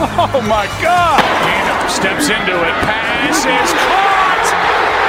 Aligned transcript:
Oh 0.00 0.40
my 0.48 0.64
God! 0.80 1.20
Keenum 1.44 1.84
steps 1.88 2.28
into 2.28 2.52
it. 2.56 2.74
Pass 2.82 3.44
is 3.44 3.72
caught! 3.76 4.48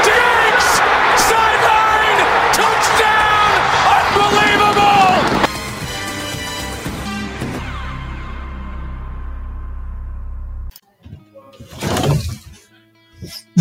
Diggs! 0.04 0.82
Sideline! 1.24 2.20
Touchdown! 2.52 3.64
Unbelievable! 4.12 5.24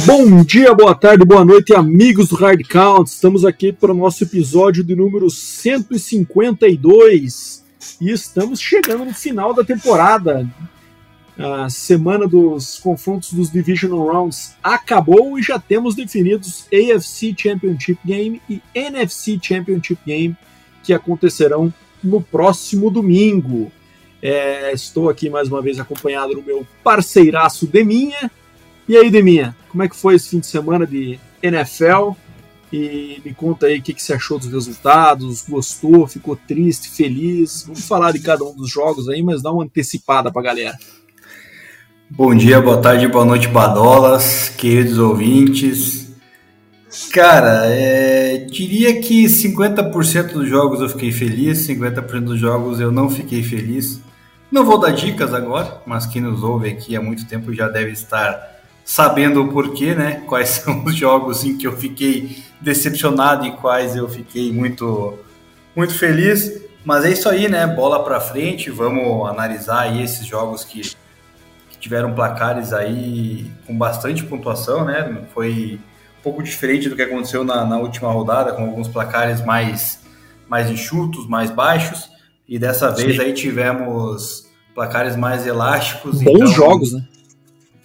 Bom 0.05 0.43
dia, 0.43 0.75
boa 0.75 0.93
tarde, 0.95 1.25
boa 1.25 1.45
noite, 1.45 1.73
amigos 1.73 2.31
do 2.31 2.37
Hard 2.37 2.67
Count. 2.69 3.09
Estamos 3.09 3.45
aqui 3.45 3.73
para 3.73 3.93
o 3.93 3.95
nosso 3.95 4.25
episódio 4.25 4.83
de 4.83 4.97
número 4.97 5.31
152 5.31 7.63
e 8.01 8.11
estamos 8.11 8.59
chegando 8.61 9.05
no 9.05 9.15
final 9.15 9.55
da 9.55 9.63
temporada. 9.63 10.51
A 11.39 11.71
semana 11.71 12.29
dos 12.29 12.79
confrontos 12.79 13.33
dos 13.33 13.51
Divisional 13.51 14.07
Rounds 14.07 14.55
acabou 14.63 15.39
e 15.39 15.43
já 15.43 15.59
temos 15.59 15.95
definidos 15.95 16.67
AFC 16.67 17.35
Championship 17.37 17.99
Game 18.05 18.41
e 18.49 18.61
NFC 18.75 19.39
Championship 19.43 19.99
Game 20.07 20.37
que 20.83 20.93
acontecerão 20.93 21.73
no 22.03 22.21
próximo 22.21 22.91
domingo. 22.91 23.73
É, 24.21 24.73
estou 24.73 25.09
aqui 25.09 25.31
mais 25.31 25.49
uma 25.49 25.63
vez 25.63 25.81
acompanhado 25.81 26.35
do 26.35 26.43
meu 26.43 26.67
parceiraço 26.85 27.67
Deminha. 27.67 28.31
E 28.87 28.97
aí, 28.97 29.11
Deminha, 29.11 29.57
como 29.69 29.83
é 29.83 29.89
que 29.89 29.97
foi 29.97 30.17
esse 30.17 30.29
fim 30.29 30.41
de 30.41 30.47
semana 30.47 30.87
de 30.87 31.19
NFL? 31.43 32.13
E 32.73 33.21
me 33.25 33.35
conta 33.35 33.67
aí 33.67 33.79
o 33.79 33.83
que, 33.83 33.93
que 33.93 34.03
você 34.03 34.15
achou 34.15 34.39
dos 34.39 34.51
resultados, 34.51 35.43
gostou, 35.43 36.07
ficou 36.07 36.37
triste, 36.37 36.89
feliz. 36.89 37.65
Vamos 37.65 37.87
falar 37.87 38.13
de 38.13 38.21
cada 38.21 38.45
um 38.45 38.55
dos 38.55 38.71
jogos 38.71 39.09
aí, 39.09 39.23
mas 39.23 39.43
dá 39.43 39.53
uma 39.53 39.65
antecipada 39.65 40.33
pra 40.33 40.43
galera. 40.43 40.77
Bom 42.15 42.35
dia, 42.35 42.61
boa 42.61 42.77
tarde, 42.77 43.09
boa 43.09 43.25
noite, 43.25 43.49
Badolas, 43.49 44.51
queridos 44.51 44.99
ouvintes. 44.99 46.13
Cara, 47.11 47.65
é, 47.65 48.37
diria 48.37 49.01
que 49.01 49.25
50% 49.25 50.35
dos 50.35 50.47
jogos 50.47 50.83
eu 50.83 50.91
fiquei 50.91 51.11
feliz, 51.11 51.67
50% 51.67 52.21
dos 52.21 52.39
jogos 52.39 52.81
eu 52.81 52.93
não 52.93 53.09
fiquei 53.09 53.43
feliz. 53.43 53.99
Não 54.51 54.63
vou 54.63 54.79
dar 54.79 54.91
dicas 54.91 55.33
agora, 55.33 55.81
mas 55.87 56.05
quem 56.05 56.21
nos 56.21 56.43
ouve 56.43 56.69
aqui 56.69 56.95
há 56.95 57.01
muito 57.01 57.27
tempo 57.27 57.51
já 57.55 57.67
deve 57.67 57.93
estar 57.93 58.61
sabendo 58.85 59.43
o 59.43 59.49
porquê, 59.49 59.95
né? 59.95 60.23
Quais 60.27 60.51
são 60.61 60.85
os 60.85 60.95
jogos 60.95 61.43
em 61.45 61.57
que 61.57 61.67
eu 61.67 61.75
fiquei 61.75 62.43
decepcionado 62.61 63.47
e 63.47 63.53
quais 63.53 63.97
eu 63.97 64.07
fiquei 64.07 64.53
muito, 64.53 65.19
muito 65.75 65.95
feliz. 65.95 66.61
Mas 66.85 67.07
é 67.07 67.11
isso 67.11 67.27
aí, 67.27 67.49
né? 67.49 67.67
Bola 67.67 68.05
para 68.05 68.21
frente, 68.21 68.71
vamos 68.71 69.27
analisar 69.31 69.81
aí 69.81 70.03
esses 70.03 70.27
jogos 70.27 70.63
que, 70.63 70.81
que, 70.83 70.97
tiveram 71.83 72.15
placares 72.15 72.73
aí 72.73 73.51
com 73.67 73.77
bastante 73.77 74.23
pontuação, 74.23 74.85
né? 74.85 75.25
Foi 75.35 75.81
um 76.21 76.23
pouco 76.23 76.41
diferente 76.41 76.89
do 76.89 76.95
que 76.95 77.03
aconteceu 77.03 77.43
na, 77.43 77.65
na 77.65 77.77
última 77.77 78.09
rodada, 78.13 78.53
com 78.53 78.63
alguns 78.63 78.87
placares 78.87 79.45
mais, 79.45 79.99
mais 80.49 80.71
enxutos, 80.71 81.27
mais 81.29 81.51
baixos. 81.51 82.09
E 82.49 82.57
dessa 82.57 82.89
vez 82.93 83.17
Sim. 83.17 83.23
aí 83.23 83.33
tivemos 83.33 84.49
placares 84.77 85.17
mais 85.17 85.45
elásticos. 85.45 86.23
Bons 86.23 86.35
então, 86.37 86.47
jogos, 86.47 86.93
né? 86.93 87.05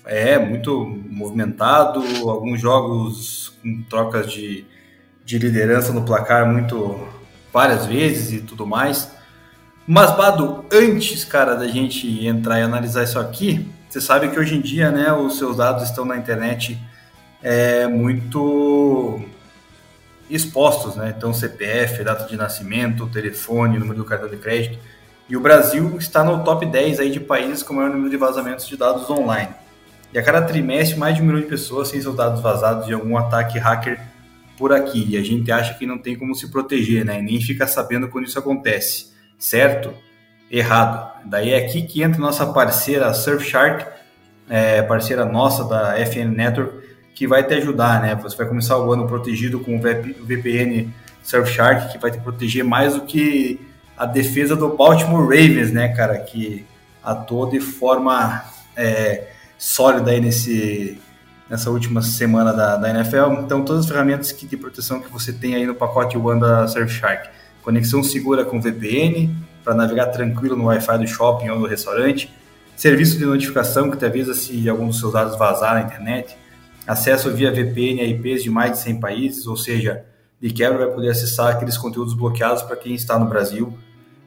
É, 0.06 0.38
muito 0.38 0.86
movimentado, 1.10 2.04
alguns 2.30 2.62
jogos 2.62 3.54
com 3.64 3.82
trocas 3.90 4.32
de, 4.32 4.64
de 5.26 5.40
liderança 5.40 5.92
no 5.92 6.04
placar 6.04 6.48
muito 6.48 7.04
várias 7.52 7.88
vezes 7.88 8.32
e 8.32 8.42
tudo 8.42 8.68
mais. 8.68 9.12
Mas, 9.88 10.16
Bado, 10.16 10.66
antes, 10.72 11.26
cara, 11.26 11.56
da 11.56 11.68
gente 11.68 12.28
entrar 12.28 12.60
e 12.60 12.62
analisar 12.62 13.04
isso 13.04 13.20
aqui, 13.20 13.66
você 13.98 14.02
sabe 14.02 14.30
que 14.30 14.40
hoje 14.40 14.56
em 14.56 14.62
dia, 14.62 14.92
né, 14.92 15.12
os 15.12 15.40
seus 15.40 15.58
dados 15.58 15.84
estão 15.84 16.06
na 16.06 16.16
internet 16.16 16.80
é, 17.42 17.88
muito 17.88 19.20
expostos, 20.30 20.96
né? 20.96 21.16
Então, 21.18 21.34
CPF, 21.34 22.04
data 22.04 22.26
de 22.26 22.38
nascimento, 22.38 23.08
telefone, 23.08 23.80
número 23.80 23.98
do 23.98 24.06
cartão 24.06 24.30
de 24.30 24.38
crédito. 24.38 24.78
E 25.28 25.36
o 25.36 25.40
Brasil 25.40 25.98
está 25.98 26.24
no 26.24 26.44
top 26.44 26.66
10 26.68 27.00
aí 27.00 27.10
de 27.10 27.20
países 27.20 27.64
com 27.64 27.74
maior 27.74 27.90
número 27.90 28.10
de 28.10 28.18
vazamentos 28.18 28.68
de 28.68 28.78
dados 28.78 29.10
online. 29.10 29.50
E 30.14 30.20
a 30.20 30.24
cada 30.24 30.44
trimestre, 30.44 30.98
mais 30.98 31.16
de 31.16 31.24
um 31.24 31.26
milhão 31.26 31.42
de 31.42 31.48
pessoas 31.48 31.90
têm 31.90 32.00
seus 32.00 32.16
dados 32.16 32.40
vazados 32.40 32.86
de 32.86 32.94
algum 32.94 33.18
ataque 33.18 33.58
hacker 33.58 34.00
por 34.58 34.72
aqui. 34.72 35.08
E 35.10 35.18
a 35.18 35.24
gente 35.24 35.52
acha 35.52 35.74
que 35.74 35.88
não 35.88 35.98
tem 35.98 36.16
como 36.16 36.36
se 36.36 36.52
proteger, 36.52 37.04
né? 37.04 37.20
E 37.20 37.24
nem 37.24 37.42
fica 37.42 37.66
sabendo 37.66 38.10
quando 38.10 38.26
isso 38.26 38.38
acontece. 38.38 39.08
Certo? 39.40 39.92
Errado. 40.50 41.12
Daí 41.26 41.52
é 41.52 41.58
aqui 41.58 41.82
que 41.82 42.02
entra 42.02 42.20
nossa 42.20 42.46
parceira 42.46 43.14
Surfshark, 43.14 43.86
é, 44.50 44.82
parceira 44.82 45.26
nossa 45.26 45.64
da 45.66 45.94
FN 46.06 46.34
Network, 46.36 46.88
que 47.14 47.28
vai 47.28 47.44
te 47.44 47.54
ajudar, 47.56 48.02
né? 48.02 48.16
Você 48.16 48.38
vai 48.38 48.48
começar 48.48 48.78
o 48.78 48.92
ano 48.92 49.08
protegido 49.08 49.60
com 49.60 49.78
o 49.78 49.82
VPN 49.82 50.94
Surfshark, 51.24 51.92
que 51.92 51.98
vai 51.98 52.12
te 52.12 52.20
proteger 52.20 52.64
mais 52.64 52.94
do 52.94 53.02
que 53.02 53.60
a 53.98 54.06
defesa 54.06 54.56
do 54.56 54.70
Baltimore 54.70 55.24
Ravens, 55.24 55.72
né, 55.72 55.90
cara? 55.90 56.18
Que 56.20 56.66
atuou 57.04 57.50
de 57.50 57.60
forma. 57.60 58.44
É, 58.76 59.32
sólida 59.58 60.12
aí 60.12 60.22
nesse, 60.22 61.00
nessa 61.50 61.70
última 61.72 62.02
semana 62.02 62.54
da, 62.54 62.78
da 62.78 62.90
NFL. 62.90 63.42
Então, 63.44 63.64
todas 63.64 63.86
as 63.86 63.92
ferramentas 63.92 64.32
que, 64.32 64.46
de 64.46 64.56
proteção 64.56 65.02
que 65.02 65.12
você 65.12 65.34
tem 65.34 65.56
aí 65.56 65.66
no 65.66 65.74
pacote 65.74 66.18
One 66.18 66.40
da 66.40 66.68
Surfshark. 66.68 67.30
Conexão 67.64 68.04
segura 68.04 68.46
com 68.46 68.62
VPN, 68.62 69.36
para 69.68 69.76
navegar 69.76 70.06
tranquilo 70.06 70.56
no 70.56 70.68
Wi-Fi 70.68 70.98
do 71.00 71.06
shopping 71.06 71.50
ou 71.50 71.60
do 71.60 71.66
restaurante. 71.66 72.34
Serviço 72.74 73.18
de 73.18 73.26
notificação 73.26 73.92
que 73.92 73.98
te 73.98 74.06
avisa 74.06 74.34
se 74.34 74.70
algum 74.70 74.88
dos 74.88 74.98
seus 74.98 75.12
dados 75.12 75.38
vazar 75.38 75.74
na 75.74 75.82
internet. 75.82 76.38
Acesso 76.88 77.30
via 77.32 77.52
VPN 77.52 78.00
a 78.00 78.06
IPs 78.06 78.44
de 78.44 78.50
mais 78.50 78.72
de 78.72 78.78
100 78.78 79.00
países, 79.02 79.46
ou 79.46 79.58
seja, 79.58 80.06
de 80.40 80.52
quebra 80.52 80.86
vai 80.86 80.96
poder 80.96 81.10
acessar 81.10 81.54
aqueles 81.54 81.78
conteúdos 81.78 82.14
bloqueados 82.14 82.64
para 82.64 82.78
quem 82.78 82.96
está 82.96 83.20
no 83.20 83.26
Brasil. 83.26 83.78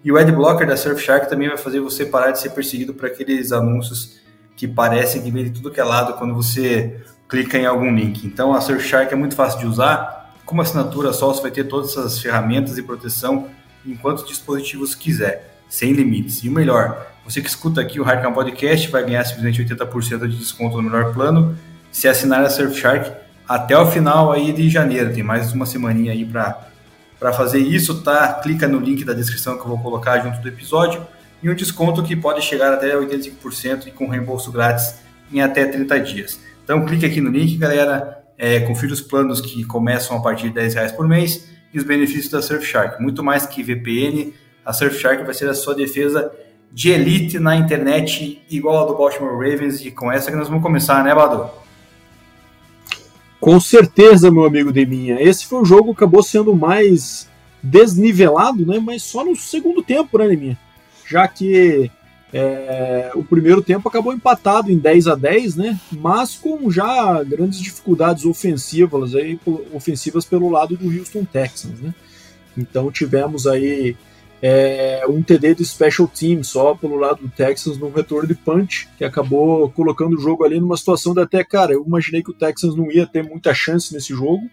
E 0.05 0.12
o 0.12 0.19
Adblocker 0.19 0.67
da 0.67 0.77
Surfshark 0.77 1.27
também 1.31 1.49
vai 1.49 1.57
fazer 1.57 1.81
você 1.81 2.05
parar 2.05 2.33
de 2.33 2.39
ser 2.39 2.51
perseguido 2.51 2.93
por 2.93 3.07
aqueles 3.07 3.51
anúncios 3.51 4.21
que 4.55 4.69
parecem 4.69 5.22
que 5.22 5.31
vem 5.31 5.45
de 5.45 5.53
tudo 5.53 5.71
que 5.71 5.81
é 5.81 5.84
lado 5.84 6.19
quando 6.19 6.34
você 6.34 7.01
clica 7.27 7.57
em 7.57 7.65
algum 7.65 7.95
link. 7.95 8.27
Então 8.27 8.53
a 8.53 8.61
Surfshark 8.61 9.11
é 9.11 9.17
muito 9.17 9.34
fácil 9.34 9.61
de 9.61 9.67
usar. 9.67 10.34
Como 10.45 10.61
assinatura 10.61 11.15
só, 11.15 11.33
você 11.33 11.41
vai 11.41 11.51
ter 11.51 11.65
todas 11.65 11.93
essas 11.93 12.19
ferramentas 12.19 12.75
de 12.75 12.83
proteção 12.83 13.49
em 13.86 13.94
quantos 13.94 14.26
dispositivos 14.26 14.94
quiser, 14.94 15.54
sem 15.68 15.92
limites. 15.92 16.42
E 16.44 16.48
o 16.48 16.52
melhor, 16.52 17.06
você 17.24 17.41
que 17.41 17.48
escuta 17.48 17.80
aqui 17.80 18.00
o 18.00 18.02
Hardcam 18.02 18.32
Podcast 18.32 18.88
vai 18.88 19.04
ganhar 19.04 19.24
simplesmente 19.24 19.62
80% 19.64 20.28
de 20.28 20.36
desconto 20.36 20.76
no 20.76 20.82
melhor 20.82 21.12
plano 21.12 21.56
se 21.91 22.08
assinar 22.08 22.42
a 22.42 22.50
Surfshark 22.50 23.10
até 23.48 23.76
o 23.76 23.86
final 23.86 24.30
aí 24.32 24.52
de 24.52 24.68
janeiro. 24.68 25.12
Tem 25.12 25.22
mais 25.22 25.52
uma 25.52 25.66
semaninha 25.66 26.12
aí 26.12 26.24
para 26.24 27.32
fazer 27.32 27.58
isso, 27.58 28.02
tá? 28.02 28.34
Clica 28.34 28.68
no 28.68 28.78
link 28.78 29.04
da 29.04 29.12
descrição 29.12 29.56
que 29.56 29.62
eu 29.62 29.68
vou 29.68 29.78
colocar 29.78 30.20
junto 30.20 30.41
do 30.41 30.48
episódio 30.48 31.04
e 31.42 31.50
um 31.50 31.54
desconto 31.54 32.02
que 32.02 32.14
pode 32.14 32.42
chegar 32.42 32.72
até 32.72 32.94
85% 32.94 33.86
e 33.86 33.91
com 33.91 34.08
reembolso 34.08 34.52
grátis 34.52 34.97
em 35.32 35.41
até 35.41 35.66
30 35.66 36.00
dias. 36.00 36.41
Então 36.62 36.84
clique 36.84 37.04
aqui 37.04 37.20
no 37.20 37.30
link, 37.30 37.56
galera, 37.56 38.22
é, 38.38 38.60
confira 38.60 38.92
os 38.92 39.00
planos 39.00 39.41
que 39.41 39.65
começam 39.65 40.16
a 40.16 40.21
partir 40.21 40.48
de 40.48 40.54
10 40.54 40.74
reais 40.74 40.92
por 40.92 41.09
mês 41.09 41.48
e 41.72 41.78
os 41.78 41.84
benefícios 41.84 42.28
da 42.28 42.43
Surfshark. 42.43 43.03
Muito 43.03 43.22
mais 43.22 43.47
que 43.47 43.63
VPN, 43.63 44.33
a 44.65 44.72
Surfshark 44.72 45.25
vai 45.25 45.34
ser 45.34 45.49
a 45.49 45.55
sua 45.55 45.75
defesa 45.75 46.33
de 46.72 46.91
elite 46.91 47.39
na 47.39 47.57
internet, 47.57 48.43
igual 48.51 48.84
a 48.84 48.87
do 48.87 48.97
Baltimore 48.97 49.33
Ravens, 49.33 49.84
e 49.84 49.91
com 49.91 50.11
essa 50.11 50.31
que 50.31 50.37
nós 50.37 50.49
vamos 50.49 50.63
começar, 50.63 51.03
né, 51.03 51.15
Badu? 51.15 51.51
Com 53.41 53.59
certeza, 53.59 54.31
meu 54.31 54.45
amigo 54.45 54.72
Deminha. 54.72 55.21
Esse 55.21 55.47
foi 55.47 55.63
o 55.63 55.65
jogo 55.65 55.95
que 55.95 56.05
acabou 56.05 56.22
sendo 56.22 56.55
mais 56.55 57.28
desnivelado, 57.63 58.67
né? 58.67 58.78
Mas 58.78 59.03
só 59.03 59.25
no 59.25 59.34
segundo 59.34 59.83
tempo, 59.83 60.19
né, 60.19 60.28
Deminha? 60.28 60.59
já 61.11 61.27
que 61.27 61.91
é, 62.32 63.10
o 63.15 63.24
primeiro 63.24 63.60
tempo 63.60 63.88
acabou 63.88 64.12
empatado 64.12 64.71
em 64.71 64.78
10 64.78 65.09
a 65.09 65.15
10, 65.15 65.56
né? 65.56 65.80
Mas 65.91 66.36
com 66.36 66.71
já 66.71 67.22
grandes 67.24 67.60
dificuldades 67.60 68.24
ofensivas 68.24 69.15
aí, 69.15 69.38
ofensivas 69.72 70.24
pelo 70.24 70.48
lado 70.48 70.77
do 70.77 70.86
Houston 70.86 71.24
Texans, 71.24 71.80
né? 71.80 71.94
Então 72.56 72.91
tivemos 72.91 73.47
aí 73.47 73.97
é, 74.41 75.04
um 75.09 75.22
TD 75.22 75.56
de 75.56 75.65
special 75.65 76.09
team 76.09 76.42
só 76.42 76.74
pelo 76.74 76.97
lado 76.97 77.22
do 77.22 77.28
Texans 77.28 77.77
no 77.77 77.91
retorno 77.91 78.28
de 78.28 78.34
punch, 78.34 78.88
que 78.97 79.04
acabou 79.04 79.68
colocando 79.71 80.16
o 80.16 80.21
jogo 80.21 80.44
ali 80.44 80.60
numa 80.60 80.76
situação 80.76 81.12
de 81.12 81.21
até, 81.21 81.42
cara, 81.42 81.72
eu 81.72 81.84
imaginei 81.84 82.22
que 82.22 82.30
o 82.30 82.34
Texans 82.34 82.76
não 82.76 82.91
ia 82.91 83.06
ter 83.06 83.22
muita 83.22 83.53
chance 83.53 83.92
nesse 83.92 84.15
jogo, 84.15 84.48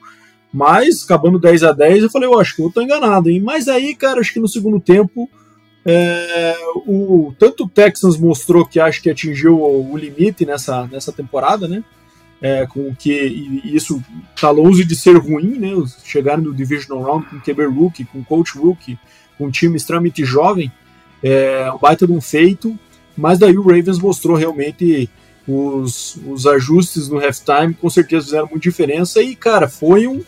mas 0.51 1.03
acabando 1.03 1.39
10 1.39 1.63
a 1.63 1.71
10 1.71 2.03
eu 2.03 2.09
falei, 2.09 2.27
eu 2.27 2.39
acho 2.39 2.55
que 2.55 2.61
eu 2.61 2.71
tô 2.71 2.81
enganado, 2.81 3.29
hein? 3.29 3.39
Mas 3.39 3.67
aí, 3.67 3.95
cara, 3.95 4.19
acho 4.19 4.33
que 4.33 4.39
no 4.39 4.47
segundo 4.47 4.79
tempo 4.79 5.29
é, 5.89 6.53
o, 6.85 7.33
tanto 7.39 7.63
o 7.63 7.69
Texans 7.69 8.17
mostrou 8.17 8.65
que 8.65 8.77
acho 8.77 9.01
que 9.01 9.09
atingiu 9.09 9.57
o, 9.57 9.93
o 9.93 9.97
limite 9.97 10.45
nessa, 10.45 10.85
nessa 10.87 11.13
temporada, 11.13 11.65
né? 11.65 11.81
É, 12.41 12.67
com 12.67 12.93
que 12.93 13.09
e 13.09 13.75
isso 13.75 14.03
tá 14.39 14.51
longe 14.51 14.83
de 14.83 14.97
ser 14.97 15.17
ruim, 15.17 15.57
né? 15.57 15.69
Chegaram 16.03 16.43
no 16.43 16.53
Divisional 16.53 17.01
Round 17.01 17.27
com 17.27 17.39
QB 17.39 17.65
Rookie, 17.67 18.03
com 18.03 18.21
Coach 18.21 18.57
Rookie, 18.57 18.99
com 19.37 19.47
um 19.47 19.51
time 19.51 19.77
extremamente 19.77 20.25
jovem, 20.25 20.69
é 21.23 21.71
um 21.71 21.77
baita 21.77 22.05
de 22.05 22.11
um 22.11 22.19
feito, 22.19 22.77
mas 23.15 23.39
daí 23.39 23.57
o 23.57 23.61
Ravens 23.61 23.97
mostrou 23.97 24.35
realmente 24.35 25.09
os, 25.47 26.19
os 26.27 26.45
ajustes 26.45 27.07
no 27.07 27.17
halftime, 27.17 27.73
com 27.73 27.89
certeza 27.89 28.25
fizeram 28.25 28.47
muita 28.47 28.69
diferença, 28.69 29.21
e 29.21 29.35
cara, 29.35 29.69
foi 29.69 30.05
um, 30.05 30.21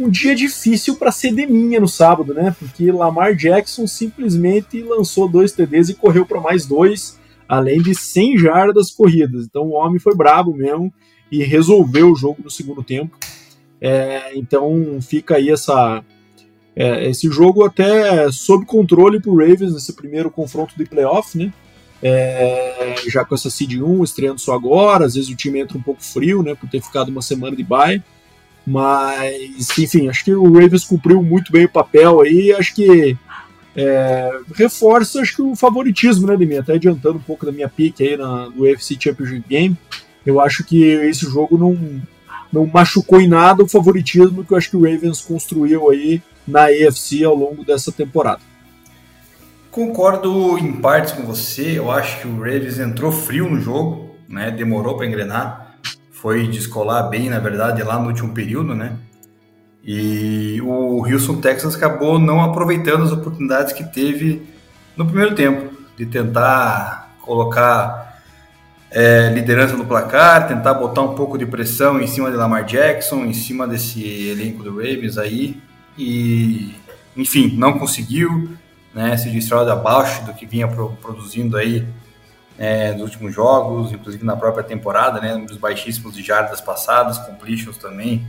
um 0.00 0.08
dia 0.08 0.34
difícil 0.34 0.96
para 0.96 1.12
ser 1.12 1.32
de 1.34 1.46
minha 1.46 1.78
no 1.78 1.86
sábado, 1.86 2.32
né? 2.32 2.54
Porque 2.58 2.90
Lamar 2.90 3.34
Jackson 3.34 3.86
simplesmente 3.86 4.82
lançou 4.82 5.28
dois 5.28 5.52
TDs 5.52 5.90
e 5.90 5.94
correu 5.94 6.24
para 6.24 6.40
mais 6.40 6.64
dois, 6.64 7.18
além 7.46 7.82
de 7.82 7.94
100 7.94 8.38
jardas 8.38 8.90
corridas. 8.90 9.44
Então 9.44 9.64
o 9.64 9.72
homem 9.72 9.98
foi 9.98 10.14
brabo 10.14 10.54
mesmo 10.54 10.92
e 11.30 11.44
resolveu 11.44 12.10
o 12.10 12.16
jogo 12.16 12.38
no 12.42 12.50
segundo 12.50 12.82
tempo. 12.82 13.16
É, 13.80 14.36
então 14.36 14.98
fica 15.00 15.36
aí 15.36 15.50
essa, 15.50 16.02
é, 16.74 17.08
esse 17.08 17.30
jogo 17.30 17.64
até 17.64 18.30
sob 18.32 18.64
controle 18.64 19.20
para 19.20 19.32
Ravens 19.32 19.72
nesse 19.72 19.92
primeiro 19.92 20.30
confronto 20.30 20.74
de 20.76 20.84
playoff, 20.84 21.36
né? 21.36 21.52
É, 22.02 22.94
já 23.10 23.26
com 23.26 23.34
essa 23.34 23.50
seed 23.50 23.74
1 23.74 24.02
estreando 24.02 24.40
só 24.40 24.54
agora, 24.54 25.04
às 25.04 25.14
vezes 25.14 25.28
o 25.28 25.36
time 25.36 25.60
entra 25.60 25.76
um 25.76 25.82
pouco 25.82 26.02
frio, 26.02 26.42
né, 26.42 26.54
por 26.54 26.66
ter 26.66 26.80
ficado 26.80 27.10
uma 27.10 27.20
semana 27.20 27.54
de 27.54 27.62
bye, 27.62 28.02
mas 28.70 29.76
enfim, 29.76 30.08
acho 30.08 30.24
que 30.24 30.32
o 30.32 30.52
Ravens 30.52 30.84
cumpriu 30.84 31.20
muito 31.20 31.50
bem 31.50 31.64
o 31.64 31.68
papel 31.68 32.20
aí, 32.20 32.52
acho 32.52 32.72
que 32.72 33.18
é, 33.74 34.30
reforça 34.54 35.20
acho 35.20 35.34
que 35.34 35.42
o 35.42 35.56
favoritismo, 35.56 36.28
né, 36.28 36.36
mim, 36.36 36.56
até 36.56 36.74
adiantando 36.74 37.18
um 37.18 37.22
pouco 37.22 37.44
da 37.44 37.50
minha 37.50 37.68
pick 37.68 38.00
aí 38.00 38.16
na, 38.16 38.48
do 38.48 38.62
UFC 38.62 38.96
Championship 38.98 39.44
Game, 39.48 39.76
eu 40.24 40.40
acho 40.40 40.62
que 40.62 40.84
esse 40.84 41.26
jogo 41.26 41.58
não, 41.58 41.76
não 42.52 42.64
machucou 42.64 43.20
em 43.20 43.26
nada 43.26 43.64
o 43.64 43.68
favoritismo 43.68 44.44
que 44.44 44.52
eu 44.52 44.56
acho 44.56 44.70
que 44.70 44.76
o 44.76 44.82
Ravens 44.82 45.20
construiu 45.20 45.90
aí 45.90 46.22
na 46.46 46.66
AFC 46.66 47.24
ao 47.24 47.34
longo 47.34 47.64
dessa 47.64 47.90
temporada. 47.90 48.40
Concordo 49.72 50.58
em 50.58 50.74
partes 50.74 51.12
com 51.12 51.22
você. 51.22 51.78
Eu 51.78 51.90
acho 51.90 52.20
que 52.20 52.28
o 52.28 52.38
Ravens 52.38 52.78
entrou 52.78 53.10
frio 53.10 53.48
no 53.48 53.60
jogo, 53.60 54.16
né? 54.28 54.50
Demorou 54.50 54.96
para 54.96 55.06
engrenar. 55.06 55.69
Foi 56.20 56.46
descolar 56.46 57.04
bem, 57.04 57.30
na 57.30 57.38
verdade, 57.38 57.82
lá 57.82 57.98
no 57.98 58.08
último 58.08 58.34
período, 58.34 58.74
né? 58.74 58.96
E 59.82 60.60
o 60.62 61.06
Houston 61.06 61.40
Texans 61.40 61.74
acabou 61.74 62.18
não 62.18 62.42
aproveitando 62.42 63.04
as 63.04 63.12
oportunidades 63.12 63.72
que 63.72 63.82
teve 63.84 64.42
no 64.94 65.06
primeiro 65.06 65.34
tempo 65.34 65.74
de 65.96 66.04
tentar 66.04 67.14
colocar 67.22 68.22
é, 68.90 69.30
liderança 69.30 69.76
no 69.76 69.86
placar, 69.86 70.46
tentar 70.46 70.74
botar 70.74 71.00
um 71.00 71.14
pouco 71.14 71.38
de 71.38 71.46
pressão 71.46 71.98
em 72.00 72.06
cima 72.06 72.30
de 72.30 72.36
Lamar 72.36 72.64
Jackson, 72.64 73.24
em 73.24 73.32
cima 73.32 73.66
desse 73.66 74.28
elenco 74.28 74.62
do 74.62 74.76
Ravens 74.76 75.16
aí 75.16 75.58
e, 75.96 76.74
enfim, 77.16 77.54
não 77.56 77.78
conseguiu, 77.78 78.50
né, 78.94 79.16
se 79.16 79.30
distrair 79.30 79.70
abaixo 79.70 80.24
do 80.24 80.34
que 80.34 80.44
vinha 80.44 80.68
pro, 80.68 80.90
produzindo 81.00 81.56
aí 81.56 81.86
é, 82.60 82.92
nos 82.92 83.04
últimos 83.04 83.34
jogos, 83.34 83.90
inclusive 83.90 84.22
na 84.22 84.36
própria 84.36 84.62
temporada, 84.62 85.18
né, 85.18 85.32
números 85.32 85.56
baixíssimos 85.56 86.14
de 86.14 86.22
jardas 86.22 86.60
passadas, 86.60 87.16
completions 87.16 87.78
também, 87.78 88.26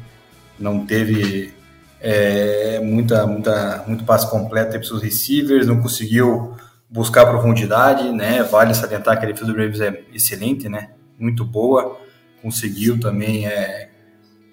não 0.57 0.85
teve 0.85 1.53
é, 1.99 2.79
muita, 2.81 3.27
muita, 3.27 3.83
muito 3.85 4.05
passe 4.05 4.31
completo 4.31 4.71
para 4.71 4.95
os 4.95 5.03
receivers, 5.03 5.67
não 5.67 5.81
conseguiu 5.81 6.55
buscar 6.89 7.25
profundidade, 7.25 8.09
né, 8.13 8.41
vale 8.43 8.73
salientar 8.73 9.19
que 9.19 9.25
a 9.25 9.27
defesa 9.27 9.51
do 9.51 9.57
Ravens 9.57 9.81
é 9.81 10.01
excelente, 10.13 10.69
né, 10.69 10.91
muito 11.19 11.43
boa, 11.43 11.99
conseguiu 12.41 12.97
também 13.01 13.45
é, 13.45 13.89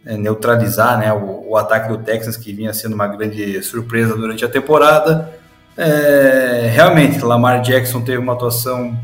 é, 0.05 0.17
neutralizar 0.17 0.99
né, 0.99 1.13
o, 1.13 1.51
o, 1.51 1.57
ataque 1.57 1.89
do 1.89 1.99
Texans, 1.99 2.37
que 2.37 2.53
vinha 2.53 2.73
sendo 2.73 2.95
uma 2.95 3.07
grande 3.07 3.63
surpresa 3.63 4.17
durante 4.17 4.45
a 4.45 4.49
temporada. 4.49 5.33
É, 5.77 6.69
realmente, 6.73 7.21
Lamar 7.21 7.63
Jackson 7.63 8.03
teve 8.03 8.19
uma 8.19 8.33
atuação 8.33 8.99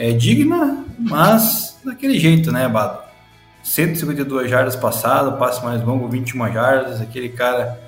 é, 0.00 0.12
digna, 0.12 0.84
mas 0.98 1.78
daquele 1.84 2.18
jeito, 2.18 2.50
né, 2.50 2.66
Bado? 2.68 2.98
152 3.62 4.50
jardas 4.50 4.74
passado, 4.74 5.38
passe 5.38 5.62
mais 5.62 5.84
longo, 5.84 6.08
21 6.08 6.52
jardas, 6.52 7.00
aquele 7.00 7.28
cara 7.28 7.78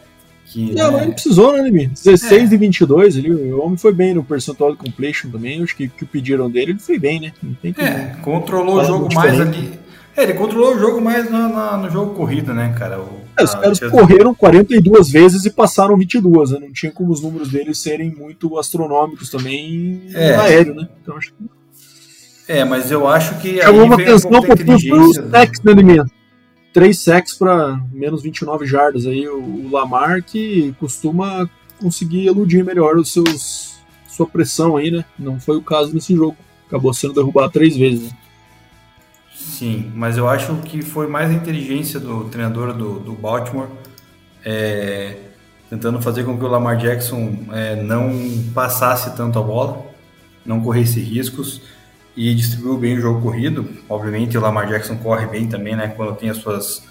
que. 0.45 0.75
Não, 0.75 0.93
né, 0.93 1.11
precisou, 1.11 1.55
né, 1.55 1.63
Nimi? 1.63 1.87
16 1.87 2.43
é. 2.43 2.47
de 2.47 2.57
22 2.59 3.17
ali, 3.17 3.33
o 3.33 3.63
homem 3.63 3.79
foi 3.79 3.95
bem 3.95 4.13
no 4.13 4.23
percentual 4.23 4.73
de 4.73 4.77
completion 4.77 5.31
também, 5.31 5.63
acho 5.63 5.75
que 5.75 5.89
que 5.89 6.05
pediram 6.05 6.51
dele, 6.51 6.73
ele 6.73 6.79
foi 6.79 6.99
bem, 6.99 7.19
né? 7.19 7.33
Não 7.43 7.55
tem 7.55 7.73
que, 7.73 7.81
é, 7.81 8.17
controlou 8.23 8.81
o 8.81 8.85
jogo 8.85 9.15
mais 9.15 9.41
ali 9.41 9.81
é, 10.17 10.25
ele 10.25 10.35
controlou 10.35 10.75
o 10.75 10.79
jogo 10.79 11.01
mais 11.01 11.31
na, 11.31 11.49
na, 11.49 11.77
no 11.79 11.91
jogo 11.91 12.15
corrida, 12.15 12.53
né, 12.53 12.75
cara? 12.79 13.01
O, 13.01 13.23
é, 13.39 13.45
os 13.45 13.55
caras 13.55 13.81
correram 13.81 14.35
42 14.35 15.11
vezes 15.11 15.47
e 15.47 15.51
passaram 15.51 15.97
22, 15.97 16.51
né? 16.51 16.59
Não 16.61 16.73
tinha 16.73 16.93
como 16.93 17.11
os 17.11 17.23
números 17.23 17.51
deles 17.51 17.81
serem 17.81 18.15
muito 18.15 18.59
astronômicos 18.59 19.31
também 19.31 20.03
é. 20.13 20.35
aéreo, 20.35 20.75
né? 20.75 20.89
Então 21.01 21.17
acho 21.17 21.33
que... 21.33 21.62
É, 22.53 22.67
mas 22.67 22.91
eu 22.91 23.09
acho 23.09 23.39
que. 23.39 23.63
Chamou 23.63 23.85
uma 23.85 23.95
atenção 23.95 24.31
um 24.31 24.43
por 24.43 25.01
os 25.01 25.15
sacks, 25.31 25.63
né, 25.63 25.73
Liminha? 25.73 26.05
Três 26.71 26.99
sacks 26.99 27.33
para 27.33 27.81
menos 27.91 28.23
29 28.23 28.67
jardas. 28.67 29.07
Aí 29.07 29.27
o 29.27 29.71
Lamar 29.71 30.23
que 30.23 30.75
costuma 30.79 31.49
conseguir 31.81 32.27
eludir 32.27 32.63
melhor 32.63 32.97
os 32.97 33.11
seus 33.11 33.77
sua 34.07 34.27
pressão 34.27 34.77
aí, 34.77 34.91
né? 34.91 35.03
Não 35.19 35.41
foi 35.41 35.57
o 35.57 35.63
caso 35.63 35.95
nesse 35.95 36.15
jogo. 36.15 36.37
Acabou 36.67 36.93
sendo 36.93 37.15
derrubado 37.15 37.51
três 37.51 37.75
vezes. 37.75 38.11
Né? 38.11 38.19
Sim, 39.35 39.91
mas 39.95 40.19
eu 40.19 40.29
acho 40.29 40.55
que 40.57 40.83
foi 40.83 41.07
mais 41.07 41.31
a 41.31 41.35
inteligência 41.35 41.99
do 41.99 42.25
treinador 42.25 42.75
do, 42.75 43.01
do 43.01 43.13
Baltimore 43.13 43.69
é, 44.45 45.17
tentando 45.71 46.03
fazer 46.03 46.25
com 46.25 46.37
que 46.37 46.45
o 46.45 46.49
Lamar 46.49 46.77
Jackson 46.77 47.35
é, 47.51 47.83
não 47.83 48.13
passasse 48.55 49.17
tanto 49.17 49.39
a 49.39 49.43
bola, 49.43 49.87
não 50.45 50.61
corresse 50.61 51.01
riscos 51.01 51.63
e 52.17 52.35
distribuiu 52.35 52.77
bem 52.77 52.99
o 52.99 53.01
jogo 53.01 53.23
corrido. 53.23 53.69
Obviamente 53.89 54.37
o 54.37 54.41
Lamar 54.41 54.69
Jackson 54.69 54.97
corre 54.97 55.27
bem 55.27 55.49
também, 55.49 55.75
né, 55.77 55.93
quando 55.97 56.17
tem 56.17 56.31
as 56.31 56.39
suas 56.39 56.83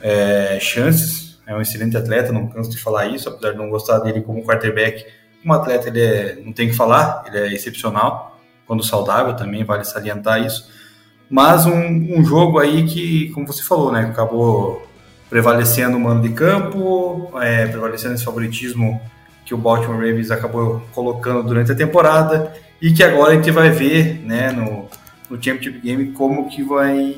é, 0.00 0.58
chances. 0.60 1.40
É 1.46 1.54
um 1.54 1.60
excelente 1.60 1.96
atleta, 1.96 2.32
não 2.32 2.46
canso 2.46 2.70
de 2.70 2.78
falar 2.78 3.06
isso, 3.06 3.28
apesar 3.28 3.52
de 3.52 3.58
não 3.58 3.68
gostar 3.68 3.98
dele 3.98 4.20
como 4.20 4.44
quarterback. 4.44 5.04
Como 5.42 5.52
atleta 5.54 5.88
ele 5.88 6.00
é, 6.00 6.38
não 6.44 6.52
tem 6.52 6.68
que 6.68 6.74
falar, 6.74 7.24
ele 7.26 7.38
é 7.38 7.52
excepcional, 7.52 8.40
quando 8.66 8.84
saudável 8.84 9.34
também 9.34 9.64
vale 9.64 9.84
salientar 9.84 10.44
isso 10.44 10.70
mas 11.32 11.64
um, 11.64 12.18
um 12.18 12.22
jogo 12.22 12.58
aí 12.58 12.84
que, 12.84 13.30
como 13.30 13.46
você 13.46 13.62
falou, 13.62 13.90
né, 13.90 14.00
acabou 14.00 14.86
prevalecendo 15.30 15.96
o 15.96 16.00
mano 16.00 16.20
de 16.20 16.28
campo, 16.28 17.30
é, 17.40 17.66
prevalecendo 17.66 18.12
esse 18.12 18.22
favoritismo 18.22 19.00
que 19.46 19.54
o 19.54 19.56
Baltimore 19.56 19.96
Ravens 19.96 20.30
acabou 20.30 20.82
colocando 20.92 21.42
durante 21.42 21.72
a 21.72 21.74
temporada 21.74 22.52
e 22.82 22.92
que 22.92 23.04
agora 23.04 23.30
a 23.32 23.36
gente 23.36 23.52
vai 23.52 23.70
ver 23.70 24.18
né, 24.24 24.50
no, 24.50 24.88
no 25.30 25.40
Championship 25.40 25.78
Game 25.78 26.10
como 26.10 26.50
que 26.50 26.64
vai, 26.64 27.16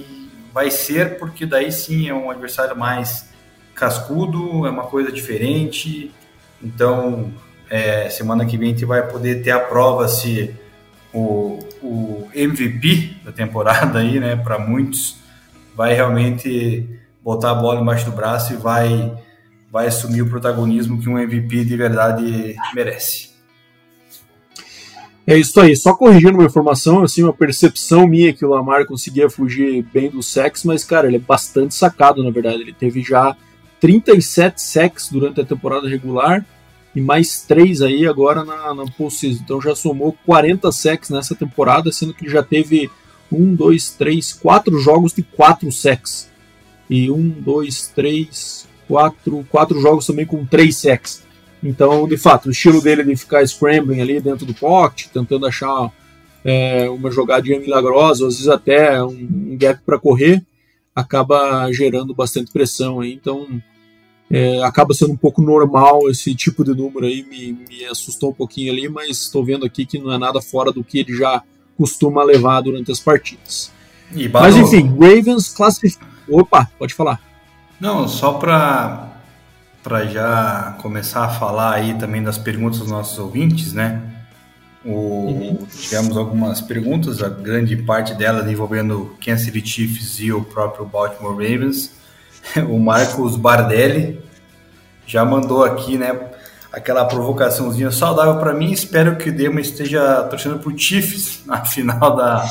vai 0.53 0.71
ser, 0.71 1.19
porque 1.19 1.47
daí 1.47 1.73
sim 1.73 2.07
é 2.07 2.13
um 2.13 2.31
adversário 2.31 2.77
mais 2.77 3.31
cascudo, 3.75 4.67
é 4.67 4.71
uma 4.71 4.85
coisa 4.85 5.11
diferente. 5.11 6.13
Então, 6.63 7.33
é, 7.71 8.11
semana 8.11 8.45
que 8.45 8.59
vem 8.59 8.69
a 8.69 8.73
gente 8.73 8.85
vai 8.85 9.09
poder 9.09 9.43
ter 9.43 9.53
a 9.53 9.59
prova 9.59 10.07
se 10.07 10.55
o, 11.15 11.59
o 11.83 12.29
MVP 12.35 13.17
da 13.25 13.33
temporada 13.33 14.01
aí, 14.01 14.21
né, 14.21 14.37
para 14.37 14.59
muitos, 14.59 15.17
vai 15.75 15.95
realmente 15.95 16.87
botar 17.23 17.53
a 17.53 17.55
bola 17.55 17.81
embaixo 17.81 18.05
do 18.05 18.13
braço 18.13 18.53
e 18.53 18.57
vai, 18.57 19.17
vai 19.73 19.87
assumir 19.87 20.21
o 20.21 20.29
protagonismo 20.29 21.01
que 21.01 21.09
um 21.09 21.19
MVP 21.19 21.65
de 21.65 21.75
verdade 21.75 22.55
merece. 22.75 23.34
É 25.27 25.39
isso 25.39 25.59
aí, 25.59 25.75
só 25.75 25.95
corrigindo 25.95 26.35
uma 26.35 26.45
informação, 26.45 27.03
assim, 27.03 27.23
uma 27.23 27.33
percepção 27.33 28.07
minha 28.07 28.33
que 28.33 28.45
o 28.45 28.51
Lamar 28.51 28.85
conseguia 28.85 29.31
fugir 29.31 29.83
bem 29.93 30.11
do 30.11 30.23
sexo, 30.23 30.67
mas, 30.67 30.85
cara, 30.85 31.07
ele 31.07 31.17
é 31.17 31.21
bastante 31.21 31.75
sacado, 31.75 32.23
na 32.23 32.31
verdade. 32.31 32.61
Ele 32.61 32.75
teve 32.75 33.03
já 33.03 33.35
37 33.81 34.61
sacks 34.61 35.09
durante 35.11 35.41
a 35.41 35.45
temporada 35.45 35.89
regular, 35.89 36.45
e 36.95 37.01
mais 37.01 37.41
três 37.41 37.81
aí 37.81 38.07
agora 38.07 38.45
na, 38.45 38.75
na 38.75 38.85
postseason. 38.85 39.41
Então 39.43 39.61
já 39.61 39.75
somou 39.75 40.17
40 40.27 40.71
sacks 40.71 41.09
nessa 41.09 41.35
temporada, 41.35 41.91
sendo 41.91 42.15
que 42.15 42.29
já 42.29 42.43
teve 42.43 42.91
um, 43.33 43.55
dois, 43.55 43.91
três, 43.91 44.33
quatro 44.33 44.79
jogos 44.79 45.13
de 45.13 45.23
quatro 45.23 45.73
sacks. 45.73 46.31
E 46.89 47.11
um, 47.11 47.29
dois, 47.29 47.91
três, 47.95 48.69
quatro, 48.87 49.45
quatro 49.51 49.81
jogos 49.81 50.07
também 50.07 50.27
com 50.27 50.45
três 50.45 50.77
sacks. 50.77 51.24
Então, 51.65 52.07
de 52.07 52.19
fato, 52.19 52.47
o 52.47 52.51
estilo 52.51 52.83
dele 52.83 53.03
de 53.03 53.17
ficar 53.17 53.47
scrambling 53.47 54.01
ali 54.01 54.21
dentro 54.21 54.45
do 54.45 54.53
pocket, 54.53 55.09
tentando 55.09 55.47
achar 55.47 55.91
é, 56.45 56.89
uma 56.91 57.11
jogadinha 57.11 57.59
milagrosa, 57.59 58.27
às 58.27 58.35
vezes 58.35 58.49
até 58.49 59.03
um, 59.03 59.09
um 59.09 59.57
gap 59.59 59.81
para 59.85 59.99
correr, 59.99 60.45
acaba 60.95 61.73
gerando 61.73 62.15
bastante 62.15 62.53
pressão 62.53 63.01
aí. 63.01 63.15
Então, 63.15 63.49
é, 64.31 64.63
acaba 64.63 64.93
sendo 64.93 65.15
um 65.15 65.17
pouco 65.17 65.41
normal 65.41 66.11
esse 66.11 66.35
tipo 66.35 66.63
de 66.63 66.75
número 66.75 67.07
aí, 67.07 67.23
me, 67.23 67.53
me 67.67 67.85
assustou 67.87 68.31
um 68.31 68.35
pouquinho 68.35 68.71
ali, 68.71 68.87
mas 68.87 69.23
estou 69.23 69.43
vendo 69.43 69.65
aqui 69.65 69.87
que 69.87 69.99
não 69.99 70.13
é 70.13 70.19
nada 70.19 70.43
fora 70.43 70.71
do 70.71 70.85
que 70.85 70.99
ele 70.99 71.17
já 71.17 71.43
costuma 71.79 72.23
levar 72.23 72.61
durante 72.61 72.93
as 72.93 73.01
partidas. 73.01 73.73
mas 74.45 74.55
enfim, 74.57 74.87
Ravens 74.87 75.49
classificou. 75.49 76.09
Opa, 76.29 76.71
pode 76.79 76.93
falar. 76.93 77.21
Não, 77.81 78.07
só 78.07 78.35
para 78.35 79.14
para 79.85 80.07
já 80.07 80.77
começar 80.81 81.27
a 81.27 81.29
falar 81.29 81.75
aí 81.75 81.93
também 81.95 82.23
das 82.23 82.39
perguntas 82.39 82.79
dos 82.79 82.91
nossos 82.91 83.19
ouvintes, 83.19 83.75
né? 83.75 84.01
O, 84.83 84.91
uhum. 84.91 85.67
Tivemos 85.79 86.17
algumas 86.17 86.63
perguntas, 86.63 87.23
a 87.23 87.29
grande 87.29 87.77
parte 87.77 88.15
delas 88.15 88.51
envolvendo 88.51 89.15
Kansas 89.25 89.45
City 89.45 89.67
Chiefs 89.67 90.19
e 90.21 90.33
o 90.33 90.43
próprio 90.43 90.87
Baltimore 90.87 91.35
Ravens. 91.35 91.93
O 92.69 92.79
Marcos 92.79 93.37
Bardelli 93.37 94.21
já 95.07 95.25
mandou 95.25 95.65
aqui, 95.65 95.97
né? 95.97 96.29
Aquela 96.71 97.07
provocaçãozinha 97.07 97.91
saudável 97.91 98.39
para 98.39 98.53
mim. 98.53 98.71
Espero 98.71 99.17
que 99.17 99.31
o 99.31 99.33
Dema 99.35 99.63
esteja 99.63 100.25
torcendo 100.25 100.59
por 100.59 100.79
Chiefs 100.79 101.41
na 101.47 101.65
final 101.65 102.15
da, 102.15 102.45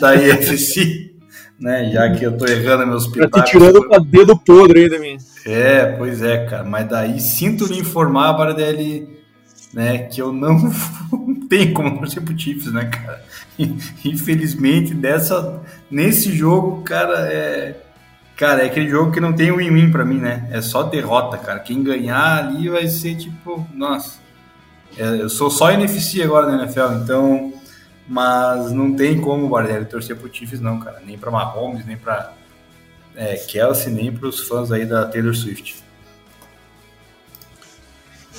da 0.00 0.16
IFC, 0.16 1.14
né? 1.56 1.88
Já 1.92 2.10
que 2.10 2.24
eu 2.24 2.36
tô 2.36 2.46
errando 2.46 2.84
meus 2.84 3.06
pitacos. 3.06 3.40
Tá 3.40 3.42
tirando 3.42 3.86
o 3.88 4.00
dedo 4.00 4.36
podre 4.36 4.92
aí 4.92 4.98
minha. 4.98 5.18
É, 5.50 5.86
pois 5.96 6.22
é, 6.22 6.44
cara. 6.46 6.64
Mas 6.64 6.88
daí 6.88 7.20
sinto 7.20 7.66
lhe 7.66 7.78
informar, 7.78 8.32
Bardelli 8.34 9.18
né? 9.72 9.98
Que 9.98 10.20
eu 10.20 10.32
não, 10.32 10.58
tenho 11.48 11.72
como 11.74 11.98
torcer 11.98 12.22
pro 12.22 12.38
Chiefs, 12.38 12.72
né, 12.72 12.86
cara? 12.86 13.22
Infelizmente, 14.04 14.94
dessa, 14.94 15.62
nesse 15.90 16.32
jogo, 16.32 16.82
cara, 16.82 17.32
é. 17.32 17.84
Cara, 18.36 18.62
é 18.62 18.66
aquele 18.66 18.88
jogo 18.88 19.10
que 19.10 19.18
não 19.18 19.32
tem 19.32 19.50
win-win 19.50 19.90
pra 19.90 20.04
mim, 20.04 20.18
né? 20.18 20.48
É 20.52 20.62
só 20.62 20.84
derrota, 20.84 21.36
cara. 21.36 21.58
Quem 21.58 21.82
ganhar 21.82 22.38
ali 22.38 22.68
vai 22.68 22.86
ser 22.86 23.16
tipo, 23.16 23.66
nossa. 23.74 24.20
É, 24.96 25.02
eu 25.02 25.28
sou 25.28 25.50
só 25.50 25.72
NFC 25.72 26.22
agora 26.22 26.46
na 26.46 26.62
NFL, 26.62 27.02
então. 27.02 27.52
Mas 28.06 28.72
não 28.72 28.94
tem 28.94 29.20
como, 29.20 29.48
Bardelli, 29.48 29.84
torcer 29.86 30.14
pro 30.16 30.32
Chiefs, 30.32 30.60
não, 30.60 30.78
cara. 30.78 31.02
Nem 31.04 31.18
pra 31.18 31.32
Mahomes, 31.32 31.84
nem 31.84 31.96
pra 31.96 32.32
é, 33.18 33.34
Kelsey, 33.34 33.92
nem 33.92 34.12
pros 34.12 34.46
fãs 34.46 34.70
aí 34.70 34.86
da 34.86 35.04
Taylor 35.04 35.34
Swift. 35.34 35.82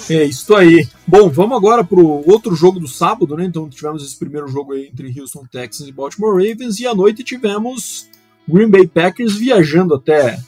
É 0.10 0.24
isso 0.24 0.56
aí. 0.56 0.88
Bom, 1.06 1.30
vamos 1.30 1.58
agora 1.58 1.84
para 1.84 2.00
o 2.00 2.28
outro 2.32 2.56
jogo 2.56 2.80
do 2.80 2.88
sábado, 2.88 3.36
né? 3.36 3.44
Então 3.44 3.70
tivemos 3.70 4.04
esse 4.04 4.18
primeiro 4.18 4.48
jogo 4.48 4.72
aí 4.72 4.88
entre 4.88 5.14
Houston 5.20 5.46
Texans 5.52 5.90
e 5.90 5.92
Baltimore 5.92 6.32
Ravens 6.34 6.80
e 6.80 6.88
à 6.88 6.96
noite 6.96 7.26
tivemos 7.26 8.10
Green 8.48 8.70
Bay 8.70 8.88
Packers 8.88 9.36
viajando 9.36 9.94
até 9.94 10.40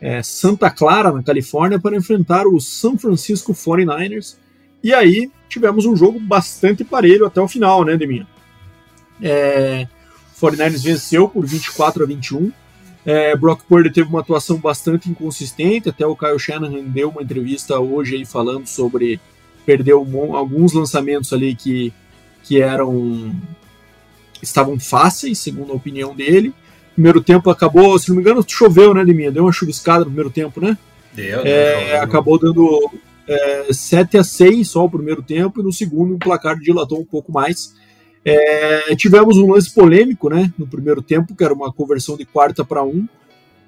é, 0.00 0.22
Santa 0.22 0.70
Clara, 0.70 1.12
na 1.12 1.22
Califórnia, 1.22 1.78
para 1.78 1.94
enfrentar 1.94 2.46
os 2.46 2.66
San 2.66 2.96
Francisco 2.96 3.52
49ers. 3.52 4.36
E 4.82 4.94
aí 4.94 5.30
tivemos 5.46 5.84
um 5.84 5.94
jogo 5.94 6.18
bastante 6.18 6.82
parelho 6.82 7.26
até 7.26 7.40
o 7.40 7.46
final, 7.46 7.84
né, 7.84 7.98
Deminha? 7.98 8.26
É, 9.22 9.86
o 10.34 10.46
49ers 10.46 10.82
venceu 10.82 11.28
por 11.28 11.44
24 11.44 12.02
a 12.02 12.06
21. 12.06 12.50
É, 13.04 13.36
Brock 13.36 13.62
Purdy 13.68 13.90
teve 13.90 14.08
uma 14.08 14.20
atuação 14.20 14.56
bastante 14.56 15.10
inconsistente, 15.10 15.90
até 15.90 16.06
o 16.06 16.16
Kyle 16.16 16.38
Shanahan 16.38 16.84
deu 16.84 17.10
uma 17.10 17.22
entrevista 17.22 17.78
hoje 17.78 18.16
aí 18.16 18.24
falando 18.24 18.66
sobre 18.66 19.20
perdeu 19.66 20.06
alguns 20.34 20.72
lançamentos 20.72 21.32
ali 21.32 21.54
que, 21.54 21.92
que 22.42 22.60
eram 22.60 23.34
estavam 24.42 24.78
fáceis, 24.78 25.38
segundo 25.38 25.72
a 25.72 25.76
opinião 25.76 26.14
dele. 26.14 26.52
Primeiro 26.94 27.20
tempo 27.22 27.50
acabou, 27.50 27.98
se 27.98 28.08
não 28.08 28.16
me 28.16 28.22
engano, 28.22 28.44
choveu, 28.46 28.94
né, 28.94 29.02
Liminha? 29.02 29.32
Deu 29.32 29.44
uma 29.44 29.52
chuviscada 29.52 30.00
no 30.00 30.06
primeiro 30.06 30.30
tempo, 30.30 30.60
né? 30.60 30.78
Deu, 31.12 31.40
é, 31.40 31.92
deu, 31.92 32.02
acabou 32.02 32.38
dando 32.38 32.90
é, 33.26 33.72
7 33.72 34.18
a 34.18 34.24
6 34.24 34.68
só 34.68 34.84
o 34.84 34.90
primeiro 34.90 35.22
tempo, 35.22 35.60
e 35.60 35.64
no 35.64 35.72
segundo 35.72 36.14
o 36.14 36.18
placar 36.18 36.58
dilatou 36.58 37.00
um 37.00 37.04
pouco 37.04 37.32
mais. 37.32 37.74
É, 38.24 38.94
tivemos 38.96 39.36
um 39.36 39.52
lance 39.52 39.72
polêmico 39.72 40.30
né, 40.30 40.52
no 40.58 40.66
primeiro 40.66 41.02
tempo, 41.02 41.34
que 41.34 41.44
era 41.44 41.52
uma 41.52 41.72
conversão 41.72 42.16
de 42.16 42.24
quarta 42.24 42.64
para 42.64 42.82
um, 42.82 43.06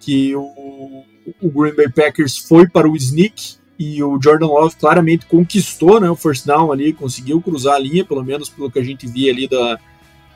que 0.01 0.35
o, 0.35 1.05
o 1.43 1.51
Green 1.51 1.75
Bay 1.75 1.91
Packers 1.91 2.39
foi 2.39 2.67
para 2.67 2.89
o 2.89 2.97
sneak 2.97 3.57
e 3.79 4.03
o 4.03 4.19
Jordan 4.23 4.47
Love 4.47 4.77
claramente 4.77 5.27
conquistou 5.27 6.01
né, 6.01 6.09
o 6.09 6.17
first 6.17 6.47
down 6.47 6.73
ali, 6.73 6.93
conseguiu 6.93 7.41
cruzar 7.41 7.75
a 7.75 7.79
linha, 7.79 8.05
pelo 8.05 8.25
menos 8.25 8.49
pelo 8.49 8.71
que 8.71 8.79
a 8.79 8.85
gente 8.85 9.07
via 9.07 9.31
ali 9.31 9.47
da, 9.47 9.79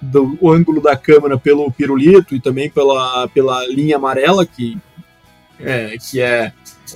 do 0.00 0.36
ângulo 0.50 0.80
da 0.82 0.96
câmera 0.96 1.38
pelo 1.38 1.70
pirulito 1.70 2.34
e 2.34 2.40
também 2.40 2.68
pela, 2.68 3.26
pela 3.28 3.66
linha 3.66 3.96
amarela, 3.96 4.44
que 4.44 4.76
é, 5.58 5.96
que 5.98 6.20
é 6.20 6.52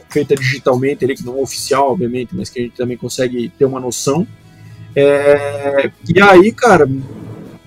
feita 0.08 0.34
digitalmente, 0.34 1.04
ali, 1.04 1.14
que 1.14 1.24
não 1.24 1.38
é 1.38 1.42
oficial, 1.42 1.92
obviamente, 1.92 2.34
mas 2.34 2.48
que 2.48 2.58
a 2.58 2.62
gente 2.62 2.76
também 2.76 2.96
consegue 2.96 3.50
ter 3.50 3.64
uma 3.64 3.80
noção. 3.80 4.26
É, 4.96 5.90
e 6.08 6.20
aí, 6.20 6.52
cara, 6.52 6.88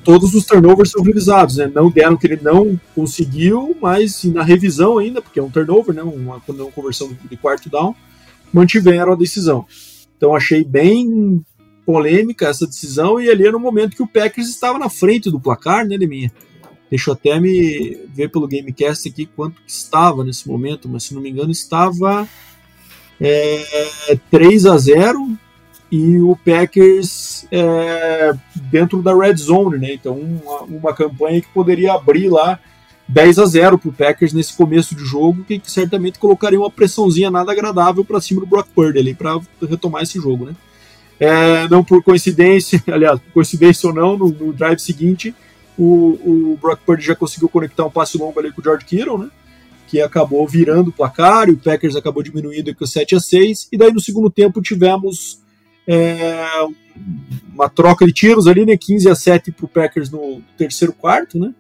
todos 0.04 0.34
os 0.34 0.46
turnovers 0.46 0.92
são 0.92 1.04
revisados, 1.04 1.58
né? 1.58 1.70
Não 1.74 1.92
deram 1.92 2.16
que 2.16 2.28
ele 2.28 2.40
não 2.42 2.80
conseguiu, 2.96 3.76
mas 3.82 4.24
na 4.24 4.44
revisão 4.44 4.98
ainda, 4.98 5.22
porque 5.22 5.40
é 5.40 5.44
um 5.44 5.50
turnover, 5.50 5.94
né? 5.94 6.02
Uma, 6.02 6.42
uma 6.48 6.72
conversão 6.72 7.10
de 7.30 7.38
quarto 7.38 7.70
down, 7.70 7.94
mantiveram 8.54 9.12
a 9.12 9.16
decisão. 9.16 9.66
Então 10.16 10.36
achei 10.36 10.64
bem 10.64 11.44
polêmica 11.86 12.48
essa 12.48 12.66
decisão 12.66 13.20
e 13.20 13.30
ali 13.30 13.44
era 13.44 13.52
no 13.52 13.60
momento 13.60 13.96
que 13.96 14.04
o 14.04 14.08
Packers 14.08 14.50
estava 14.50 14.80
na 14.80 14.90
frente 14.90 15.30
do 15.30 15.40
placar, 15.40 15.88
né, 15.88 15.98
Deminha? 15.98 16.32
Deixa 16.90 17.10
eu 17.10 17.14
até 17.14 17.40
me 17.40 17.98
ver 18.14 18.30
pelo 18.30 18.48
Gamecast 18.48 19.10
aqui 19.10 19.26
quanto 19.26 19.62
que 19.62 19.70
estava 19.70 20.24
nesse 20.24 20.48
momento, 20.48 20.88
mas 20.88 21.04
se 21.04 21.14
não 21.14 21.22
me 21.22 21.30
engano 21.30 21.52
estava 21.52 22.28
é, 23.20 24.18
3 24.32 24.66
a 24.66 24.78
0 24.78 25.38
e 25.92 26.20
o 26.20 26.36
Packers 26.36 27.46
é, 27.52 28.34
dentro 28.56 29.02
da 29.02 29.16
red 29.16 29.36
zone, 29.36 29.78
né? 29.78 29.94
Então 29.94 30.20
uma, 30.20 30.62
uma, 30.64 30.94
campanha 30.94 31.42
que 31.42 31.48
poderia 31.50 31.94
abrir 31.94 32.30
lá 32.30 32.60
10 33.08 33.40
a 33.40 33.46
0 33.46 33.78
para 33.78 33.90
o 33.90 33.94
Packers 33.94 34.34
nesse 34.34 34.54
começo 34.54 34.94
de 34.94 35.06
jogo, 35.06 35.44
que, 35.46 35.62
certamente 35.64 36.20
colocaria 36.20 36.60
uma 36.60 36.70
pressãozinha 36.70 37.32
nada 37.32 37.52
agradável 37.52 38.04
para 38.04 38.20
cima 38.20 38.42
do 38.42 38.48
Brock 38.48 38.68
Purdy 38.76 39.00
ali 39.00 39.14
para 39.14 39.40
retomar 39.68 40.04
esse 40.04 40.20
jogo, 40.20 40.46
né? 40.46 40.56
É, 41.20 41.68
não 41.70 41.84
por 41.84 42.04
coincidência, 42.04 42.84
aliás, 42.92 43.20
coincidência 43.34 43.88
ou 43.88 43.96
não, 43.96 44.18
no, 44.18 44.28
no 44.28 44.54
drive 44.54 44.80
seguinte, 44.80 45.34
o, 45.78 46.54
o, 46.54 46.60
Brock 46.62 46.82
Purdy 46.86 47.06
já 47.06 47.16
conseguiu 47.16 47.48
conectar 47.48 47.86
um 47.86 47.90
passe 47.90 48.18
longo 48.18 48.38
ali 48.40 48.52
com 48.52 48.60
o 48.60 48.64
George 48.64 48.86
Kittle, 48.86 49.18
né? 49.18 49.30
Que 49.88 50.02
acabou 50.02 50.46
virando 50.46 50.90
o 50.90 50.94
placar, 50.94 51.48
e 51.48 51.54
o 51.54 51.58
Packers 51.58 51.96
acabou 51.96 52.22
diminuindo 52.22 52.76
com 52.76 52.86
7 52.86 53.16
a 53.16 53.20
6 53.22 53.70
e 53.72 53.78
daí 53.78 53.92
no 53.92 54.02
segundo 54.02 54.30
tempo 54.30 54.62
tivemos 54.62 55.40
é, 55.88 56.46
uma 57.54 57.70
troca 57.70 58.06
de 58.06 58.12
tiros 58.12 58.46
ali, 58.46 58.66
né? 58.66 58.76
15 58.78 59.10
a 59.10 59.16
7 59.16 59.52
para 59.52 59.66
o 59.66 59.70
Packers 59.70 60.10
no 60.10 60.42
terceiro 60.58 60.94
quarto, 60.94 61.40
né? 61.40 61.54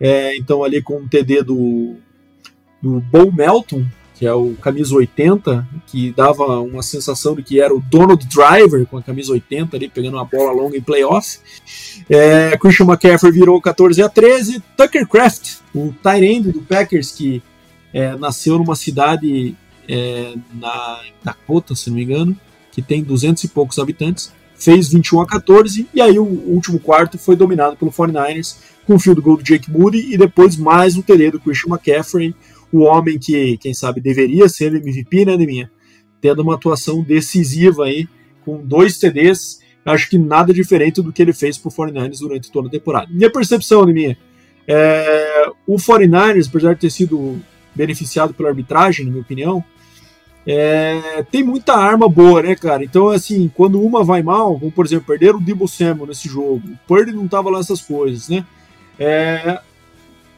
É, 0.00 0.36
então 0.36 0.62
ali 0.62 0.80
com 0.82 0.96
o 0.96 1.08
TD 1.08 1.42
do, 1.42 1.96
do 2.80 3.00
Bo 3.00 3.32
Melton, 3.32 3.84
que 4.14 4.26
é 4.26 4.32
o 4.32 4.54
camisa 4.54 4.94
80, 4.94 5.66
que 5.86 6.12
dava 6.12 6.60
uma 6.60 6.82
sensação 6.82 7.34
de 7.34 7.42
que 7.42 7.60
era 7.60 7.74
o 7.74 7.80
Donald 7.80 8.24
Driver 8.26 8.86
com 8.86 8.96
a 8.96 9.02
camisa 9.02 9.32
80 9.32 9.76
ali, 9.76 9.88
pegando 9.88 10.16
uma 10.16 10.24
bola 10.24 10.52
longa 10.52 10.76
em 10.76 10.80
playoff. 10.80 11.38
É, 12.08 12.56
Christian 12.56 12.86
McCaffrey 12.86 13.32
virou 13.32 13.60
14 13.60 14.02
a 14.02 14.08
13. 14.08 14.62
Tucker 14.76 15.06
Craft, 15.06 15.56
o 15.74 15.92
tight 16.02 16.24
end 16.24 16.52
do 16.52 16.62
Packers, 16.62 17.10
que 17.10 17.42
é, 17.92 18.16
nasceu 18.16 18.58
numa 18.58 18.76
cidade 18.76 19.56
é, 19.88 20.34
na 20.52 21.00
Dakota, 21.22 21.74
se 21.74 21.90
não 21.90 21.96
me 21.96 22.04
engano, 22.04 22.36
que 22.74 22.82
tem 22.82 23.04
200 23.04 23.44
e 23.44 23.48
poucos 23.48 23.78
habitantes, 23.78 24.32
fez 24.56 24.88
21 24.88 25.20
a 25.20 25.26
14, 25.26 25.86
e 25.94 26.00
aí 26.00 26.18
o 26.18 26.24
último 26.24 26.80
quarto 26.80 27.16
foi 27.16 27.36
dominado 27.36 27.76
pelo 27.76 27.92
49ers, 27.92 28.56
com 28.84 28.96
o 28.96 28.98
field 28.98 29.20
goal 29.20 29.36
do 29.36 29.44
Jake 29.44 29.70
Moody, 29.70 30.12
e 30.12 30.18
depois 30.18 30.56
mais 30.56 30.96
um 30.96 31.02
TD 31.02 31.30
do 31.30 31.40
Christian 31.40 31.70
McCaffrey, 31.70 32.34
o 32.72 32.80
homem 32.80 33.16
que, 33.18 33.56
quem 33.58 33.72
sabe, 33.72 34.00
deveria 34.00 34.48
ser 34.48 34.74
MVP, 34.74 35.24
né, 35.24 35.36
Neminha? 35.36 35.70
Tendo 36.20 36.42
uma 36.42 36.54
atuação 36.54 37.02
decisiva 37.02 37.84
aí, 37.84 38.08
com 38.44 38.56
dois 38.56 38.98
TDs, 38.98 39.60
acho 39.84 40.10
que 40.10 40.18
nada 40.18 40.52
diferente 40.52 41.00
do 41.00 41.12
que 41.12 41.22
ele 41.22 41.32
fez 41.32 41.56
pro 41.56 41.70
49ers 41.70 42.18
durante 42.18 42.50
toda 42.50 42.66
a 42.66 42.70
temporada. 42.70 43.08
Minha 43.12 43.30
percepção, 43.30 43.86
Neminha, 43.86 44.18
é, 44.66 45.46
o 45.66 45.76
49ers, 45.76 46.48
apesar 46.48 46.74
de 46.74 46.80
ter 46.80 46.90
sido 46.90 47.40
beneficiado 47.74 48.34
pela 48.34 48.48
arbitragem, 48.48 49.04
na 49.04 49.12
minha 49.12 49.22
opinião, 49.22 49.64
é, 50.46 51.24
tem 51.30 51.42
muita 51.42 51.74
arma 51.74 52.08
boa, 52.08 52.42
né, 52.42 52.54
cara? 52.54 52.84
Então, 52.84 53.08
assim, 53.08 53.50
quando 53.54 53.80
uma 53.80 54.04
vai 54.04 54.22
mal, 54.22 54.58
como 54.58 54.70
por 54.70 54.84
exemplo, 54.84 55.06
perder 55.06 55.34
o 55.34 55.40
Debo 55.40 55.66
Samuel 55.66 56.06
nesse 56.06 56.28
jogo, 56.28 56.62
o 56.66 56.78
Purdy 56.86 57.12
não 57.12 57.26
tava 57.26 57.50
lá 57.50 57.60
essas 57.60 57.80
coisas, 57.80 58.28
né? 58.28 58.44
É, 58.98 59.60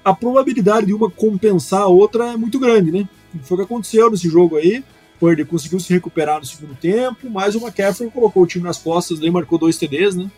a 0.04 0.14
probabilidade 0.14 0.86
de 0.86 0.94
uma 0.94 1.10
compensar 1.10 1.82
a 1.82 1.88
outra 1.88 2.32
é 2.32 2.36
muito 2.36 2.58
grande, 2.60 2.92
né? 2.92 3.08
Foi 3.42 3.56
o 3.56 3.58
que 3.58 3.64
aconteceu 3.64 4.10
nesse 4.10 4.28
jogo 4.28 4.56
aí. 4.56 4.84
Purdy 5.18 5.44
conseguiu 5.44 5.80
se 5.80 5.92
recuperar 5.92 6.38
no 6.38 6.46
segundo 6.46 6.74
tempo, 6.76 7.28
mas 7.28 7.54
o 7.54 7.58
McCaffrey 7.58 8.10
colocou 8.10 8.44
o 8.44 8.46
time 8.46 8.64
nas 8.64 8.78
costas, 8.78 9.18
daí 9.18 9.30
marcou 9.30 9.58
dois 9.58 9.76
TDs, 9.76 10.14
né? 10.14 10.30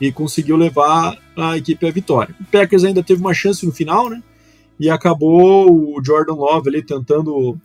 E 0.00 0.10
conseguiu 0.10 0.56
levar 0.56 1.18
a 1.36 1.58
equipe 1.58 1.86
à 1.86 1.90
vitória. 1.90 2.34
O 2.40 2.44
Packers 2.44 2.84
ainda 2.84 3.02
teve 3.02 3.20
uma 3.20 3.34
chance 3.34 3.66
no 3.66 3.72
final, 3.72 4.08
né? 4.08 4.22
E 4.78 4.88
acabou 4.88 5.70
o 5.70 6.02
Jordan 6.02 6.34
Love 6.34 6.70
ali 6.70 6.82
tentando 6.82 7.60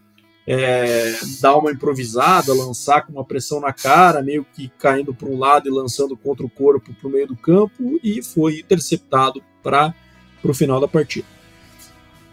é, 0.48 1.16
dar 1.42 1.58
uma 1.58 1.72
improvisada, 1.72 2.54
lançar 2.54 3.06
com 3.06 3.14
uma 3.14 3.26
pressão 3.26 3.60
na 3.60 3.74
cara, 3.74 4.22
meio 4.22 4.46
que 4.54 4.72
caindo 4.78 5.14
para 5.14 5.28
um 5.28 5.38
lado 5.38 5.68
e 5.68 5.72
lançando 5.72 6.16
contra 6.16 6.46
o 6.46 6.50
corpo 6.50 6.94
para 6.94 7.08
o 7.08 7.12
meio 7.12 7.28
do 7.28 7.36
campo, 7.36 8.00
e 8.04 8.22
foi 8.22 8.60
interceptado 8.60 9.42
para 9.64 9.94
o 10.44 10.54
final 10.54 10.80
da 10.80 10.88
partida. 10.88 11.28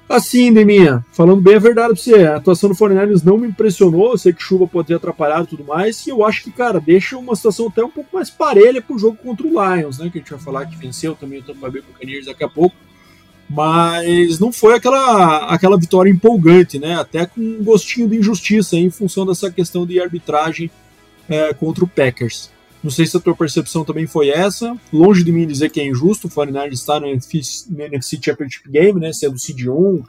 Assim, 0.08 0.52
Deminha, 0.52 1.02
falando 1.10 1.40
bem 1.40 1.54
a 1.54 1.58
verdade 1.58 1.94
pra 1.94 2.02
você, 2.02 2.26
a 2.26 2.36
atuação 2.36 2.68
do 2.68 2.76
49 2.76 3.24
não 3.24 3.38
me 3.38 3.48
impressionou, 3.48 4.10
eu 4.10 4.18
sei 4.18 4.34
que 4.34 4.42
chuva 4.42 4.66
pode 4.66 4.88
ter 4.88 4.94
atrapalhado 4.94 5.44
e 5.44 5.46
tudo 5.46 5.64
mais, 5.64 6.06
e 6.06 6.10
eu 6.10 6.22
acho 6.22 6.44
que, 6.44 6.50
cara, 6.50 6.78
deixa 6.78 7.16
uma 7.16 7.34
situação 7.34 7.68
até 7.68 7.82
um 7.82 7.88
pouco 7.88 8.14
mais 8.14 8.28
parelha 8.28 8.82
pro 8.82 8.98
jogo 8.98 9.16
contra 9.16 9.46
o 9.46 9.50
Lions, 9.50 9.98
né, 9.98 10.10
que 10.10 10.18
a 10.18 10.20
gente 10.20 10.30
vai 10.30 10.40
falar 10.40 10.66
que 10.66 10.76
venceu 10.76 11.14
também 11.14 11.38
o 11.38 11.42
Tampa 11.42 11.70
Bay 11.70 11.80
Buccaneers 11.80 12.26
daqui 12.26 12.44
a 12.44 12.48
pouco, 12.48 12.76
mas 13.48 14.38
não 14.38 14.52
foi 14.52 14.74
aquela, 14.74 15.46
aquela 15.46 15.78
vitória 15.78 16.10
empolgante, 16.10 16.78
né, 16.78 16.94
até 16.94 17.26
com 17.26 17.40
um 17.40 17.62
gostinho 17.62 18.08
de 18.08 18.16
injustiça 18.16 18.76
em 18.76 18.90
função 18.90 19.26
dessa 19.26 19.50
questão 19.50 19.86
de 19.86 20.00
arbitragem 20.00 20.70
é, 21.28 21.52
contra 21.52 21.84
o 21.84 21.88
Packers. 21.88 22.50
Não 22.82 22.90
sei 22.90 23.06
se 23.06 23.16
a 23.16 23.20
tua 23.20 23.36
percepção 23.36 23.84
também 23.84 24.08
foi 24.08 24.30
essa. 24.30 24.76
Longe 24.92 25.22
de 25.22 25.30
mim 25.30 25.46
dizer 25.46 25.70
que 25.70 25.80
é 25.80 25.86
injusto 25.86 26.26
o 26.26 26.30
49 26.30 26.74
estar 26.74 26.98
no 26.98 27.06
NFC, 27.06 27.66
no 27.70 27.80
NFC 27.80 28.18
Championship 28.20 28.68
Game, 28.68 28.98
né, 28.98 29.12
sendo 29.12 29.38
seed 29.38 29.68
1, 29.68 30.02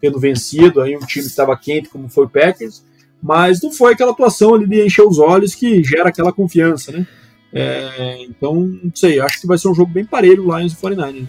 tendo 0.00 0.18
vencido 0.18 0.80
aí 0.80 0.96
um 0.96 1.00
time 1.00 1.24
que 1.24 1.30
estava 1.30 1.56
quente 1.56 1.88
como 1.88 2.08
foi 2.08 2.26
o 2.26 2.28
Packers, 2.28 2.82
mas 3.22 3.62
não 3.62 3.72
foi 3.72 3.92
aquela 3.92 4.12
atuação 4.12 4.54
ali 4.54 4.66
de 4.66 4.84
encher 4.84 5.06
os 5.06 5.18
olhos 5.18 5.54
que 5.54 5.82
gera 5.82 6.10
aquela 6.10 6.32
confiança, 6.32 6.92
né? 6.92 7.06
É, 7.52 8.22
então, 8.24 8.54
não 8.54 8.92
sei, 8.94 9.20
acho 9.20 9.40
que 9.40 9.46
vai 9.46 9.56
ser 9.56 9.68
um 9.68 9.74
jogo 9.74 9.90
bem 9.90 10.04
parelho 10.04 10.54
Lions 10.54 10.74
e 10.74 10.76
49 10.76 11.20
né? 11.20 11.28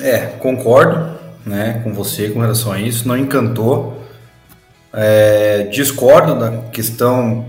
É, 0.00 0.26
concordo 0.38 1.18
né, 1.44 1.80
com 1.82 1.92
você 1.92 2.30
com 2.30 2.40
relação 2.40 2.72
a 2.72 2.80
isso, 2.80 3.06
não 3.06 3.16
encantou. 3.16 4.00
É, 4.92 5.64
discordo 5.64 6.38
da 6.38 6.50
questão 6.70 7.46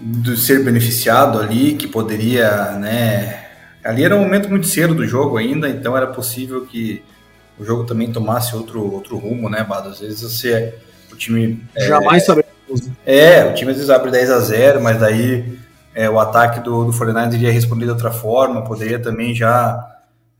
de 0.00 0.36
ser 0.36 0.64
beneficiado 0.64 1.38
ali, 1.38 1.74
que 1.74 1.86
poderia, 1.86 2.72
né? 2.72 3.46
Ali 3.84 4.04
era 4.04 4.14
um 4.16 4.20
momento 4.20 4.48
muito 4.48 4.66
cedo 4.66 4.94
do 4.94 5.06
jogo 5.06 5.36
ainda, 5.36 5.68
então 5.68 5.96
era 5.96 6.06
possível 6.06 6.64
que 6.64 7.02
o 7.58 7.64
jogo 7.64 7.84
também 7.84 8.12
tomasse 8.12 8.54
outro, 8.54 8.92
outro 8.92 9.16
rumo, 9.16 9.48
né, 9.48 9.64
Bado? 9.64 9.88
Às 9.88 10.00
vezes 10.00 10.22
você. 10.22 10.74
O 11.12 11.16
time. 11.16 11.62
É, 11.74 11.86
Jamais 11.86 12.22
é, 12.22 12.26
saberemos. 12.26 12.90
É, 13.04 13.44
o 13.44 13.54
time 13.54 13.70
às 13.70 13.76
vezes 13.76 13.90
abre 13.90 14.10
10 14.10 14.30
a 14.30 14.38
0 14.38 14.80
mas 14.80 14.98
daí 14.98 15.58
é, 15.94 16.08
o 16.08 16.18
ataque 16.18 16.60
do, 16.60 16.84
do 16.84 16.96
49 16.96 17.36
iria 17.36 17.52
responder 17.52 17.84
de 17.84 17.90
outra 17.90 18.10
forma, 18.10 18.64
poderia 18.64 18.98
também 18.98 19.34
já 19.34 19.91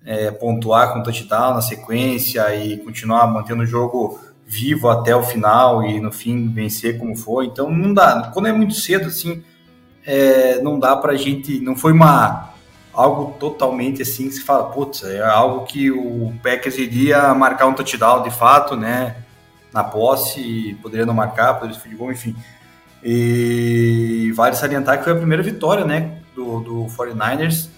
é, 0.04 0.30
pontuar 0.30 0.92
com 0.92 1.02
touchdown 1.02 1.54
na 1.54 1.61
sequência 1.61 2.54
e 2.54 2.78
continuar 2.78 3.26
mantendo 3.26 3.62
o 3.62 3.66
jogo 3.66 4.18
vivo 4.47 4.88
até 4.88 5.14
o 5.14 5.23
final 5.23 5.82
e 5.85 6.00
no 6.00 6.12
fim 6.12 6.52
vencer 6.52 6.99
como 6.99 7.16
foi. 7.16 7.47
Então 7.47 7.71
não 7.71 7.94
dá. 7.94 8.30
Quando 8.35 8.49
é 8.49 8.52
muito 8.52 8.75
cedo, 8.75 9.06
assim, 9.06 9.42
é, 10.04 10.61
não 10.61 10.78
dá 10.78 10.97
pra 10.97 11.14
gente. 11.16 11.61
Não 11.61 11.76
foi 11.76 11.92
uma 11.92 12.52
algo 12.92 13.32
totalmente 13.38 14.02
assim 14.02 14.28
que 14.28 14.35
se 14.35 14.42
fala, 14.42 14.64
putz, 14.64 15.02
é 15.02 15.23
algo 15.23 15.64
que 15.64 15.90
o 15.90 16.32
Packers 16.42 16.76
iria 16.76 17.35
marcar 17.35 17.66
um 17.66 17.73
touchdown 17.73 18.23
de 18.23 18.30
fato, 18.30 18.76
né? 18.76 19.16
Na 19.73 19.82
posse, 19.82 20.76
poderia 20.82 21.06
não 21.06 21.14
marcar, 21.14 21.54
poderia 21.54 21.80
ser 21.80 21.94
gol, 21.94 22.12
enfim. 22.12 22.37
E 23.02 24.30
vale 24.37 24.54
salientar 24.54 24.99
que 24.99 25.04
foi 25.04 25.14
a 25.14 25.16
primeira 25.16 25.42
vitória, 25.42 25.85
né, 25.85 26.18
do, 26.37 26.61
do 26.61 26.87
49ers, 26.87 27.68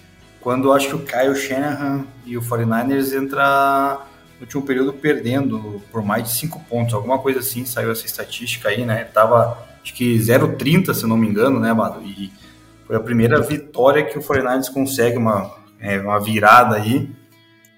quando 0.45 0.71
acho 0.71 0.89
que 0.89 0.95
o 0.95 0.99
Kyle 0.99 1.35
Shanahan 1.35 2.05
e 2.23 2.37
o 2.37 2.41
49ers 2.41 3.19
entra 3.19 4.05
no 4.35 4.41
último 4.41 4.61
período 4.61 4.93
perdendo 4.93 5.81
por 5.91 6.03
mais 6.03 6.25
de 6.25 6.29
5 6.33 6.59
pontos, 6.69 6.93
alguma 6.93 7.17
coisa 7.17 7.39
assim, 7.39 7.65
saiu 7.65 7.91
essa 7.91 8.05
estatística 8.05 8.69
aí, 8.69 8.85
né? 8.85 9.05
Tava 9.05 9.57
acho 9.81 9.91
que 9.95 10.15
0,30, 10.19 10.93
se 10.93 11.07
não 11.07 11.17
me 11.17 11.27
engano, 11.27 11.59
né, 11.59 11.73
Bado? 11.73 11.99
E 12.03 12.31
foi 12.85 12.95
a 12.95 12.99
primeira 12.99 13.41
vitória 13.41 14.05
que 14.05 14.19
o 14.19 14.21
49ers 14.21 14.71
consegue 14.71 15.17
uma, 15.17 15.51
é, 15.79 15.99
uma 15.99 16.19
virada 16.19 16.75
aí. 16.75 17.09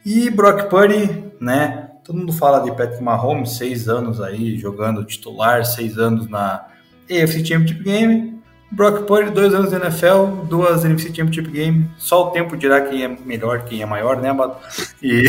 E 0.05 0.29
Brock 0.29 0.69
Purdy, 0.69 1.23
né? 1.39 1.91
Todo 2.03 2.17
mundo 2.17 2.33
fala 2.33 2.59
de 2.59 2.71
Patrick 2.71 3.01
Mahomes, 3.01 3.55
seis 3.55 3.87
anos 3.87 4.19
aí 4.19 4.57
jogando 4.57 5.05
titular, 5.05 5.63
seis 5.63 5.97
anos 5.97 6.27
na 6.27 6.67
AFC 7.09 7.45
Championship 7.45 7.81
Game. 7.81 8.36
Brock 8.69 9.05
Purdy, 9.05 9.31
dois 9.31 9.53
anos 9.53 9.71
na 9.71 9.77
NFL, 9.77 10.45
duas 10.47 10.83
NFC 10.83 11.07
Championship 11.07 11.49
Game. 11.49 11.89
Só 11.97 12.27
o 12.27 12.31
tempo 12.31 12.57
dirá 12.57 12.81
quem 12.81 13.03
é 13.03 13.07
melhor, 13.07 13.63
quem 13.63 13.81
é 13.81 13.85
maior, 13.85 14.17
né, 14.21 14.33
Bato? 14.33 14.57
E... 15.01 15.23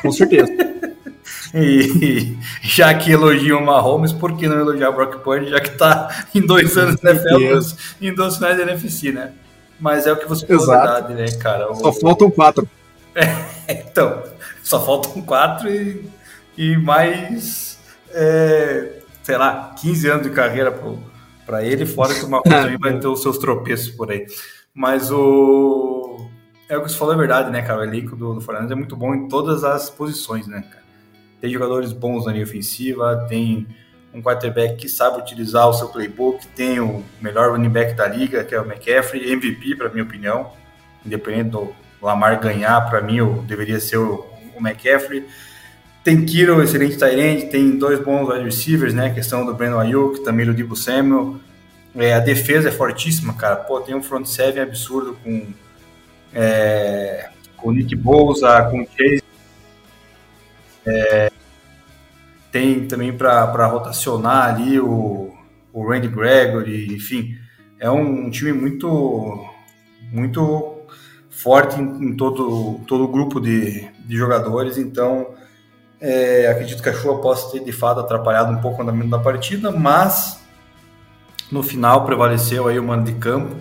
Com 0.00 0.10
certeza. 0.10 0.50
E 1.54 2.36
já 2.62 2.92
que 2.94 3.10
elogiam 3.10 3.58
o 3.58 3.64
Mahomes, 3.64 4.12
por 4.12 4.36
que 4.36 4.46
não 4.46 4.60
elogiar 4.60 4.90
o 4.90 4.92
Brock 4.92 5.18
Purdy, 5.20 5.50
já 5.50 5.60
que 5.60 5.70
tá 5.70 6.26
em 6.34 6.40
dois 6.40 6.76
anos 6.76 7.00
na 7.00 7.10
NFL, 7.10 7.58
em 8.00 8.14
dois 8.14 8.36
finais 8.36 8.56
da 8.56 8.62
NFC, 8.64 9.12
né? 9.12 9.32
Mas 9.80 10.06
é 10.06 10.12
o 10.12 10.16
que 10.16 10.26
você 10.26 10.46
falou 10.46 10.66
verdade, 10.66 11.14
né, 11.14 11.26
cara? 11.40 11.70
O... 11.70 11.74
Só 11.76 11.92
faltam 11.92 12.30
quatro. 12.30 12.68
É, 13.66 13.84
então, 13.84 14.22
só 14.62 14.80
faltam 14.82 15.20
quatro 15.22 15.68
e, 15.68 16.08
e 16.56 16.76
mais, 16.76 17.78
é, 18.12 18.92
sei 19.24 19.36
lá, 19.36 19.74
15 19.78 20.08
anos 20.08 20.22
de 20.22 20.30
carreira 20.30 20.70
para 21.48 21.64
ele, 21.64 21.86
fora 21.86 22.14
que 22.14 22.24
o 22.24 22.28
Mahomes 22.28 22.52
também 22.52 22.78
vai 22.78 23.00
ter 23.00 23.08
os 23.08 23.22
seus 23.22 23.38
tropeços 23.38 23.88
por 23.88 24.12
aí. 24.12 24.26
Mas 24.74 25.10
o... 25.10 26.28
É 26.68 26.76
o 26.76 26.82
que 26.82 26.90
você 26.90 26.98
falou, 26.98 27.14
é 27.14 27.16
verdade, 27.16 27.50
né, 27.50 27.62
cara? 27.62 27.80
O 27.80 27.84
elenco 27.84 28.14
do, 28.14 28.34
do 28.34 28.40
Fernandes 28.42 28.70
é 28.70 28.74
muito 28.74 28.94
bom 28.94 29.14
em 29.14 29.26
todas 29.26 29.64
as 29.64 29.88
posições, 29.88 30.46
né, 30.46 30.62
cara? 30.70 30.78
tem 31.40 31.50
jogadores 31.52 31.92
bons 31.92 32.26
na 32.26 32.32
linha 32.32 32.44
ofensiva, 32.44 33.26
tem 33.28 33.66
um 34.12 34.22
quarterback 34.22 34.76
que 34.76 34.88
sabe 34.88 35.18
utilizar 35.18 35.68
o 35.68 35.72
seu 35.72 35.88
playbook, 35.88 36.46
tem 36.48 36.80
o 36.80 37.04
melhor 37.20 37.52
running 37.52 37.68
back 37.68 37.94
da 37.94 38.06
liga, 38.08 38.44
que 38.44 38.54
é 38.54 38.60
o 38.60 38.64
McCaffrey, 38.64 39.32
MVP, 39.32 39.76
para 39.76 39.88
minha 39.88 40.02
opinião, 40.02 40.52
independente 41.04 41.50
do 41.50 41.72
Lamar 42.02 42.40
ganhar, 42.40 42.80
para 42.88 43.00
mim 43.00 43.16
eu 43.16 43.44
deveria 43.46 43.78
ser 43.80 43.98
o, 43.98 44.26
o 44.56 44.58
McCaffrey. 44.58 45.26
Tem 46.04 46.24
Kiro, 46.24 46.62
excelente 46.62 46.96
tight 46.96 47.50
tem 47.50 47.76
dois 47.76 48.00
bons 48.00 48.28
wide 48.28 48.44
receivers, 48.44 48.94
né, 48.94 49.06
a 49.06 49.14
questão 49.14 49.44
do 49.44 49.52
Brandon 49.52 49.80
Ayuk, 49.80 50.24
também 50.24 50.46
do 50.46 50.54
Dibu 50.54 50.74
Samuel. 50.74 51.36
É, 51.94 52.14
a 52.14 52.20
defesa 52.20 52.68
é 52.68 52.72
fortíssima, 52.72 53.34
cara. 53.34 53.56
Pô, 53.56 53.80
tem 53.80 53.94
um 53.94 54.02
front 54.02 54.24
seven 54.24 54.62
absurdo 54.62 55.18
com, 55.22 55.46
é, 56.32 57.28
com 57.56 57.72
Nick 57.72 57.94
Bosa, 57.96 58.62
com 58.70 58.86
Chase 58.86 59.28
é, 60.88 61.30
tem 62.50 62.86
também 62.86 63.12
para 63.12 63.66
rotacionar 63.66 64.54
ali 64.54 64.80
o, 64.80 65.34
o 65.72 65.86
Randy 65.86 66.08
Gregory, 66.08 66.94
enfim, 66.94 67.36
é 67.78 67.90
um, 67.90 68.26
um 68.26 68.30
time 68.30 68.52
muito 68.52 69.46
muito 70.10 70.78
forte 71.28 71.78
em, 71.78 71.84
em, 72.04 72.16
todo 72.16 72.80
todo 72.86 73.04
o 73.04 73.08
grupo 73.08 73.38
de, 73.38 73.86
de 74.06 74.16
jogadores, 74.16 74.78
então 74.78 75.34
é, 76.00 76.48
acredito 76.48 76.82
que 76.82 76.88
a 76.88 76.92
chuva 76.92 77.20
possa 77.20 77.52
ter 77.52 77.64
de 77.64 77.72
fato 77.72 78.00
atrapalhado 78.00 78.52
um 78.52 78.60
pouco 78.60 78.78
o 78.78 78.82
andamento 78.82 79.10
da 79.10 79.18
partida, 79.18 79.70
mas 79.70 80.40
no 81.50 81.62
final 81.62 82.04
prevaleceu 82.04 82.68
aí 82.68 82.78
o 82.78 82.84
mano 82.84 83.04
de 83.04 83.12
campo. 83.12 83.56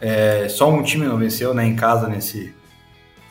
É, 0.00 0.48
só 0.48 0.70
um 0.70 0.82
time 0.82 1.06
não 1.06 1.16
venceu 1.16 1.54
né, 1.54 1.64
em 1.64 1.74
casa 1.74 2.06
nesse 2.06 2.54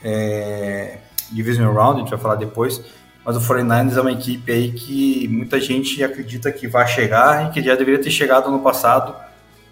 é, 0.04 0.98
Division 1.32 1.72
Round, 1.74 1.98
a 1.98 2.00
gente 2.00 2.10
vai 2.10 2.20
falar 2.20 2.36
depois 2.36 2.82
mas 3.26 3.36
o 3.36 3.42
49ers 3.42 3.98
é 3.98 4.02
uma 4.02 4.12
equipe 4.12 4.52
aí 4.52 4.72
que 4.72 5.28
muita 5.28 5.60
gente 5.60 6.04
acredita 6.04 6.52
que 6.52 6.68
vai 6.68 6.88
chegar 6.88 7.48
e 7.48 7.50
que 7.50 7.64
já 7.64 7.76
deveria 7.76 8.00
ter 8.00 8.12
chegado 8.12 8.52
no 8.52 8.60
passado, 8.60 9.16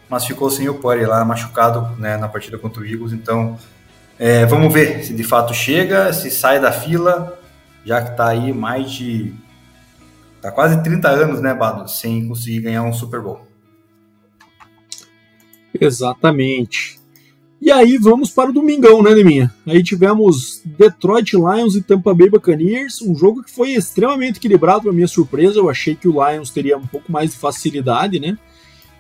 mas 0.09 0.25
ficou 0.25 0.49
sem 0.49 0.67
o 0.67 0.73
Purdy 0.73 1.05
lá, 1.05 1.23
machucado 1.23 1.95
né, 1.99 2.17
na 2.17 2.27
partida 2.27 2.57
contra 2.57 2.81
o 2.81 2.85
Eagles. 2.85 3.13
Então, 3.13 3.59
é, 4.17 4.43
vamos 4.47 4.73
ver 4.73 5.03
se 5.03 5.13
de 5.13 5.23
fato 5.23 5.53
chega, 5.53 6.11
se 6.13 6.31
sai 6.31 6.59
da 6.59 6.71
fila, 6.71 7.39
já 7.85 8.01
que 8.01 8.11
está 8.11 8.29
aí 8.29 8.53
mais 8.53 8.91
de. 8.91 9.33
Tá 10.41 10.51
quase 10.51 10.81
30 10.83 11.09
anos, 11.09 11.41
né, 11.41 11.53
Bado, 11.53 11.89
sem 11.89 12.27
conseguir 12.27 12.61
ganhar 12.61 12.83
um 12.83 12.93
Super 12.93 13.21
Bowl. 13.21 13.47
Exatamente. 15.79 16.99
E 17.65 17.71
aí 17.71 17.97
vamos 17.97 18.29
para 18.29 18.49
o 18.49 18.53
domingão, 18.53 19.01
né, 19.01 19.15
Neminha? 19.15 19.53
Aí 19.65 19.81
tivemos 19.81 20.61
Detroit 20.65 21.31
Lions 21.31 21.75
e 21.75 21.81
Tampa 21.81 22.13
Bay 22.13 22.29
Buccaneers, 22.29 23.01
um 23.01 23.15
jogo 23.15 23.41
que 23.41 23.49
foi 23.49 23.69
extremamente 23.69 24.35
equilibrado 24.35 24.81
para 24.81 24.91
minha 24.91 25.07
surpresa. 25.07 25.59
Eu 25.59 25.69
achei 25.69 25.95
que 25.95 26.07
o 26.07 26.11
Lions 26.11 26.49
teria 26.49 26.77
um 26.77 26.85
pouco 26.85 27.09
mais 27.09 27.31
de 27.31 27.37
facilidade, 27.37 28.19
né? 28.19 28.37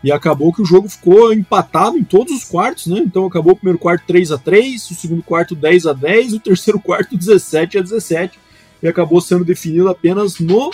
E 0.01 0.13
acabou 0.13 0.53
que 0.53 0.61
o 0.61 0.65
jogo 0.65 0.87
ficou 0.87 1.33
empatado 1.33 1.97
em 1.97 2.05
todos 2.05 2.33
os 2.33 2.45
quartos, 2.45 2.87
né? 2.87 2.99
Então 2.99 3.25
acabou 3.25 3.51
o 3.51 3.55
primeiro 3.57 3.77
quarto 3.77 4.05
3 4.07 4.31
a 4.31 4.37
3 4.37 4.91
o 4.91 4.95
segundo 4.95 5.23
quarto 5.23 5.55
10 5.55 5.85
a 5.85 5.91
10 5.91 6.33
o 6.33 6.39
terceiro 6.39 6.79
quarto 6.79 7.17
17 7.17 7.77
a 7.77 7.81
17 7.81 8.39
e 8.83 8.87
acabou 8.87 9.21
sendo 9.21 9.45
definido 9.45 9.89
apenas 9.89 10.37
no, 10.39 10.69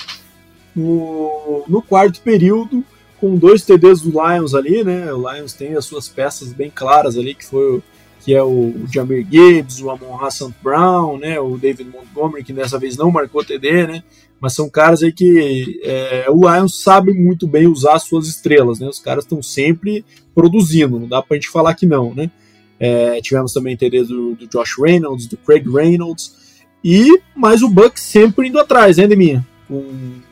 no, 0.76 1.64
no 1.68 1.82
quarto 1.82 2.20
período 2.22 2.84
com 3.20 3.38
dois 3.38 3.64
TDs 3.64 4.02
do 4.02 4.10
Lions 4.12 4.56
ali, 4.56 4.84
né? 4.84 5.14
O 5.14 5.32
Lions 5.32 5.54
tem 5.54 5.76
as 5.76 5.86
suas 5.86 6.10
peças 6.10 6.52
bem 6.52 6.72
claras 6.74 7.18
ali, 7.18 7.36
que 7.36 7.46
foi 7.46 7.82
que 8.22 8.36
é 8.36 8.44
o 8.44 8.74
Jamir 8.92 9.26
Gibbs, 9.30 9.82
o 9.82 9.90
Amon 9.90 10.18
Hassan 10.22 10.54
Brown, 10.62 11.18
né? 11.18 11.40
O 11.40 11.58
David 11.58 11.90
Montgomery, 11.90 12.44
que 12.44 12.52
dessa 12.52 12.78
vez 12.78 12.98
não 12.98 13.12
marcou 13.12 13.46
TD, 13.46 13.88
né? 13.88 14.04
Mas 14.40 14.54
são 14.54 14.70
caras 14.70 15.04
aí 15.04 15.12
que 15.12 15.80
é, 15.84 16.26
o 16.30 16.42
Lions 16.42 16.82
sabe 16.82 17.14
muito 17.14 17.48
bem 17.48 17.68
usar 17.68 18.00
suas 18.00 18.28
estrelas, 18.28 18.80
né? 18.80 18.88
Os 18.88 19.00
caras 19.00 19.24
estão 19.24 19.42
sempre 19.42 20.04
produzindo, 20.34 21.00
não 21.00 21.08
dá 21.08 21.22
pra 21.22 21.36
gente 21.36 21.50
falar 21.50 21.74
que 21.76 21.86
não, 21.86 22.14
né? 22.14 22.30
É, 22.80 23.20
tivemos 23.22 23.52
também 23.52 23.76
TD 23.76 24.04
do, 24.04 24.36
do, 24.36 24.48
Josh 24.48 24.78
Reynolds, 24.80 25.28
do 25.28 25.36
Craig 25.38 25.66
Reynolds, 25.70 26.34
e 26.84 27.22
mais 27.36 27.62
o 27.62 27.70
Bucks 27.70 28.04
sempre 28.04 28.48
indo 28.48 28.60
atrás, 28.60 28.98
né, 28.98 29.08
Deminha? 29.08 29.46
Com, 29.68 29.84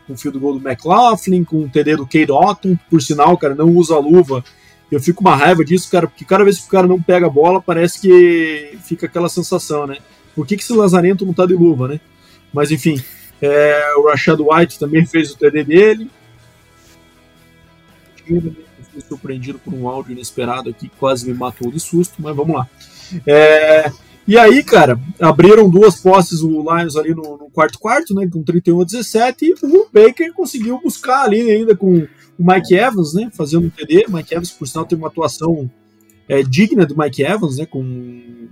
com 0.06 0.14
o 0.14 0.18
fio 0.18 0.32
do 0.32 0.40
gol 0.40 0.58
do 0.58 0.68
McLaughlin, 0.68 1.44
com 1.44 1.64
o 1.64 1.70
TD 1.70 1.98
do 1.98 2.06
Kate 2.06 2.32
Otton, 2.32 2.78
por 2.90 3.02
sinal, 3.02 3.38
cara, 3.38 3.54
não 3.54 3.70
usa 3.76 3.98
luva. 3.98 4.44
Eu 4.92 5.02
fico 5.02 5.22
uma 5.22 5.36
raiva 5.36 5.66
disso, 5.66 5.92
cara, 5.92 6.08
porque 6.08 6.24
cada 6.24 6.44
vez 6.44 6.60
que 6.60 6.68
o 6.68 6.72
cara 6.72 6.88
não 6.88 7.02
pega 7.02 7.28
a 7.28 7.30
bola, 7.30 7.62
parece 7.62 8.00
que 8.00 8.78
fica 8.84 9.06
aquela 9.06 9.28
sensação, 9.28 9.86
né? 9.86 9.98
Por 10.34 10.48
que, 10.48 10.56
que 10.56 10.64
esse 10.64 10.74
Lazarento 10.74 11.26
não 11.26 11.34
tá 11.34 11.46
de 11.46 11.54
luva, 11.54 11.88
né? 11.88 12.00
Mas 12.54 12.72
enfim, 12.72 13.02
é, 13.42 13.96
o 13.98 14.08
Rashad 14.08 14.40
White 14.40 14.80
também 14.80 15.06
fez 15.06 15.32
o 15.32 15.38
TD 15.38 15.64
dele. 15.64 16.10
Fui 18.26 19.02
surpreendido 19.08 19.60
por 19.60 19.74
um 19.74 19.88
áudio 19.88 20.14
inesperado 20.14 20.70
aqui, 20.70 20.90
quase 20.98 21.28
me 21.28 21.34
matou 21.34 21.72
de 21.72 21.80
susto, 21.80 22.16
mas 22.20 22.36
vamos 22.36 22.56
lá. 22.56 22.68
É, 23.26 23.92
e 24.28 24.38
aí, 24.38 24.62
cara, 24.62 25.00
abriram 25.22 25.70
duas 25.70 25.96
posses 25.96 26.42
o 26.42 26.50
Lions 26.50 26.98
ali 26.98 27.16
no, 27.16 27.38
no 27.38 27.50
quarto 27.50 27.80
quarto, 27.80 28.14
né, 28.14 28.28
com 28.32 28.44
31 28.44 28.82
a 28.82 28.84
17, 28.84 29.46
e 29.46 29.54
o 29.66 29.88
Baker 29.92 30.34
conseguiu 30.34 30.80
buscar 30.82 31.24
ali 31.24 31.50
ainda 31.50 31.76
com 31.76 31.96
o 31.96 32.08
Mike 32.38 32.76
Evans, 32.76 33.14
né, 33.14 33.30
fazendo 33.34 33.68
um 33.68 33.70
TD. 33.70 34.06
Mike 34.10 34.34
Evans, 34.34 34.52
por 34.52 34.68
sinal, 34.68 34.86
teve 34.86 35.02
uma 35.02 35.08
atuação 35.08 35.72
é, 36.28 36.44
digna 36.44 36.86
do 36.86 36.98
Mike 36.98 37.24
Evans, 37.24 37.58
né, 37.58 37.66
com 37.66 38.48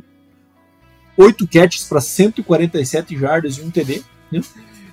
oito 1.18 1.46
catches 1.46 1.84
para 1.84 2.00
147 2.00 3.18
jardas 3.18 3.58
e 3.58 3.62
um 3.62 3.70
TD, 3.70 4.02
né. 4.32 4.42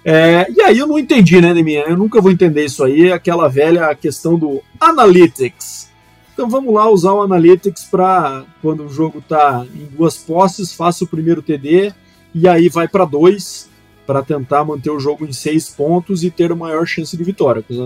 É, 0.05 0.51
e 0.51 0.61
aí 0.62 0.79
eu 0.79 0.88
não 0.88 0.99
entendi, 0.99 1.40
né, 1.40 1.55
Deminha? 1.55 1.83
Eu 1.83 1.97
nunca 1.97 2.21
vou 2.21 2.33
entender 2.33 2.64
isso 2.64 2.83
aí, 2.83 3.12
aquela 3.12 3.49
velha 3.49 3.95
questão 3.95 4.37
do 4.37 4.61
Analytics. 4.81 5.92
Então 6.33 6.49
vamos 6.49 6.73
lá 6.73 6.88
usar 6.88 7.12
o 7.12 7.23
Analytics 7.23 7.85
para 7.85 8.45
quando 8.61 8.85
o 8.85 8.88
jogo 8.88 9.18
está 9.18 9.66
em 9.75 9.87
duas 9.87 10.16
posses, 10.16 10.73
faça 10.73 11.05
o 11.05 11.09
primeiro 11.09 11.42
TD 11.42 11.92
e 12.35 12.49
aí 12.49 12.68
vai 12.68 12.88
para 12.88 13.05
dois 13.05 13.71
para 14.07 14.23
tentar 14.23 14.64
manter 14.64 14.90
o 14.90 14.99
jogo 14.99 15.25
em 15.25 15.33
seis 15.33 15.68
pontos 15.68 16.25
e 16.25 16.31
ter 16.31 16.51
a 16.51 16.57
maior 16.57 16.87
chance 16.87 17.16
de 17.16 17.23
vitória. 17.23 17.61
O 17.61 17.62
que 17.62 17.73
os 17.73 17.79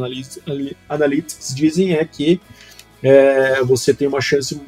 analytics, 0.88 1.54
dizem 1.54 1.92
é 1.92 2.04
que 2.04 2.40
é, 3.02 3.62
você 3.62 3.92
tem 3.92 4.08
uma 4.08 4.20
chance, 4.20 4.58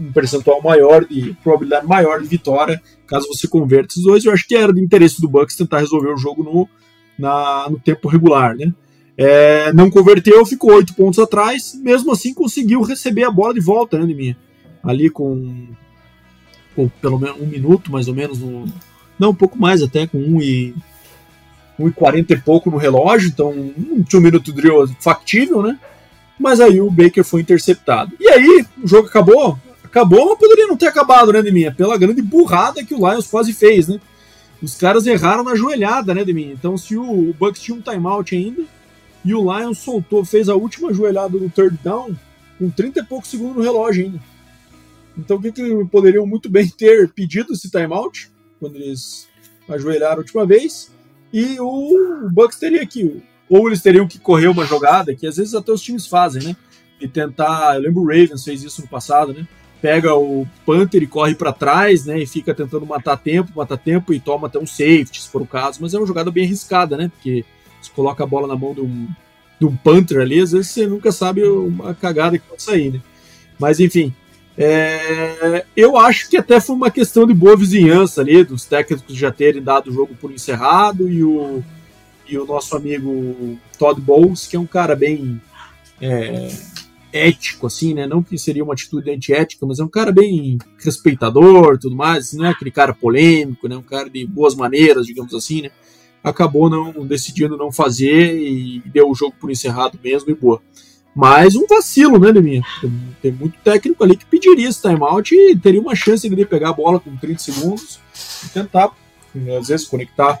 um 0.00 0.12
percentual 0.12 0.60
maior 0.62 1.04
de 1.04 1.36
probabilidade 1.44 1.86
maior 1.86 2.20
de 2.20 2.26
vitória 2.26 2.82
caso 3.06 3.28
você 3.28 3.46
converta 3.46 3.92
esses 3.92 4.02
dois. 4.02 4.24
Eu 4.24 4.32
acho 4.32 4.46
que 4.46 4.56
era 4.56 4.72
do 4.72 4.80
interesse 4.80 5.20
do 5.20 5.28
Bucks 5.28 5.56
tentar 5.56 5.78
resolver 5.78 6.12
o 6.12 6.16
jogo 6.16 6.42
no 6.42 6.68
na, 7.18 7.68
no 7.70 7.78
tempo 7.78 8.08
regular, 8.08 8.54
né? 8.54 8.72
É, 9.18 9.72
não 9.72 9.90
converteu, 9.90 10.44
ficou 10.44 10.74
oito 10.74 10.94
pontos 10.94 11.18
atrás, 11.18 11.74
mesmo 11.74 12.12
assim 12.12 12.34
conseguiu 12.34 12.82
receber 12.82 13.24
a 13.24 13.30
bola 13.30 13.54
de 13.54 13.60
volta, 13.60 13.98
né, 13.98 14.04
mim? 14.12 14.36
Ali 14.82 15.08
com, 15.08 15.68
com, 16.74 16.88
pelo 17.00 17.18
menos 17.18 17.40
um 17.40 17.46
minuto, 17.46 17.90
mais 17.90 18.08
ou 18.08 18.14
menos, 18.14 18.38
no, 18.38 18.66
não, 19.18 19.30
um 19.30 19.34
pouco 19.34 19.58
mais 19.58 19.82
até, 19.82 20.06
com 20.06 20.18
um 20.18 20.40
e, 20.40 20.74
um 21.78 21.88
e 21.88 21.92
quarenta 21.92 22.34
e 22.34 22.38
pouco 22.38 22.70
no 22.70 22.76
relógio, 22.76 23.28
então 23.28 23.50
um 23.50 24.02
two 24.02 24.20
minute 24.20 24.52
drill 24.52 24.86
factível, 25.00 25.62
né? 25.62 25.78
Mas 26.38 26.60
aí 26.60 26.78
o 26.82 26.90
Baker 26.90 27.24
foi 27.24 27.40
interceptado. 27.40 28.12
E 28.20 28.28
aí, 28.28 28.66
o 28.82 28.86
jogo 28.86 29.08
acabou, 29.08 29.58
acabou, 29.82 30.28
mas 30.28 30.38
poderia 30.38 30.66
não 30.66 30.76
ter 30.76 30.88
acabado, 30.88 31.32
né, 31.32 31.40
mim? 31.40 31.72
Pela 31.72 31.96
grande 31.96 32.20
burrada 32.20 32.84
que 32.84 32.94
o 32.94 32.98
Lions 32.98 33.26
quase 33.26 33.54
fez, 33.54 33.88
né? 33.88 33.98
Os 34.62 34.74
caras 34.74 35.06
erraram 35.06 35.42
na 35.42 35.54
joelhada, 35.54 36.14
né, 36.14 36.22
de 36.22 36.34
mim. 36.34 36.50
Então, 36.50 36.76
se 36.76 36.96
o, 36.96 37.34
Bucks 37.38 37.62
tinha 37.62 37.76
um 37.76 37.80
timeout 37.80 38.34
ainda 38.34 38.62
e 39.26 39.34
o 39.34 39.42
Lions 39.42 39.78
soltou, 39.78 40.24
fez 40.24 40.48
a 40.48 40.54
última 40.54 40.94
joelhada 40.94 41.36
no 41.36 41.50
third 41.50 41.76
down 41.82 42.14
com 42.58 42.70
30 42.70 43.00
e 43.00 43.04
poucos 43.04 43.28
segundos 43.28 43.56
no 43.56 43.62
relógio 43.62 44.04
ainda. 44.04 44.20
Então, 45.18 45.36
o 45.36 45.42
que, 45.42 45.50
que 45.50 45.84
poderiam 45.86 46.24
muito 46.24 46.48
bem 46.48 46.68
ter 46.68 47.10
pedido 47.12 47.52
esse 47.52 47.68
timeout 47.68 48.30
quando 48.60 48.76
eles 48.76 49.26
ajoelharam 49.68 50.16
a 50.16 50.18
última 50.18 50.46
vez? 50.46 50.92
E 51.32 51.58
o 51.58 52.28
Bucks 52.32 52.56
teria 52.56 52.86
que, 52.86 53.20
ou 53.48 53.66
eles 53.66 53.82
teriam 53.82 54.06
que 54.06 54.18
correr 54.18 54.46
uma 54.46 54.64
jogada, 54.64 55.12
que 55.12 55.26
às 55.26 55.36
vezes 55.36 55.54
até 55.54 55.72
os 55.72 55.82
times 55.82 56.06
fazem, 56.06 56.44
né? 56.44 56.56
E 57.00 57.08
tentar. 57.08 57.74
Eu 57.74 57.82
lembro 57.82 58.02
o 58.02 58.06
Ravens 58.06 58.44
fez 58.44 58.62
isso 58.62 58.80
no 58.80 58.88
passado, 58.88 59.32
né? 59.32 59.46
pega 59.80 60.14
o 60.14 60.46
Panther 60.64 61.02
e 61.02 61.06
corre 61.06 61.34
para 61.34 61.52
trás, 61.52 62.06
né? 62.06 62.20
E 62.20 62.26
fica 62.26 62.54
tentando 62.54 62.86
matar 62.86 63.16
tempo, 63.16 63.52
matar 63.54 63.76
tempo 63.76 64.12
e 64.12 64.20
toma 64.20 64.46
até 64.46 64.58
um 64.58 64.66
safety, 64.66 65.20
se 65.20 65.28
for 65.28 65.42
o 65.42 65.46
caso. 65.46 65.78
Mas 65.80 65.94
é 65.94 65.98
uma 65.98 66.06
jogada 66.06 66.30
bem 66.30 66.44
arriscada, 66.44 66.96
né? 66.96 67.08
Porque 67.08 67.44
se 67.86 67.90
coloca 67.90 68.22
a 68.22 68.26
bola 68.26 68.46
na 68.46 68.56
mão 68.56 68.74
de 68.74 68.80
um, 68.80 69.08
de 69.58 69.66
um 69.66 69.76
Panther 69.76 70.20
ali, 70.20 70.40
às 70.40 70.52
vezes 70.52 70.70
você 70.70 70.86
nunca 70.86 71.10
sabe 71.10 71.42
uma 71.42 71.94
cagada 71.94 72.38
que 72.38 72.46
pode 72.46 72.62
sair, 72.62 72.92
né? 72.92 73.00
Mas 73.58 73.80
enfim, 73.80 74.12
é, 74.56 75.64
eu 75.76 75.96
acho 75.96 76.28
que 76.28 76.36
até 76.36 76.60
foi 76.60 76.76
uma 76.76 76.90
questão 76.90 77.26
de 77.26 77.34
boa 77.34 77.56
vizinhança 77.56 78.20
ali, 78.20 78.44
dos 78.44 78.64
técnicos 78.64 79.14
já 79.14 79.30
terem 79.30 79.62
dado 79.62 79.90
o 79.90 79.92
jogo 79.92 80.14
por 80.14 80.30
encerrado 80.30 81.08
e 81.08 81.22
o, 81.24 81.62
e 82.28 82.38
o 82.38 82.46
nosso 82.46 82.76
amigo 82.76 83.58
Todd 83.78 84.00
Bowles, 84.00 84.46
que 84.46 84.56
é 84.56 84.60
um 84.60 84.66
cara 84.66 84.94
bem. 84.94 85.40
É, 86.00 86.48
ético, 87.16 87.66
assim, 87.66 87.94
né? 87.94 88.06
Não 88.06 88.22
que 88.22 88.36
seria 88.38 88.62
uma 88.62 88.74
atitude 88.74 89.10
antiética, 89.10 89.64
mas 89.66 89.78
é 89.78 89.84
um 89.84 89.88
cara 89.88 90.12
bem 90.12 90.58
respeitador, 90.78 91.78
tudo 91.78 91.96
mais, 91.96 92.32
não 92.32 92.44
é 92.44 92.50
aquele 92.50 92.70
cara 92.70 92.92
polêmico, 92.92 93.68
né? 93.68 93.76
Um 93.76 93.82
cara 93.82 94.10
de 94.10 94.26
boas 94.26 94.54
maneiras, 94.54 95.06
digamos 95.06 95.34
assim, 95.34 95.62
né? 95.62 95.70
Acabou 96.28 96.68
não 96.68 97.06
decidindo 97.06 97.56
não 97.56 97.70
fazer 97.70 98.36
e 98.36 98.82
deu 98.86 99.08
o 99.08 99.14
jogo 99.14 99.34
por 99.38 99.50
encerrado 99.50 99.98
mesmo 100.02 100.30
e 100.30 100.34
boa. 100.34 100.60
Mas 101.14 101.54
um 101.54 101.66
vacilo, 101.66 102.18
né, 102.18 102.30
Leminha? 102.30 102.62
Tem, 102.80 102.92
tem 103.22 103.32
muito 103.32 103.56
técnico 103.62 104.02
ali 104.02 104.16
que 104.16 104.26
pediria 104.26 104.68
esse 104.68 104.82
timeout 104.82 105.34
e 105.34 105.56
teria 105.56 105.80
uma 105.80 105.94
chance 105.94 106.28
de 106.28 106.44
pegar 106.44 106.70
a 106.70 106.74
bola 106.74 106.98
com 106.98 107.16
30 107.16 107.38
segundos 107.38 108.00
e 108.44 108.48
tentar, 108.48 108.90
às 109.58 109.68
vezes, 109.68 109.86
conectar 109.86 110.40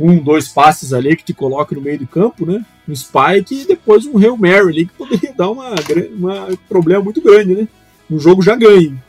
um, 0.00 0.18
dois 0.18 0.48
passes 0.48 0.92
ali 0.92 1.16
que 1.16 1.24
te 1.24 1.34
coloca 1.34 1.74
no 1.74 1.80
meio 1.80 1.98
do 1.98 2.06
campo, 2.06 2.44
né? 2.44 2.64
Um 2.88 2.94
spike 2.94 3.62
e 3.62 3.66
depois 3.66 4.06
um 4.06 4.18
Hail 4.18 4.36
Mary 4.36 4.68
ali 4.68 4.86
que 4.86 4.94
poderia 4.94 5.32
dar 5.36 5.50
uma, 5.50 5.74
uma 6.16 6.58
problema 6.68 7.04
muito 7.04 7.20
grande, 7.20 7.54
né? 7.54 7.68
Um 8.10 8.18
jogo 8.18 8.42
já 8.42 8.56
ganho. 8.56 9.00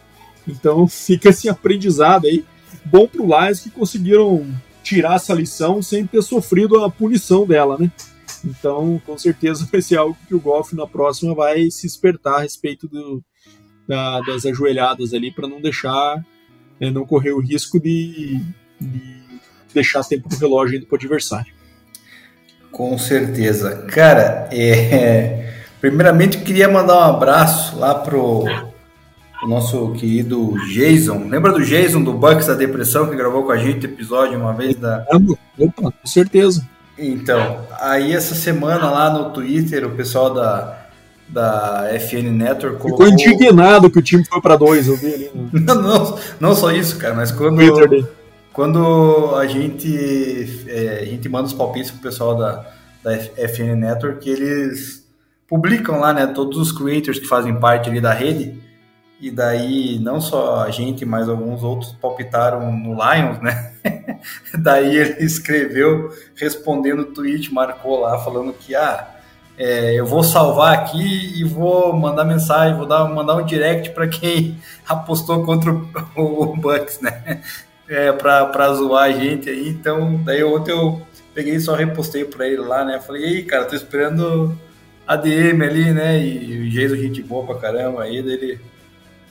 Então 0.48 0.88
fica 0.90 1.30
esse 1.30 1.50
aprendizado 1.50 2.28
aí. 2.28 2.44
Bom 2.86 3.08
pro 3.08 3.26
Lions 3.26 3.60
que 3.60 3.70
conseguiram 3.70 4.46
tirar 4.88 5.16
essa 5.16 5.34
lição 5.34 5.82
sem 5.82 6.08
ter 6.08 6.22
sofrido 6.22 6.82
a 6.84 6.90
punição 6.90 7.46
dela, 7.46 7.78
né? 7.78 7.92
Então, 8.46 9.02
com 9.06 9.18
certeza 9.18 9.68
vai 9.72 9.82
ser 9.82 9.98
algo 9.98 10.18
que 10.28 10.34
o 10.34 10.40
Golf 10.40 10.72
na 10.74 10.88
próxima 10.88 11.36
vai 11.36 11.70
se 11.70 11.86
espertar 11.86 12.38
a 12.38 12.42
respeito 12.42 12.88
do, 12.88 13.22
da, 13.88 14.22
das 14.22 14.46
ajoelhadas 14.46 15.14
ali 15.14 15.30
para 15.30 15.48
não 15.48 15.60
deixar, 15.60 16.24
né, 16.80 16.90
não 16.90 17.06
correr 17.06 17.32
o 17.32 17.42
risco 17.42 17.80
de, 17.80 18.40
de 18.80 19.24
deixar 19.74 20.04
tempo 20.06 20.30
no 20.32 20.38
relógio 20.38 20.76
ainda 20.76 20.88
para 20.88 20.96
o 20.96 20.98
adversário. 20.98 21.54
Com 22.72 22.98
certeza. 22.98 23.86
Cara, 23.88 24.48
é... 24.52 25.54
primeiramente 25.82 26.38
queria 26.40 26.70
mandar 26.70 26.98
um 26.98 27.16
abraço 27.16 27.78
lá 27.78 27.94
pro 27.96 28.46
o 29.44 29.48
nosso 29.48 29.92
querido 29.94 30.54
Jason. 30.68 31.28
Lembra 31.28 31.52
do 31.52 31.64
Jason 31.64 32.02
do 32.04 32.14
Bucks 32.14 32.48
da 32.48 32.54
Depressão 32.54 33.10
que 33.10 33.16
gravou 33.16 33.44
com 33.44 33.52
a 33.52 33.58
gente 33.58 33.86
episódio 33.86 34.40
uma 34.40 34.54
vez 34.54 34.76
da. 34.76 35.06
Opa, 35.58 35.92
com 35.92 36.08
certeza. 36.08 36.68
Então, 36.98 37.60
aí 37.80 38.14
essa 38.14 38.34
semana 38.34 38.90
lá 38.90 39.12
no 39.12 39.32
Twitter, 39.32 39.86
o 39.86 39.92
pessoal 39.92 40.34
da, 40.34 40.88
da 41.30 41.88
FN 42.00 42.32
Network 42.32 42.80
colocou... 42.80 43.06
Ficou 43.06 43.08
indignado 43.08 43.90
que 43.92 44.00
o 44.00 44.02
time 44.02 44.26
foi 44.26 44.42
para 44.42 44.56
dois, 44.56 44.88
eu 44.88 44.98
vi 44.98 45.14
ali. 45.14 45.32
Né? 45.34 45.50
não, 45.62 45.76
não, 45.76 46.20
não 46.40 46.56
só 46.56 46.72
isso, 46.72 46.98
cara, 46.98 47.14
mas 47.14 47.32
quando 47.32 47.62
quando 48.58 49.36
a 49.36 49.46
gente, 49.46 50.66
é, 50.68 51.02
a 51.04 51.06
gente 51.06 51.30
manda 51.30 51.46
os 51.46 51.54
palpites 51.54 51.92
pro 51.92 52.02
pessoal 52.02 52.36
da, 52.36 52.66
da 53.04 53.16
FN 53.16 53.76
Network, 53.76 54.28
eles 54.28 55.08
publicam 55.48 56.00
lá, 56.00 56.12
né, 56.12 56.26
todos 56.26 56.58
os 56.58 56.72
creators 56.72 57.20
que 57.20 57.28
fazem 57.28 57.60
parte 57.60 57.88
ali 57.88 58.02
da 58.02 58.12
rede, 58.12 58.60
e 59.20 59.32
daí 59.32 60.00
não 60.00 60.22
só 60.22 60.62
a 60.62 60.72
gente, 60.72 61.06
mas 61.06 61.28
alguns 61.28 61.64
outros 61.64 61.92
palpitaram 61.94 62.72
no 62.72 62.94
Lions, 62.94 63.40
né? 63.42 63.74
daí 64.60 64.96
ele 64.96 65.18
escreveu, 65.26 66.12
respondendo 66.36 67.00
o 67.02 67.06
tweet, 67.06 67.54
marcou 67.54 68.00
lá, 68.00 68.20
falando 68.20 68.54
que, 68.54 68.76
ah, 68.76 69.16
é, 69.58 69.96
eu 69.96 70.06
vou 70.06 70.24
salvar 70.24 70.74
aqui 70.74 71.40
e 71.40 71.44
vou 71.44 71.92
mandar 71.94 72.24
mensagem, 72.24 72.78
vou 72.78 72.86
dar, 72.86 73.06
mandar 73.06 73.36
um 73.36 73.46
direct 73.46 73.90
para 73.92 74.08
quem 74.08 74.58
apostou 74.88 75.44
contra 75.44 75.72
o, 75.72 75.84
o 76.16 76.56
Bucks, 76.56 77.00
né? 77.02 77.42
é, 77.90 78.12
pra 78.12 78.74
zoar 78.74 79.06
a 79.06 79.12
gente 79.12 79.50
aí. 79.50 79.70
Então, 79.70 80.22
daí 80.24 80.44
ontem 80.44 80.72
eu 80.72 81.02
peguei 81.34 81.56
e 81.56 81.60
só 81.60 81.74
repostei 81.74 82.26
pra 82.26 82.48
ele 82.48 82.58
lá, 82.58 82.84
né? 82.84 83.00
Falei, 83.00 83.24
ei, 83.24 83.44
cara, 83.44 83.66
tô 83.66 83.76
esperando 83.76 84.58
ADM 85.08 85.62
ali, 85.64 85.94
né? 85.94 86.20
E 86.20 86.68
o 86.68 86.70
Jason 86.70 86.96
gente 86.96 87.22
boa 87.22 87.46
pra 87.46 87.56
caramba 87.56 88.04
aí, 88.04 88.18
ele 88.18 88.60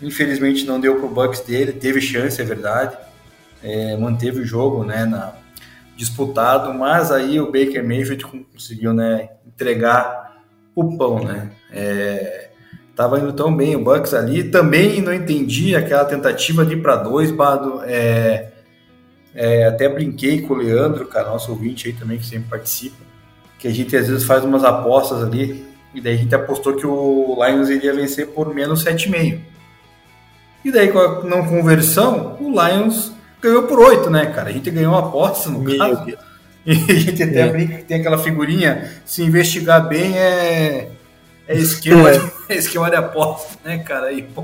infelizmente 0.00 0.64
não 0.64 0.80
deu 0.80 0.96
pro 0.96 1.08
Bucks 1.08 1.40
dele, 1.40 1.72
teve 1.72 2.00
chance, 2.00 2.40
é 2.40 2.44
verdade. 2.44 2.96
É, 3.62 3.96
manteve 3.96 4.40
o 4.40 4.44
jogo, 4.44 4.84
né, 4.84 5.04
na, 5.04 5.34
disputado, 5.96 6.74
mas 6.74 7.10
aí 7.10 7.40
o 7.40 7.46
Baker 7.46 7.82
Mayfield 7.82 8.24
conseguiu, 8.52 8.92
né, 8.92 9.30
entregar 9.46 10.36
o 10.74 10.96
pão, 10.96 11.24
né? 11.24 11.50
É, 11.72 12.50
tava 12.94 13.18
indo 13.18 13.32
tão 13.32 13.54
bem 13.54 13.74
o 13.74 13.82
Bucks 13.82 14.12
ali, 14.12 14.44
também 14.44 15.00
não 15.00 15.12
entendi 15.12 15.74
aquela 15.74 16.04
tentativa 16.04 16.64
de 16.64 16.74
ir 16.74 16.82
para 16.82 16.96
dois, 16.96 17.30
Bado, 17.30 17.82
é, 17.84 18.52
é, 19.34 19.66
até 19.66 19.88
brinquei 19.88 20.42
com 20.42 20.54
o 20.54 20.56
Leandro, 20.58 21.06
cara, 21.06 21.30
nosso 21.30 21.50
ouvinte 21.50 21.88
aí 21.88 21.94
também 21.94 22.18
que 22.18 22.26
sempre 22.26 22.50
participa, 22.50 22.96
que 23.58 23.66
a 23.66 23.72
gente 23.72 23.96
às 23.96 24.08
vezes 24.08 24.24
faz 24.24 24.44
umas 24.44 24.64
apostas 24.64 25.22
ali, 25.22 25.64
e 25.94 26.00
daí 26.00 26.14
a 26.14 26.18
gente 26.18 26.34
apostou 26.34 26.76
que 26.76 26.86
o 26.86 27.38
Lions 27.42 27.70
iria 27.70 27.94
vencer 27.94 28.28
por 28.28 28.54
menos 28.54 28.84
7,5. 28.84 29.55
E 30.66 30.72
daí 30.72 30.90
com 30.90 30.98
a 30.98 31.22
não 31.22 31.46
conversão, 31.46 32.36
o 32.40 32.50
Lions 32.50 33.12
ganhou 33.40 33.62
por 33.68 33.78
8, 33.78 34.10
né, 34.10 34.26
cara? 34.26 34.48
A 34.48 34.52
gente 34.52 34.68
ganhou 34.68 34.94
uma 34.94 34.98
aposta 34.98 35.48
no 35.48 35.60
Meu 35.60 35.78
caso. 35.78 36.04
Deus. 36.04 36.18
E 36.66 36.72
a 36.72 36.94
gente 36.96 37.22
até 37.22 37.42
é. 37.42 37.48
brinca 37.48 37.76
que 37.76 37.84
tem 37.84 38.00
aquela 38.00 38.18
figurinha, 38.18 38.90
se 39.04 39.22
investigar 39.22 39.86
bem 39.86 40.18
é, 40.18 40.90
é 41.46 41.54
esquema, 41.54 42.10
é. 42.10 42.18
De, 42.18 42.32
é 42.50 42.56
esquema 42.56 42.90
de 42.90 42.96
aposta, 42.96 43.56
né, 43.64 43.78
cara? 43.78 44.12
E, 44.12 44.22
pô, 44.22 44.42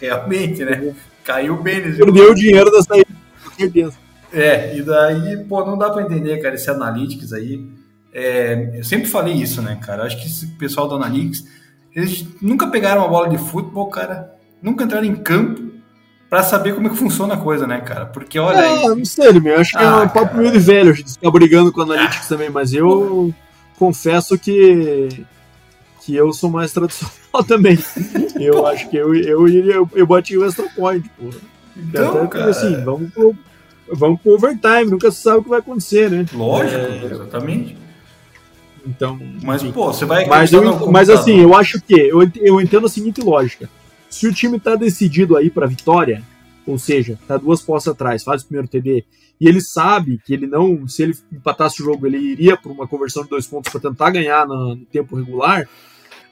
realmente, 0.00 0.64
né? 0.64 0.94
Caiu 1.24 1.60
bem 1.60 1.80
nesse 1.80 1.98
Perdeu 1.98 2.30
o 2.30 2.34
dinheiro 2.36 2.70
da 2.70 2.80
saída, 2.84 3.08
com 3.44 3.50
certeza. 3.50 3.94
É, 4.32 4.76
e 4.76 4.82
daí, 4.82 5.44
pô, 5.48 5.64
não 5.64 5.76
dá 5.76 5.90
para 5.90 6.02
entender, 6.02 6.38
cara, 6.38 6.54
esse 6.54 6.70
Analytics 6.70 7.32
aí. 7.32 7.68
É, 8.14 8.70
eu 8.74 8.84
sempre 8.84 9.08
falei 9.08 9.34
isso, 9.34 9.60
né, 9.60 9.76
cara? 9.84 10.04
Acho 10.04 10.16
que 10.16 10.28
esse 10.28 10.46
pessoal 10.46 10.86
do 10.86 10.94
Analytics, 10.94 11.44
eles 11.92 12.24
nunca 12.40 12.68
pegaram 12.68 13.00
uma 13.00 13.08
bola 13.08 13.28
de 13.28 13.38
futebol, 13.38 13.88
cara, 13.88 14.35
nunca 14.66 14.82
entraram 14.82 15.06
em 15.06 15.14
campo 15.14 15.62
para 16.28 16.42
saber 16.42 16.74
como 16.74 16.88
é 16.88 16.90
que 16.90 16.96
funciona 16.96 17.34
a 17.34 17.36
coisa, 17.36 17.68
né, 17.68 17.80
cara? 17.80 18.06
Porque 18.06 18.36
olha. 18.36 18.58
É, 18.58 18.68
aí... 18.68 18.88
não 18.88 19.04
sei, 19.04 19.32
meu, 19.38 19.60
acho 19.60 19.70
que 19.70 19.82
é 19.82 19.86
ah, 19.86 20.02
um 20.02 20.08
papo 20.08 20.36
meio 20.36 20.50
de 20.50 20.58
velho, 20.58 20.90
a 20.90 20.94
gente 20.94 21.12
ficar 21.12 21.30
brigando 21.30 21.72
com 21.72 21.82
Analytics 21.82 22.26
ah. 22.26 22.28
também, 22.28 22.50
mas 22.50 22.74
eu 22.74 23.32
confesso 23.78 24.36
que 24.36 25.24
que 26.02 26.14
eu 26.14 26.32
sou 26.32 26.50
mais 26.50 26.72
tradicional 26.72 27.12
também. 27.46 27.78
Eu 28.38 28.66
acho 28.66 28.88
que 28.88 28.96
eu, 28.96 29.14
eu 29.14 29.48
iria, 29.48 29.74
eu, 29.74 29.90
eu 29.92 30.06
bati 30.06 30.36
o 30.36 30.44
extra 30.44 30.68
point, 30.74 31.08
pô. 31.18 31.30
Então, 31.76 32.18
Até 32.18 32.26
cara... 32.38 32.50
assim, 32.50 32.84
vamos 32.84 33.12
pro, 33.12 33.36
vamos 33.92 34.20
pro 34.20 34.34
overtime, 34.34 34.84
nunca 34.84 35.10
se 35.10 35.20
sabe 35.20 35.38
o 35.38 35.42
que 35.42 35.48
vai 35.48 35.58
acontecer, 35.58 36.10
né? 36.10 36.24
Lógico, 36.32 36.80
é... 36.80 37.06
exatamente. 37.06 37.76
Então, 38.86 39.18
mas 39.42 39.64
pô, 39.64 39.92
você 39.92 40.04
vai 40.04 40.26
mas, 40.26 40.52
eu, 40.52 40.90
mas 40.92 41.10
assim, 41.10 41.40
eu 41.40 41.54
acho 41.56 41.80
que 41.80 41.94
eu, 41.94 42.30
eu 42.36 42.60
entendo 42.60 42.86
a 42.86 42.88
seguinte 42.88 43.20
lógica. 43.20 43.68
Se 44.16 44.26
o 44.26 44.32
time 44.32 44.58
tá 44.58 44.74
decidido 44.74 45.36
aí 45.36 45.50
para 45.50 45.66
vitória, 45.66 46.22
ou 46.66 46.78
seja, 46.78 47.18
tá 47.28 47.36
duas 47.36 47.60
postas 47.60 47.92
atrás, 47.92 48.24
faz 48.24 48.40
o 48.40 48.46
primeiro 48.46 48.66
TD, 48.66 49.04
e 49.38 49.46
ele 49.46 49.60
sabe 49.60 50.18
que 50.24 50.32
ele 50.32 50.46
não, 50.46 50.88
se 50.88 51.02
ele 51.02 51.14
empatasse 51.30 51.82
o 51.82 51.84
jogo, 51.84 52.06
ele 52.06 52.16
iria 52.16 52.56
para 52.56 52.72
uma 52.72 52.88
conversão 52.88 53.24
de 53.24 53.28
dois 53.28 53.46
pontos 53.46 53.70
para 53.70 53.78
tentar 53.78 54.08
ganhar 54.08 54.46
no, 54.46 54.74
no, 54.74 54.86
tempo 54.86 55.16
regular, 55.16 55.68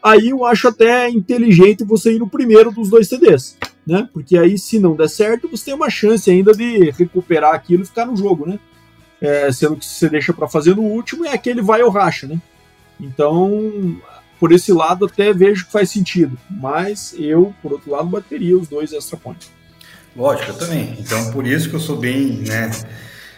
aí 0.02 0.30
eu 0.30 0.46
acho 0.46 0.66
até 0.66 1.10
inteligente 1.10 1.84
você 1.84 2.14
ir 2.14 2.18
no 2.18 2.26
primeiro 2.26 2.72
dos 2.72 2.88
dois 2.88 3.06
TDs, 3.06 3.58
né? 3.86 4.08
Porque 4.14 4.38
aí, 4.38 4.56
se 4.56 4.78
não 4.78 4.96
der 4.96 5.10
certo, 5.10 5.46
você 5.46 5.66
tem 5.66 5.74
uma 5.74 5.90
chance 5.90 6.30
ainda 6.30 6.52
de 6.52 6.88
recuperar 6.90 7.52
aquilo 7.52 7.82
e 7.82 7.86
ficar 7.86 8.06
no 8.06 8.16
jogo, 8.16 8.46
né? 8.46 8.58
É, 9.20 9.52
sendo 9.52 9.76
que 9.76 9.84
você 9.84 10.08
deixa 10.08 10.32
para 10.32 10.48
fazer 10.48 10.74
no 10.74 10.84
último, 10.84 11.26
é 11.26 11.34
aquele 11.34 11.60
vai 11.60 11.82
ou 11.82 11.90
racha, 11.90 12.26
né? 12.26 12.40
Então, 12.98 14.00
por 14.44 14.52
esse 14.52 14.74
lado 14.74 15.06
até 15.06 15.32
vejo 15.32 15.64
que 15.64 15.72
faz 15.72 15.88
sentido, 15.88 16.36
mas 16.50 17.14
eu, 17.16 17.54
por 17.62 17.72
outro 17.72 17.90
lado, 17.90 18.08
bateria 18.08 18.58
os 18.58 18.68
dois 18.68 18.92
extra 18.92 19.16
points. 19.16 19.50
Lógico, 20.14 20.50
eu 20.50 20.58
também. 20.58 20.98
Então, 20.98 21.30
por 21.32 21.46
isso 21.46 21.70
que 21.70 21.76
eu 21.76 21.80
sou 21.80 21.96
bem 21.96 22.42
né, 22.46 22.70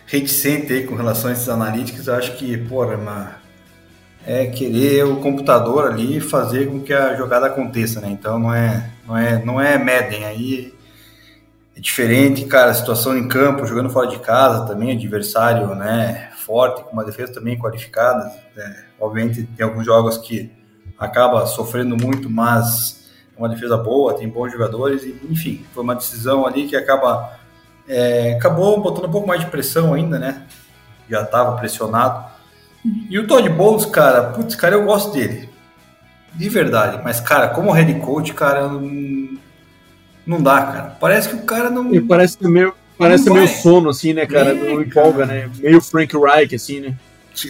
reticente 0.04 0.72
aí 0.72 0.82
com 0.82 0.96
relação 0.96 1.30
a 1.30 1.32
esses 1.32 1.48
analíticos. 1.48 2.08
Eu 2.08 2.16
acho 2.16 2.36
que, 2.36 2.56
porra, 2.56 2.96
uma, 2.96 3.36
é 4.26 4.46
querer 4.46 5.04
o 5.04 5.18
computador 5.18 5.86
ali 5.86 6.18
fazer 6.18 6.66
com 6.66 6.80
que 6.80 6.92
a 6.92 7.14
jogada 7.14 7.46
aconteça, 7.46 8.00
né? 8.00 8.08
Então, 8.10 8.36
não 8.40 8.52
é, 8.52 8.90
não 9.06 9.16
é, 9.16 9.44
não 9.44 9.60
é 9.60 9.78
Madden 9.78 10.24
aí. 10.24 10.74
É 11.76 11.80
diferente, 11.80 12.46
cara, 12.46 12.72
a 12.72 12.74
situação 12.74 13.16
em 13.16 13.28
campo, 13.28 13.64
jogando 13.64 13.90
fora 13.90 14.08
de 14.08 14.18
casa 14.18 14.66
também, 14.66 14.90
adversário, 14.90 15.72
né, 15.76 16.32
forte, 16.44 16.82
com 16.82 16.90
uma 16.90 17.04
defesa 17.04 17.32
também 17.32 17.56
qualificada. 17.56 18.28
Né? 18.56 18.86
Obviamente, 18.98 19.44
tem 19.56 19.64
alguns 19.64 19.86
jogos 19.86 20.18
que 20.18 20.55
acaba 20.98 21.46
sofrendo 21.46 21.96
muito, 21.96 22.30
mas 22.30 23.08
é 23.36 23.38
uma 23.38 23.48
defesa 23.48 23.76
boa, 23.76 24.14
tem 24.14 24.28
bons 24.28 24.50
jogadores, 24.50 25.02
e, 25.02 25.18
enfim, 25.30 25.64
foi 25.72 25.82
uma 25.82 25.94
decisão 25.94 26.46
ali 26.46 26.66
que 26.66 26.76
acaba 26.76 27.36
é, 27.88 28.34
acabou 28.34 28.80
botando 28.80 29.06
um 29.06 29.10
pouco 29.10 29.28
mais 29.28 29.40
de 29.40 29.46
pressão 29.46 29.94
ainda, 29.94 30.18
né? 30.18 30.42
Já 31.08 31.22
estava 31.22 31.56
pressionado. 31.56 32.24
E 33.08 33.18
o 33.18 33.26
Todd 33.26 33.48
Bowles, 33.48 33.86
cara, 33.86 34.24
putz, 34.30 34.54
cara, 34.54 34.74
eu 34.74 34.84
gosto 34.84 35.12
dele. 35.12 35.48
De 36.34 36.48
verdade, 36.48 37.00
mas, 37.02 37.20
cara, 37.20 37.48
como 37.48 37.72
head 37.72 37.92
coach, 38.00 38.34
cara, 38.34 38.68
não, 38.68 39.38
não 40.26 40.42
dá, 40.42 40.62
cara. 40.62 40.96
Parece 41.00 41.28
que 41.28 41.36
o 41.36 41.44
cara 41.44 41.70
não. 41.70 41.94
E 41.94 42.00
parece 42.00 42.46
meio, 42.46 42.74
parece 42.98 43.30
meio 43.30 43.48
sono, 43.48 43.88
assim, 43.88 44.12
né, 44.12 44.26
cara? 44.26 44.50
É, 44.50 44.54
não 44.54 44.82
empolga, 44.82 45.26
cara. 45.26 45.46
né? 45.46 45.50
Meio 45.58 45.80
Frank 45.80 46.14
Reich, 46.16 46.54
assim, 46.54 46.80
né? 46.80 46.94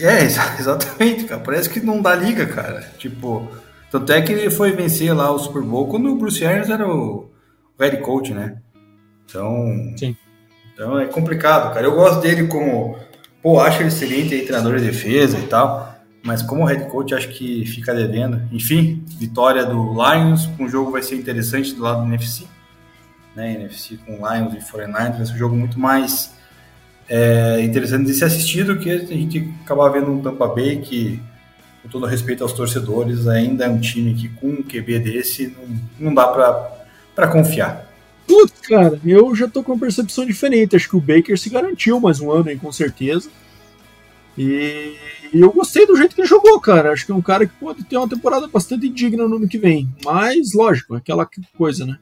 É, 0.01 0.23
exatamente, 0.59 1.25
cara. 1.25 1.41
Parece 1.41 1.69
que 1.69 1.79
não 1.79 2.01
dá 2.01 2.15
liga, 2.15 2.45
cara. 2.45 2.81
Tipo, 2.97 3.47
tanto 3.89 4.11
é 4.11 4.21
que 4.21 4.31
ele 4.31 4.49
foi 4.49 4.71
vencer 4.71 5.15
lá 5.15 5.31
o 5.31 5.39
Super 5.39 5.61
Bowl 5.61 5.87
quando 5.87 6.09
o 6.09 6.17
Bruce 6.17 6.45
Arians 6.45 6.69
era 6.69 6.87
o 6.87 7.29
head 7.79 7.97
coach, 7.97 8.33
né? 8.33 8.57
Então, 9.25 9.93
Sim. 9.97 10.15
então 10.73 10.99
é 10.99 11.05
complicado, 11.05 11.73
cara. 11.73 11.85
Eu 11.85 11.95
gosto 11.95 12.21
dele 12.21 12.47
como, 12.47 12.97
pô, 13.41 13.59
acho 13.59 13.81
ele 13.81 13.89
excelente 13.89 14.33
aí, 14.33 14.41
treinador 14.41 14.77
de 14.77 14.85
defesa 14.85 15.37
e 15.37 15.47
tal, 15.47 15.95
mas 16.23 16.41
como 16.41 16.65
head 16.65 16.89
coach 16.89 17.13
acho 17.13 17.29
que 17.29 17.65
fica 17.65 17.93
devendo. 17.93 18.41
Enfim, 18.51 19.03
vitória 19.17 19.65
do 19.65 19.93
Lions, 19.93 20.49
um 20.59 20.67
jogo 20.67 20.91
vai 20.91 21.01
ser 21.01 21.15
interessante 21.15 21.73
do 21.73 21.81
lado 21.81 22.01
do 22.01 22.07
NFC, 22.07 22.45
né? 23.35 23.53
NFC 23.53 23.97
com 24.05 24.13
Lions 24.13 24.53
e 24.53 24.57
49ers, 24.57 25.17
vai 25.17 25.25
ser 25.25 25.33
um 25.33 25.37
jogo 25.37 25.55
muito 25.55 25.79
mais 25.79 26.35
é 27.09 27.61
interessante 27.61 28.05
de 28.05 28.13
ser 28.13 28.25
assistido, 28.25 28.77
que 28.77 28.91
a 28.91 28.97
gente 28.97 29.49
acaba 29.63 29.89
vendo 29.89 30.11
um 30.11 30.21
Tampa 30.21 30.47
Bay 30.47 30.77
que, 30.77 31.19
com 31.81 31.89
todo 31.89 32.05
respeito 32.05 32.43
aos 32.43 32.53
torcedores, 32.53 33.27
ainda 33.27 33.65
é 33.65 33.69
um 33.69 33.79
time 33.79 34.13
que 34.13 34.27
com 34.29 34.47
um 34.47 34.63
QB 34.63 34.99
desse 34.99 35.47
não, 35.47 36.07
não 36.07 36.13
dá 36.13 36.27
para 37.15 37.27
confiar. 37.27 37.87
Putz, 38.27 38.59
cara, 38.67 38.99
eu 39.05 39.33
já 39.33 39.47
tô 39.47 39.63
com 39.63 39.71
uma 39.71 39.79
percepção 39.79 40.25
diferente. 40.25 40.75
Acho 40.75 40.89
que 40.89 40.97
o 40.97 41.01
Baker 41.01 41.37
se 41.39 41.49
garantiu 41.49 41.99
mais 41.99 42.19
um 42.19 42.29
ano 42.29 42.49
aí, 42.49 42.57
com 42.57 42.71
certeza. 42.73 43.29
E 44.37 44.95
eu 45.33 45.51
gostei 45.51 45.87
do 45.87 45.95
jeito 45.95 46.13
que 46.13 46.21
ele 46.21 46.27
jogou, 46.27 46.59
cara. 46.59 46.91
Acho 46.91 47.05
que 47.05 47.11
é 47.11 47.15
um 47.15 47.21
cara 47.21 47.47
que 47.47 47.53
pode 47.53 47.85
ter 47.85 47.97
uma 47.97 48.07
temporada 48.07 48.47
bastante 48.47 48.89
digna 48.89 49.27
no 49.27 49.37
ano 49.37 49.47
que 49.47 49.57
vem. 49.57 49.89
Mas, 50.03 50.53
lógico, 50.53 50.93
é 50.93 50.97
aquela 50.97 51.27
coisa, 51.57 51.85
né? 51.85 51.97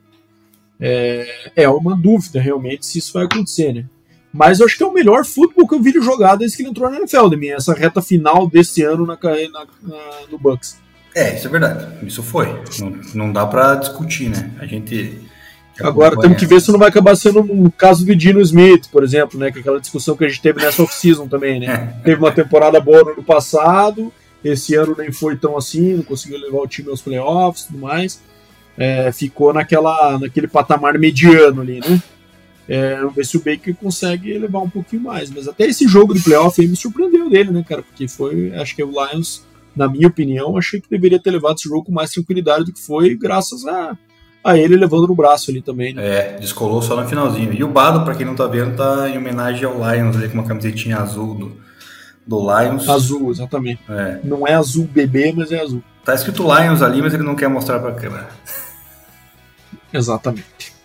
É, 0.78 1.52
é 1.56 1.68
uma 1.68 1.96
dúvida 1.96 2.40
realmente 2.40 2.84
se 2.84 2.98
isso 2.98 3.12
vai 3.14 3.24
acontecer, 3.24 3.72
né? 3.72 3.86
Mas 4.32 4.60
eu 4.60 4.66
acho 4.66 4.76
que 4.76 4.82
é 4.82 4.86
o 4.86 4.92
melhor 4.92 5.24
futebol 5.24 5.66
que 5.66 5.74
eu 5.74 5.82
vi 5.82 5.92
jogar 5.92 6.36
desde 6.36 6.56
que 6.56 6.62
ele 6.62 6.70
entrou 6.70 6.90
na 6.90 6.98
NFL, 6.98 7.28
de 7.28 7.36
mim, 7.36 7.48
essa 7.48 7.72
reta 7.72 8.02
final 8.02 8.48
desse 8.48 8.82
ano 8.82 9.06
na, 9.06 9.18
na, 9.22 9.66
na, 9.82 9.98
no 10.30 10.38
Bucks. 10.38 10.76
É, 11.16 11.34
isso 11.34 11.46
é 11.46 11.50
verdade. 11.50 11.86
Isso 12.06 12.22
foi. 12.22 12.60
Não, 12.78 13.00
não 13.14 13.32
dá 13.32 13.46
para 13.46 13.76
discutir, 13.76 14.28
né? 14.28 14.50
A 14.60 14.66
gente. 14.66 15.18
Agora 15.80 16.18
temos 16.18 16.38
que 16.38 16.46
ver 16.46 16.60
se 16.60 16.70
não 16.70 16.78
vai 16.78 16.88
acabar 16.88 17.16
sendo 17.16 17.40
um 17.40 17.70
caso 17.70 18.04
do 18.04 18.14
Dino 18.14 18.40
Smith, 18.42 18.88
por 18.90 19.02
exemplo, 19.02 19.40
né? 19.40 19.50
Que 19.50 19.58
é 19.58 19.60
aquela 19.62 19.80
discussão 19.80 20.14
que 20.14 20.24
a 20.24 20.28
gente 20.28 20.42
teve 20.42 20.60
nessa 20.60 20.82
off-season 20.82 21.26
também, 21.26 21.58
né? 21.60 21.96
teve 22.04 22.20
uma 22.20 22.32
temporada 22.32 22.78
boa 22.80 23.02
no 23.02 23.10
ano 23.12 23.22
passado, 23.22 24.12
esse 24.44 24.74
ano 24.74 24.94
nem 24.98 25.10
foi 25.10 25.36
tão 25.36 25.56
assim, 25.56 25.94
não 25.94 26.02
conseguiu 26.02 26.38
levar 26.38 26.58
o 26.58 26.66
time 26.66 26.90
aos 26.90 27.00
playoffs 27.00 27.64
e 27.64 27.66
tudo 27.68 27.78
mais. 27.78 28.20
É, 28.76 29.10
ficou 29.10 29.54
naquela, 29.54 30.18
naquele 30.18 30.46
patamar 30.46 30.98
mediano 30.98 31.62
ali, 31.62 31.80
né? 31.80 32.02
É, 32.68 32.96
vamos 32.96 33.14
ver 33.14 33.24
se 33.24 33.36
o 33.36 33.40
Baker 33.40 33.74
consegue 33.76 34.30
elevar 34.32 34.62
um 34.62 34.70
pouquinho 34.70 35.02
mais. 35.02 35.30
Mas 35.30 35.46
até 35.46 35.66
esse 35.66 35.86
jogo 35.86 36.14
de 36.14 36.22
playoff 36.22 36.60
aí 36.60 36.66
me 36.66 36.76
surpreendeu 36.76 37.30
dele, 37.30 37.50
né, 37.50 37.64
cara? 37.66 37.82
Porque 37.82 38.08
foi, 38.08 38.52
acho 38.54 38.74
que 38.74 38.82
o 38.82 38.90
Lions, 38.90 39.44
na 39.74 39.88
minha 39.88 40.08
opinião, 40.08 40.56
achei 40.56 40.80
que 40.80 40.90
deveria 40.90 41.20
ter 41.20 41.30
levado 41.30 41.56
esse 41.56 41.68
jogo 41.68 41.84
com 41.84 41.92
mais 41.92 42.10
tranquilidade 42.10 42.64
do 42.64 42.72
que 42.72 42.80
foi, 42.80 43.14
graças 43.14 43.64
a, 43.66 43.96
a 44.42 44.58
ele 44.58 44.76
levando 44.76 45.06
no 45.06 45.14
braço 45.14 45.50
ali 45.50 45.62
também, 45.62 45.94
né? 45.94 46.04
É, 46.04 46.38
descolou 46.38 46.82
só 46.82 47.00
no 47.00 47.08
finalzinho. 47.08 47.52
E 47.52 47.62
o 47.62 47.68
Bado, 47.68 48.04
para 48.04 48.14
quem 48.14 48.26
não 48.26 48.34
tá 48.34 48.46
vendo, 48.46 48.76
tá 48.76 49.08
em 49.08 49.16
homenagem 49.16 49.64
ao 49.64 49.74
Lions 49.74 50.16
ali 50.16 50.28
com 50.28 50.34
uma 50.34 50.46
camisetinha 50.46 50.98
azul 50.98 51.34
do, 51.34 51.56
do 52.26 52.40
Lions. 52.40 52.88
Azul, 52.88 53.30
exatamente. 53.30 53.80
É. 53.88 54.20
Não 54.24 54.46
é 54.46 54.54
azul 54.54 54.88
bebê, 54.92 55.32
mas 55.34 55.52
é 55.52 55.60
azul. 55.60 55.82
Tá 56.04 56.14
escrito 56.14 56.42
Lions 56.42 56.82
ali, 56.82 57.00
mas 57.00 57.14
ele 57.14 57.22
não 57.22 57.36
quer 57.36 57.48
mostrar 57.48 57.78
pra 57.78 57.92
câmera. 57.92 58.28
Exatamente. 59.92 60.75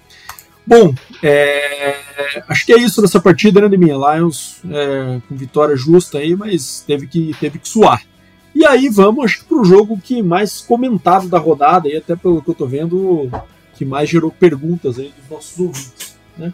Bom, 0.65 0.93
é, 1.23 1.95
acho 2.47 2.65
que 2.65 2.73
é 2.73 2.77
isso 2.77 3.01
nessa 3.01 3.19
partida, 3.19 3.61
né, 3.61 3.67
de 3.67 3.77
minha 3.77 3.95
Lions, 3.95 4.61
é, 4.69 5.19
com 5.27 5.35
vitória 5.35 5.75
justa 5.75 6.19
aí, 6.19 6.35
mas 6.35 6.83
teve 6.85 7.07
que, 7.07 7.35
teve 7.39 7.59
que 7.59 7.67
suar. 7.67 8.03
E 8.53 8.65
aí 8.65 8.89
vamos, 8.89 9.25
acho 9.25 9.39
que, 9.39 9.45
para 9.45 9.57
o 9.57 9.65
jogo 9.65 9.99
que 10.01 10.21
mais 10.21 10.61
comentado 10.61 11.27
da 11.27 11.39
rodada, 11.39 11.87
e 11.87 11.97
até 11.97 12.15
pelo 12.15 12.41
que 12.41 12.49
eu 12.49 12.53
estou 12.53 12.67
vendo, 12.67 13.29
que 13.75 13.85
mais 13.85 14.09
gerou 14.09 14.31
perguntas 14.31 14.99
aí 14.99 15.13
dos 15.19 15.29
nossos 15.29 15.59
ouvintes. 15.59 16.15
Né? 16.37 16.53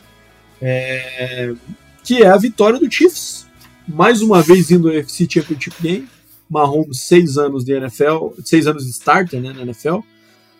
É, 0.62 1.54
que 2.04 2.24
é 2.24 2.28
a 2.28 2.38
vitória 2.38 2.80
do 2.80 2.90
Chiefs. 2.90 3.46
Mais 3.88 4.22
uma 4.22 4.42
vez 4.42 4.72
indo 4.72 4.88
ao 4.88 4.96
UFC 4.96 5.28
Championship 5.30 5.76
Game. 5.82 6.08
Mahomes, 6.50 7.02
seis 7.02 7.38
anos 7.38 7.66
de 7.66 7.74
NFL, 7.74 8.30
seis 8.44 8.68
anos 8.68 8.86
de 8.86 8.92
starter 8.92 9.42
né, 9.42 9.52
na 9.52 9.64
NFL, 9.64 9.98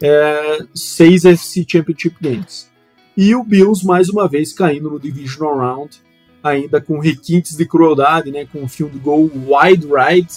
é, 0.02 0.60
seis 0.76 1.24
UFC 1.24 1.66
Championship 1.66 2.18
Games. 2.20 2.67
E 3.18 3.34
o 3.34 3.44
Bills, 3.44 3.84
mais 3.84 4.10
uma 4.10 4.28
vez, 4.28 4.54
caindo 4.54 4.92
no 4.92 5.00
Divisional 5.00 5.58
Round, 5.58 5.98
ainda 6.44 6.80
com 6.80 7.00
requintes 7.00 7.58
de 7.58 7.66
crueldade, 7.66 8.32
né, 8.32 8.46
com 8.46 8.64
o 8.64 8.68
field 8.68 8.96
goal 9.00 9.24
wide 9.24 9.88
right, 9.88 10.32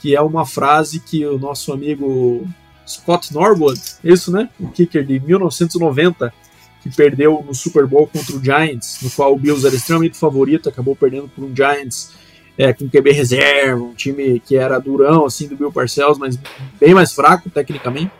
que 0.00 0.16
é 0.16 0.20
uma 0.20 0.44
frase 0.44 0.98
que 0.98 1.24
o 1.24 1.38
nosso 1.38 1.72
amigo 1.72 2.44
Scott 2.84 3.32
Norwood, 3.32 3.80
isso, 4.02 4.32
né, 4.32 4.50
o 4.58 4.66
kicker 4.68 5.04
de 5.04 5.20
1990, 5.20 6.34
que 6.82 6.90
perdeu 6.90 7.44
no 7.46 7.54
Super 7.54 7.86
Bowl 7.86 8.08
contra 8.08 8.34
o 8.34 8.42
Giants, 8.42 8.98
no 9.02 9.10
qual 9.10 9.32
o 9.32 9.38
Bills 9.38 9.64
era 9.64 9.76
extremamente 9.76 10.18
favorito, 10.18 10.68
acabou 10.68 10.96
perdendo 10.96 11.28
por 11.28 11.44
um 11.44 11.54
Giants 11.54 12.10
é, 12.58 12.72
com 12.72 12.88
QB 12.88 13.12
reserva, 13.12 13.84
um 13.84 13.94
time 13.94 14.40
que 14.40 14.56
era 14.56 14.80
durão, 14.80 15.26
assim, 15.26 15.46
do 15.46 15.56
Bill 15.56 15.70
Parcells, 15.70 16.18
mas 16.18 16.36
bem 16.80 16.92
mais 16.92 17.12
fraco, 17.12 17.48
tecnicamente. 17.50 18.10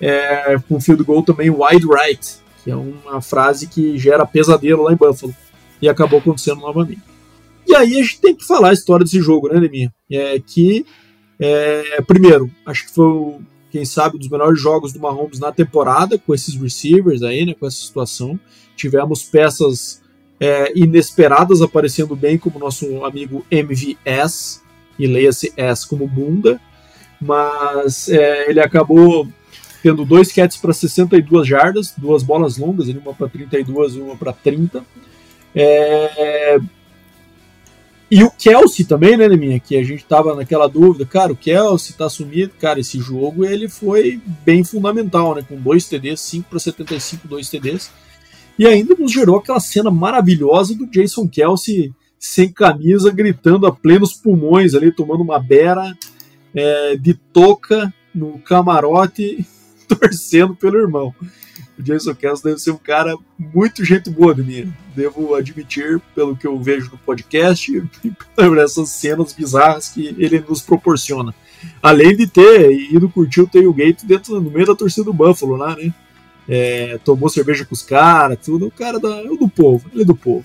É, 0.00 0.56
com 0.68 0.80
field 0.80 1.02
goal 1.04 1.22
também 1.22 1.50
wide 1.50 1.86
right, 1.86 2.43
que 2.64 2.70
é 2.70 2.76
uma 2.76 3.20
frase 3.20 3.68
que 3.68 3.98
gera 3.98 4.26
pesadelo 4.26 4.84
lá 4.84 4.92
em 4.92 4.96
Buffalo. 4.96 5.34
E 5.82 5.88
acabou 5.88 6.18
acontecendo 6.18 6.60
novamente. 6.60 7.02
E 7.66 7.74
aí 7.74 7.98
a 7.98 8.02
gente 8.02 8.20
tem 8.20 8.34
que 8.34 8.46
falar 8.46 8.70
a 8.70 8.72
história 8.72 9.04
desse 9.04 9.20
jogo, 9.20 9.48
né, 9.48 9.60
Leminha? 9.60 9.92
É 10.10 10.40
que, 10.40 10.86
é, 11.38 12.00
primeiro, 12.06 12.50
acho 12.64 12.86
que 12.86 12.92
foi, 12.92 13.36
quem 13.70 13.84
sabe, 13.84 14.16
um 14.16 14.18
dos 14.18 14.30
melhores 14.30 14.60
jogos 14.60 14.92
do 14.94 15.00
Mahomes 15.00 15.38
na 15.38 15.52
temporada, 15.52 16.18
com 16.18 16.34
esses 16.34 16.54
receivers 16.54 17.22
aí, 17.22 17.44
né, 17.44 17.54
com 17.54 17.66
essa 17.66 17.76
situação. 17.76 18.40
Tivemos 18.74 19.22
peças 19.22 20.02
é, 20.40 20.72
inesperadas 20.74 21.60
aparecendo 21.60 22.16
bem, 22.16 22.38
como 22.38 22.58
nosso 22.58 23.04
amigo 23.04 23.44
MVS, 23.50 24.62
e 24.98 25.06
leia-se 25.06 25.52
S 25.56 25.86
como 25.86 26.06
bunda, 26.06 26.60
mas 27.20 28.08
é, 28.08 28.48
ele 28.48 28.60
acabou 28.60 29.28
tendo 29.84 30.02
dois 30.02 30.32
catches 30.32 30.58
para 30.58 30.72
62 30.72 31.46
jardas, 31.46 31.92
duas 31.94 32.22
bolas 32.22 32.56
longas, 32.56 32.88
uma 32.88 33.12
para 33.12 33.28
32 33.28 33.96
e 33.96 34.00
uma 34.00 34.16
para 34.16 34.32
30. 34.32 34.82
É... 35.54 36.58
E 38.10 38.24
o 38.24 38.30
Kelsey 38.30 38.86
também, 38.86 39.14
né, 39.14 39.28
minha 39.28 39.60
que 39.60 39.76
a 39.76 39.84
gente 39.84 40.02
tava 40.06 40.34
naquela 40.34 40.66
dúvida, 40.68 41.04
cara, 41.04 41.34
o 41.34 41.36
Kelsey 41.36 41.94
tá 41.94 42.08
sumido, 42.08 42.54
cara, 42.58 42.80
esse 42.80 42.98
jogo 42.98 43.44
ele 43.44 43.68
foi 43.68 44.18
bem 44.42 44.64
fundamental, 44.64 45.34
né, 45.34 45.44
com 45.46 45.60
dois 45.60 45.86
TDs, 45.86 46.18
5 46.20 46.48
para 46.48 46.58
75, 46.58 47.28
dois 47.28 47.50
TDs. 47.50 47.90
E 48.58 48.66
ainda 48.66 48.94
nos 48.98 49.12
gerou 49.12 49.36
aquela 49.36 49.60
cena 49.60 49.90
maravilhosa 49.90 50.74
do 50.74 50.86
Jason 50.86 51.28
Kelsey 51.28 51.92
sem 52.18 52.50
camisa, 52.50 53.10
gritando 53.10 53.66
a 53.66 53.72
plenos 53.72 54.14
pulmões 54.14 54.74
ali, 54.74 54.90
tomando 54.90 55.22
uma 55.22 55.38
beira 55.38 55.94
é, 56.54 56.96
de 56.96 57.12
toca 57.12 57.92
no 58.14 58.38
camarote, 58.38 59.44
torcendo 59.88 60.54
pelo 60.54 60.78
irmão. 60.78 61.14
O 61.78 61.82
Jason 61.82 62.14
Kelsey 62.14 62.44
deve 62.44 62.60
ser 62.60 62.70
um 62.70 62.76
cara 62.76 63.16
muito 63.38 63.84
gente 63.84 64.08
boa 64.08 64.34
de 64.34 64.42
mim. 64.42 64.72
Devo 64.94 65.34
admitir, 65.34 66.00
pelo 66.14 66.36
que 66.36 66.46
eu 66.46 66.60
vejo 66.60 66.90
no 66.90 66.98
podcast, 66.98 67.82
por 68.36 68.58
essas 68.58 68.90
cenas 68.90 69.32
bizarras 69.32 69.88
que 69.88 70.14
ele 70.18 70.44
nos 70.48 70.62
proporciona. 70.62 71.34
Além 71.82 72.16
de 72.16 72.26
ter 72.26 72.70
ido 72.92 73.08
curtir 73.08 73.40
o 73.40 73.46
tailgate 73.46 74.06
dentro, 74.06 74.40
no 74.40 74.50
meio 74.50 74.66
da 74.66 74.74
torcida 74.74 75.04
do 75.04 75.12
Buffalo 75.12 75.56
lá, 75.56 75.74
né? 75.74 75.92
é, 76.48 76.98
tomou 77.04 77.28
cerveja 77.28 77.64
com 77.64 77.74
os 77.74 77.82
caras, 77.82 78.38
tudo. 78.42 78.66
O 78.66 78.70
cara 78.70 78.98
da, 78.98 79.20
é 79.20 79.24
do 79.24 79.48
povo, 79.48 79.88
ele 79.92 80.02
é 80.02 80.06
do 80.06 80.14
povo. 80.14 80.44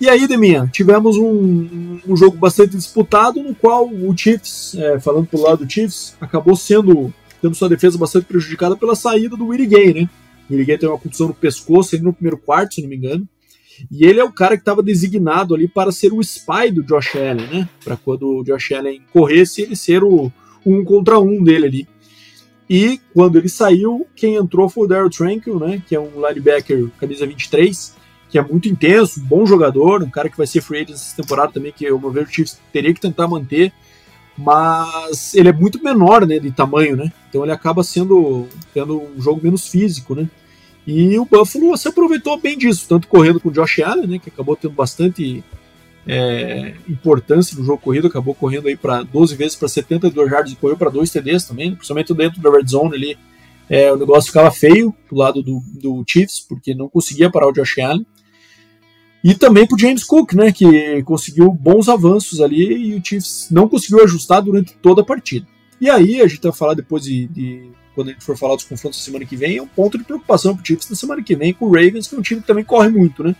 E 0.00 0.08
aí, 0.08 0.26
Deminha, 0.26 0.68
tivemos 0.72 1.16
um, 1.16 2.00
um 2.06 2.16
jogo 2.16 2.36
bastante 2.36 2.76
disputado, 2.76 3.42
no 3.42 3.54
qual 3.54 3.86
o 3.86 4.16
Chiefs, 4.16 4.74
é, 4.74 4.98
falando 4.98 5.26
pelo 5.26 5.42
lado 5.42 5.64
do 5.64 5.70
Chiefs, 5.70 6.16
acabou 6.20 6.56
sendo 6.56 7.12
tendo 7.40 7.54
sua 7.54 7.68
defesa 7.68 7.98
bastante 7.98 8.26
prejudicada 8.26 8.76
pela 8.76 8.94
saída 8.94 9.36
do 9.36 9.46
Willie 9.46 9.66
Gay, 9.66 9.94
né? 9.94 10.10
O 10.48 10.52
Willie 10.52 10.66
Gay 10.66 10.78
tem 10.78 10.88
uma 10.88 10.98
contusão 10.98 11.28
no 11.28 11.34
pescoço 11.34 11.94
ali 11.94 12.04
no 12.04 12.12
primeiro 12.12 12.38
quarto, 12.38 12.74
se 12.74 12.82
não 12.82 12.88
me 12.88 12.96
engano. 12.96 13.28
E 13.90 14.04
ele 14.04 14.20
é 14.20 14.24
o 14.24 14.32
cara 14.32 14.56
que 14.56 14.62
estava 14.62 14.82
designado 14.82 15.54
ali 15.54 15.66
para 15.66 15.90
ser 15.90 16.12
o 16.12 16.20
spy 16.20 16.70
do 16.70 16.82
Josh 16.82 17.16
Allen, 17.16 17.46
né? 17.46 17.68
Para 17.82 17.96
quando 17.96 18.40
o 18.40 18.44
Josh 18.44 18.72
Allen 18.72 19.00
corresse, 19.12 19.62
ele 19.62 19.76
ser 19.76 20.02
o 20.02 20.30
um 20.64 20.84
contra 20.84 21.18
um 21.18 21.42
dele 21.42 21.66
ali. 21.66 21.88
E 22.68 23.00
quando 23.12 23.36
ele 23.36 23.48
saiu, 23.48 24.06
quem 24.14 24.36
entrou 24.36 24.68
foi 24.68 24.84
o 24.84 24.86
Daryl 24.86 25.10
Tranquil, 25.10 25.58
né, 25.58 25.82
que 25.88 25.94
é 25.94 25.98
um 25.98 26.24
linebacker 26.24 26.88
camisa 27.00 27.26
23, 27.26 27.96
que 28.28 28.38
é 28.38 28.42
muito 28.42 28.68
intenso, 28.68 29.20
um 29.20 29.24
bom 29.24 29.44
jogador, 29.44 30.04
um 30.04 30.10
cara 30.10 30.28
que 30.28 30.36
vai 30.36 30.46
ser 30.46 30.60
free 30.60 30.82
agent 30.82 30.94
essa 30.94 31.16
temporada 31.16 31.52
também, 31.52 31.72
que 31.72 31.90
o 31.90 31.98
meu 31.98 32.12
ver 32.12 32.22
o 32.22 32.32
Chiefs 32.32 32.60
teria 32.72 32.94
que 32.94 33.00
tentar 33.00 33.26
manter, 33.26 33.72
mas 34.40 35.34
ele 35.34 35.50
é 35.50 35.52
muito 35.52 35.82
menor, 35.82 36.26
né, 36.26 36.38
de 36.38 36.50
tamanho, 36.50 36.96
né? 36.96 37.12
Então 37.28 37.42
ele 37.42 37.52
acaba 37.52 37.84
sendo 37.84 38.46
tendo 38.72 39.00
um 39.00 39.20
jogo 39.20 39.40
menos 39.42 39.68
físico, 39.68 40.14
né? 40.14 40.28
E 40.86 41.18
o 41.18 41.26
Buffalo 41.26 41.76
se 41.76 41.88
aproveitou 41.88 42.40
bem 42.40 42.56
disso, 42.56 42.86
tanto 42.88 43.06
correndo 43.06 43.38
com 43.38 43.50
o 43.50 43.52
Josh 43.52 43.80
Allen, 43.80 44.06
né, 44.06 44.18
que 44.18 44.30
acabou 44.30 44.56
tendo 44.56 44.72
bastante 44.72 45.44
é, 46.06 46.74
importância 46.88 47.56
no 47.56 47.64
jogo 47.64 47.82
corrido, 47.82 48.08
acabou 48.08 48.34
correndo 48.34 48.66
aí 48.66 48.76
para 48.76 49.02
12 49.02 49.36
vezes 49.36 49.56
para 49.56 49.68
72 49.68 50.30
yards 50.30 50.52
e 50.52 50.56
correu 50.56 50.76
para 50.76 50.90
dois 50.90 51.10
TDs 51.10 51.44
também, 51.44 51.74
principalmente 51.74 52.14
dentro 52.14 52.40
da 52.40 52.50
red 52.50 52.66
zone 52.66 52.94
ali. 52.94 53.18
É, 53.68 53.92
o 53.92 53.96
negócio 53.96 54.32
ficava 54.32 54.50
feio 54.50 54.92
do 55.08 55.16
lado 55.16 55.42
do, 55.42 55.62
do 55.80 56.02
Chiefs, 56.08 56.40
porque 56.40 56.74
não 56.74 56.88
conseguia 56.88 57.30
parar 57.30 57.48
o 57.48 57.52
Josh 57.52 57.78
Allen. 57.78 58.06
E 59.22 59.34
também 59.34 59.66
para 59.66 59.78
James 59.78 60.02
Cook, 60.02 60.32
né, 60.32 60.50
que 60.50 61.02
conseguiu 61.02 61.52
bons 61.52 61.88
avanços 61.88 62.40
ali 62.40 62.90
e 62.90 62.94
o 62.94 63.04
Chiefs 63.04 63.48
não 63.50 63.68
conseguiu 63.68 64.02
ajustar 64.02 64.42
durante 64.42 64.74
toda 64.74 65.02
a 65.02 65.04
partida. 65.04 65.46
E 65.80 65.88
aí, 65.90 66.20
a 66.20 66.26
gente 66.26 66.42
vai 66.42 66.52
falar 66.52 66.74
depois 66.74 67.04
de, 67.04 67.26
de 67.26 67.70
quando 67.94 68.08
a 68.08 68.12
gente 68.12 68.24
for 68.24 68.36
falar 68.36 68.54
dos 68.54 68.64
confrontos 68.64 68.98
da 68.98 69.04
semana 69.04 69.24
que 69.24 69.36
vem, 69.36 69.58
é 69.58 69.62
um 69.62 69.66
ponto 69.66 69.98
de 69.98 70.04
preocupação 70.04 70.54
para 70.54 70.62
o 70.62 70.66
Chiefs 70.66 70.88
na 70.88 70.96
semana 70.96 71.22
que 71.22 71.36
vem 71.36 71.52
com 71.52 71.66
o 71.66 71.72
Ravens, 71.72 72.06
que 72.06 72.14
é 72.14 72.18
um 72.18 72.22
time 72.22 72.40
que 72.40 72.46
também 72.46 72.64
corre 72.64 72.88
muito, 72.88 73.22
né? 73.22 73.34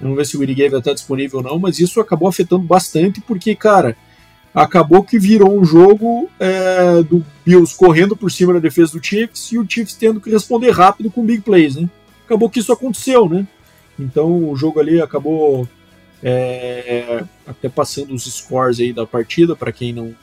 Vamos 0.00 0.16
ver 0.16 0.26
se 0.26 0.36
o 0.36 0.40
Willie 0.40 0.54
Gay 0.54 0.68
vai 0.68 0.78
estar 0.78 0.92
disponível 0.92 1.38
ou 1.38 1.44
não, 1.44 1.58
mas 1.58 1.78
isso 1.78 2.00
acabou 2.00 2.28
afetando 2.28 2.62
bastante, 2.62 3.20
porque, 3.20 3.54
cara, 3.54 3.96
acabou 4.54 5.02
que 5.02 5.18
virou 5.18 5.58
um 5.58 5.64
jogo 5.64 6.28
é, 6.38 7.02
do 7.02 7.24
Bills 7.44 7.74
correndo 7.76 8.16
por 8.16 8.30
cima 8.30 8.52
da 8.52 8.58
defesa 8.58 8.92
do 8.92 9.04
Chiefs 9.04 9.52
e 9.52 9.58
o 9.58 9.66
Chiefs 9.68 9.94
tendo 9.94 10.20
que 10.20 10.30
responder 10.30 10.70
rápido 10.70 11.10
com 11.10 11.24
big 11.24 11.42
plays, 11.42 11.76
né? 11.76 11.88
Acabou 12.24 12.50
que 12.50 12.60
isso 12.60 12.72
aconteceu, 12.72 13.28
né? 13.28 13.46
Então 13.98 14.50
o 14.50 14.56
jogo 14.56 14.80
ali 14.80 15.00
acabou 15.00 15.68
é, 16.22 17.24
até 17.46 17.68
passando 17.68 18.14
os 18.14 18.24
scores 18.24 18.80
aí 18.80 18.92
da 18.92 19.06
partida, 19.06 19.54
para 19.54 19.72
quem 19.72 19.92
não. 19.92 20.14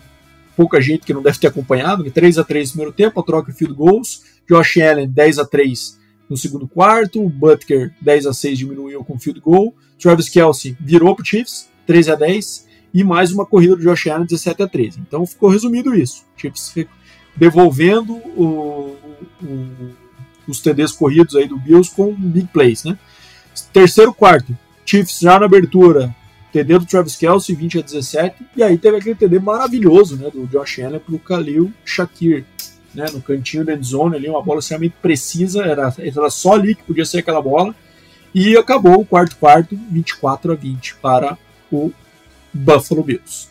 Pouca 0.56 0.80
gente 0.80 1.04
que 1.04 1.14
não 1.14 1.24
deve 1.24 1.40
ter 1.40 1.48
acompanhado, 1.48 2.10
3 2.12 2.38
a 2.38 2.44
3 2.44 2.70
no 2.70 2.74
primeiro 2.74 2.94
tempo, 2.94 3.20
a 3.20 3.24
troca 3.24 3.52
field 3.52 3.74
goals, 3.74 4.22
Josh 4.48 4.78
Allen 4.78 5.10
10 5.10 5.40
a 5.40 5.46
3 5.46 5.98
no 6.30 6.38
segundo 6.38 6.68
quarto. 6.68 7.28
Butker, 7.30 7.94
10 8.02 8.28
a 8.28 8.34
6 8.34 8.60
diminuiu 8.60 9.04
com 9.04 9.18
field 9.18 9.40
goal. 9.40 9.76
Travis 10.00 10.30
Kelsey 10.30 10.78
virou 10.80 11.16
para 11.16 11.26
Chiefs, 11.26 11.70
13 11.88 12.12
a 12.12 12.16
10. 12.16 12.68
E 12.94 13.04
mais 13.04 13.32
uma 13.32 13.46
corrida 13.46 13.76
do 13.76 13.82
Josh 13.82 14.08
Allen, 14.08 14.28
17 14.28 14.62
a 14.62 14.68
13. 14.68 15.00
Então 15.00 15.26
ficou 15.26 15.50
resumido 15.50 15.96
isso. 15.96 16.24
Chiefs 16.38 16.76
devolvendo 17.36 18.14
o, 18.14 18.96
o, 19.42 19.96
os 20.48 20.60
TDs 20.60 20.92
corridos 20.92 21.36
aí 21.36 21.48
do 21.48 21.58
Bills 21.58 21.92
com 21.96 22.14
big 22.14 22.48
plays, 22.54 22.84
né? 22.84 22.98
Terceiro 23.72 24.14
quarto, 24.14 24.58
Chiefs 24.86 25.20
já 25.20 25.40
na 25.40 25.46
abertura, 25.46 26.16
TD 26.52 26.80
do 26.80 26.86
Travis 26.86 27.16
Kelsey, 27.16 27.56
20 27.56 27.80
a 27.80 27.82
17. 27.82 28.46
E 28.56 28.64
aí 28.64 28.78
teve 28.78 28.98
aquele 28.98 29.16
TD 29.16 29.40
maravilhoso, 29.40 30.16
né, 30.16 30.30
do 30.30 30.46
Josh 30.46 30.80
Allen 30.80 31.00
para 31.00 31.16
o 31.16 31.20
Khalil 31.20 31.74
Shakir, 31.84 32.46
né, 32.94 33.06
no 33.12 33.22
cantinho 33.22 33.66
da 33.66 33.74
endzone 33.74 34.16
ali, 34.16 34.30
uma 34.30 34.42
bola 34.42 34.60
extremamente 34.60 34.96
precisa, 35.02 35.64
era, 35.64 35.94
era 35.98 36.30
só 36.30 36.54
ali 36.54 36.76
que 36.76 36.84
podia 36.84 37.06
ser 37.06 37.20
aquela 37.20 37.42
bola. 37.42 37.76
E 38.36 38.56
acabou 38.56 39.00
o 39.02 39.06
quarto 39.06 39.36
quarto, 39.38 39.78
24 39.92 40.54
a 40.54 40.56
20 40.56 40.96
para 40.96 41.38
o 41.72 41.92
Buffalo 42.54 43.04
Bills. 43.04 43.48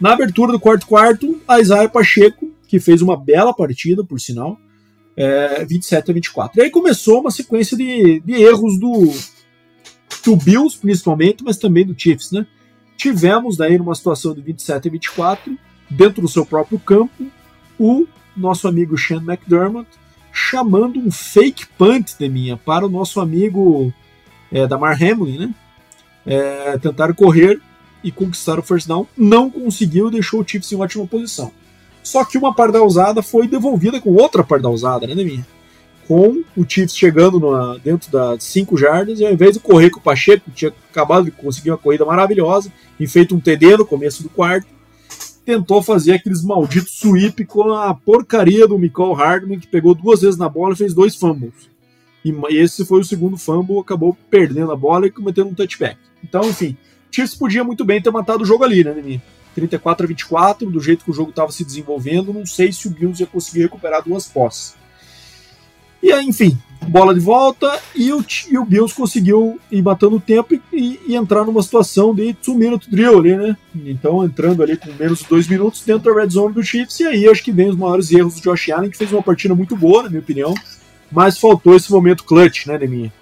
Na 0.00 0.12
abertura 0.12 0.52
do 0.52 0.60
quarto 0.60 0.86
quarto, 0.86 1.40
a 1.46 1.60
Isaiah 1.60 1.88
Pacheco, 1.88 2.50
que 2.66 2.80
fez 2.80 3.02
uma 3.02 3.16
bela 3.16 3.54
partida, 3.54 4.04
por 4.04 4.20
sinal, 4.20 4.58
é, 5.16 5.64
27 5.64 6.10
a 6.10 6.14
24. 6.14 6.58
E 6.58 6.62
aí 6.64 6.70
começou 6.70 7.20
uma 7.20 7.30
sequência 7.30 7.76
de, 7.76 8.20
de 8.20 8.34
erros 8.34 8.78
do, 8.78 9.12
do 10.22 10.36
Bills, 10.36 10.78
principalmente, 10.78 11.42
mas 11.44 11.56
também 11.56 11.86
do 11.86 11.94
Chiefs, 11.98 12.32
né? 12.32 12.46
Tivemos 12.96 13.56
daí 13.56 13.78
numa 13.78 13.94
situação 13.94 14.34
de 14.34 14.40
27 14.40 14.88
a 14.88 14.90
24, 14.90 15.58
dentro 15.88 16.22
do 16.22 16.28
seu 16.28 16.44
próprio 16.44 16.78
campo, 16.78 17.26
o 17.78 18.06
nosso 18.36 18.68
amigo 18.68 18.96
Sean 18.98 19.22
McDermott 19.22 19.88
chamando 20.32 20.98
um 21.00 21.10
fake 21.10 21.66
punt 21.78 22.14
de 22.18 22.28
minha 22.28 22.56
para 22.56 22.86
o 22.86 22.88
nosso 22.88 23.20
amigo 23.20 23.92
é, 24.52 24.66
Damar 24.66 24.96
Hamlin, 25.02 25.38
né? 25.38 25.54
É, 26.26 26.78
correr 27.16 27.60
e 28.02 28.12
conquistar 28.12 28.58
o 28.58 28.62
first 28.62 28.86
down, 28.86 29.06
não 29.16 29.50
conseguiu 29.50 30.08
e 30.08 30.12
deixou 30.12 30.40
o 30.40 30.46
Chiefs 30.46 30.70
em 30.72 30.76
ótima 30.76 31.06
posição. 31.06 31.52
Só 32.02 32.24
que 32.24 32.38
uma 32.38 32.54
pardalzada 32.54 33.22
foi 33.22 33.46
devolvida 33.46 34.00
com 34.00 34.14
outra 34.14 34.42
pardalzada, 34.42 35.06
né, 35.06 35.14
minha? 35.14 35.46
Com 36.10 36.42
o 36.56 36.68
Chiefs 36.68 36.96
chegando 36.96 37.38
no, 37.38 37.78
dentro 37.78 38.10
das 38.10 38.42
5 38.42 38.76
jardas, 38.76 39.20
e 39.20 39.24
ao 39.24 39.32
invés 39.32 39.54
de 39.54 39.60
correr 39.60 39.90
com 39.90 40.00
o 40.00 40.02
Pacheco, 40.02 40.46
que 40.46 40.50
tinha 40.50 40.72
acabado 40.90 41.26
de 41.26 41.30
conseguir 41.30 41.70
uma 41.70 41.78
corrida 41.78 42.04
maravilhosa, 42.04 42.72
e 42.98 43.06
feito 43.06 43.32
um 43.32 43.38
TD 43.38 43.76
no 43.76 43.86
começo 43.86 44.20
do 44.20 44.28
quarto, 44.28 44.66
tentou 45.46 45.80
fazer 45.80 46.14
aqueles 46.14 46.42
malditos 46.42 46.98
sweep 46.98 47.44
com 47.44 47.74
a 47.74 47.94
porcaria 47.94 48.66
do 48.66 48.76
Michael 48.76 49.12
Hardman, 49.12 49.60
que 49.60 49.68
pegou 49.68 49.94
duas 49.94 50.22
vezes 50.22 50.36
na 50.36 50.48
bola 50.48 50.74
e 50.74 50.78
fez 50.78 50.92
dois 50.92 51.14
fumbles. 51.14 51.70
E 52.24 52.34
esse 52.56 52.84
foi 52.84 52.98
o 52.98 53.04
segundo 53.04 53.36
fumble, 53.36 53.78
acabou 53.78 54.18
perdendo 54.28 54.72
a 54.72 54.76
bola 54.76 55.06
e 55.06 55.12
cometendo 55.12 55.50
um 55.50 55.54
touchback. 55.54 55.96
Então, 56.24 56.40
enfim, 56.40 56.76
Chiefs 57.08 57.36
podia 57.36 57.62
muito 57.62 57.84
bem 57.84 58.02
ter 58.02 58.10
matado 58.10 58.42
o 58.42 58.46
jogo 58.46 58.64
ali, 58.64 58.82
né, 58.82 58.92
Nemi? 58.92 59.22
34 59.54 60.06
a 60.06 60.08
24, 60.08 60.68
do 60.68 60.80
jeito 60.80 61.04
que 61.04 61.10
o 61.12 61.14
jogo 61.14 61.30
estava 61.30 61.52
se 61.52 61.64
desenvolvendo, 61.64 62.32
não 62.32 62.44
sei 62.44 62.72
se 62.72 62.88
o 62.88 62.90
Bills 62.90 63.22
ia 63.22 63.28
conseguir 63.28 63.62
recuperar 63.62 64.02
duas 64.02 64.26
posses. 64.26 64.79
E 66.02 66.12
aí, 66.12 66.26
enfim, 66.26 66.56
bola 66.88 67.14
de 67.14 67.20
volta 67.20 67.78
e 67.94 68.12
o, 68.12 68.24
e 68.50 68.58
o 68.58 68.64
Bills 68.64 68.94
conseguiu 68.94 69.60
ir 69.70 69.82
matando 69.82 70.16
o 70.16 70.20
tempo 70.20 70.54
e, 70.72 71.00
e, 71.06 71.14
entrar 71.14 71.44
numa 71.44 71.62
situação 71.62 72.14
de 72.14 72.32
two-minute 72.34 72.90
drill 72.90 73.18
ali, 73.18 73.36
né? 73.36 73.56
Então, 73.74 74.24
entrando 74.24 74.62
ali 74.62 74.76
com 74.76 74.90
menos 74.94 75.20
de 75.20 75.28
dois 75.28 75.46
minutos 75.46 75.84
dentro 75.84 76.12
da 76.12 76.20
red 76.20 76.30
zone 76.30 76.54
do 76.54 76.62
Chiefs, 76.62 76.98
e 77.00 77.06
aí 77.06 77.28
acho 77.28 77.44
que 77.44 77.52
vem 77.52 77.68
os 77.68 77.76
maiores 77.76 78.10
erros 78.10 78.34
do 78.34 78.40
Josh 78.40 78.70
Allen, 78.70 78.90
que 78.90 78.96
fez 78.96 79.12
uma 79.12 79.22
partida 79.22 79.54
muito 79.54 79.76
boa, 79.76 80.02
na 80.02 80.08
minha 80.08 80.20
opinião, 80.20 80.54
mas 81.12 81.38
faltou 81.38 81.76
esse 81.76 81.90
momento 81.92 82.24
clutch, 82.24 82.66
né, 82.66 82.78
Deminha? 82.78 83.12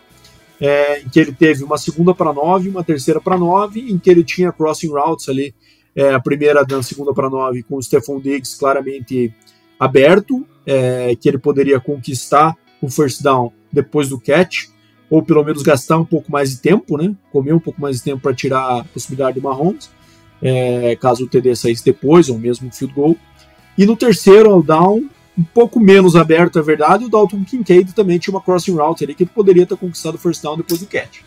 É, 0.60 1.00
em 1.00 1.08
que 1.08 1.20
ele 1.20 1.32
teve 1.32 1.62
uma 1.62 1.78
segunda 1.78 2.14
para 2.14 2.32
nove, 2.32 2.68
uma 2.68 2.82
terceira 2.82 3.20
para 3.20 3.36
nove, 3.36 3.80
em 3.80 3.98
que 3.98 4.10
ele 4.10 4.24
tinha 4.24 4.50
crossing 4.50 4.88
routes 4.88 5.28
ali, 5.28 5.54
é, 5.94 6.14
a 6.14 6.20
primeira 6.20 6.64
da 6.64 6.82
segunda 6.82 7.12
para 7.12 7.28
nove 7.28 7.62
com 7.62 7.76
o 7.76 7.82
Stephon 7.82 8.20
Diggs 8.20 8.58
claramente 8.58 9.32
aberto, 9.78 10.44
é, 10.66 11.14
que 11.16 11.28
ele 11.28 11.38
poderia 11.38 11.78
conquistar 11.78 12.56
o 12.80 12.88
first 12.88 13.22
down 13.22 13.52
depois 13.72 14.08
do 14.08 14.20
catch, 14.20 14.66
ou 15.10 15.22
pelo 15.22 15.44
menos 15.44 15.62
gastar 15.62 15.98
um 15.98 16.04
pouco 16.04 16.30
mais 16.30 16.50
de 16.50 16.58
tempo, 16.58 16.96
né? 16.96 17.14
Comer 17.32 17.54
um 17.54 17.58
pouco 17.58 17.80
mais 17.80 17.96
de 17.96 18.02
tempo 18.02 18.20
para 18.20 18.34
tirar 18.34 18.80
a 18.80 18.84
possibilidade 18.84 19.40
do 19.40 19.42
Mahomes, 19.42 19.90
é, 20.42 20.96
caso 20.96 21.24
o 21.24 21.28
TD 21.28 21.56
saísse 21.56 21.84
depois, 21.84 22.28
ou 22.28 22.38
mesmo 22.38 22.68
o 22.68 22.72
field 22.72 22.94
goal. 22.94 23.16
E 23.76 23.86
no 23.86 23.96
terceiro 23.96 24.62
down, 24.62 25.08
um 25.36 25.44
pouco 25.44 25.78
menos 25.80 26.16
aberto, 26.16 26.58
é 26.58 26.62
verdade, 26.62 27.04
o 27.04 27.08
Dalton 27.08 27.44
Kincaid 27.44 27.92
também 27.94 28.18
tinha 28.18 28.34
uma 28.34 28.42
crossing 28.42 28.74
route 28.74 29.04
ali 29.04 29.14
que 29.14 29.22
ele 29.22 29.30
poderia 29.32 29.64
ter 29.64 29.76
conquistado 29.76 30.16
o 30.16 30.18
first 30.18 30.42
down 30.42 30.56
depois 30.56 30.80
do 30.80 30.86
catch. 30.86 31.20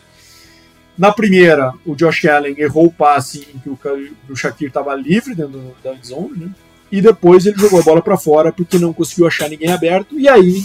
Na 0.98 1.12
primeira, 1.12 1.74
o 1.86 1.96
Josh 1.96 2.26
Allen 2.26 2.56
errou 2.58 2.88
o 2.88 2.94
passe 2.94 3.48
em 3.56 3.60
que 3.60 3.70
o, 3.70 3.80
o 4.30 4.36
Shakir 4.36 4.68
estava 4.68 4.94
livre 4.94 5.34
dentro 5.34 5.74
da 5.84 5.94
zone, 6.04 6.38
né? 6.38 6.50
E 6.92 7.02
depois 7.02 7.46
ele 7.46 7.58
jogou 7.58 7.80
a 7.80 7.84
bola 7.84 8.02
para 8.02 8.18
fora 8.18 8.52
porque 8.52 8.78
não 8.78 8.92
conseguiu 8.92 9.26
achar 9.26 9.50
ninguém 9.50 9.72
aberto. 9.72 10.20
E 10.20 10.28
aí 10.28 10.62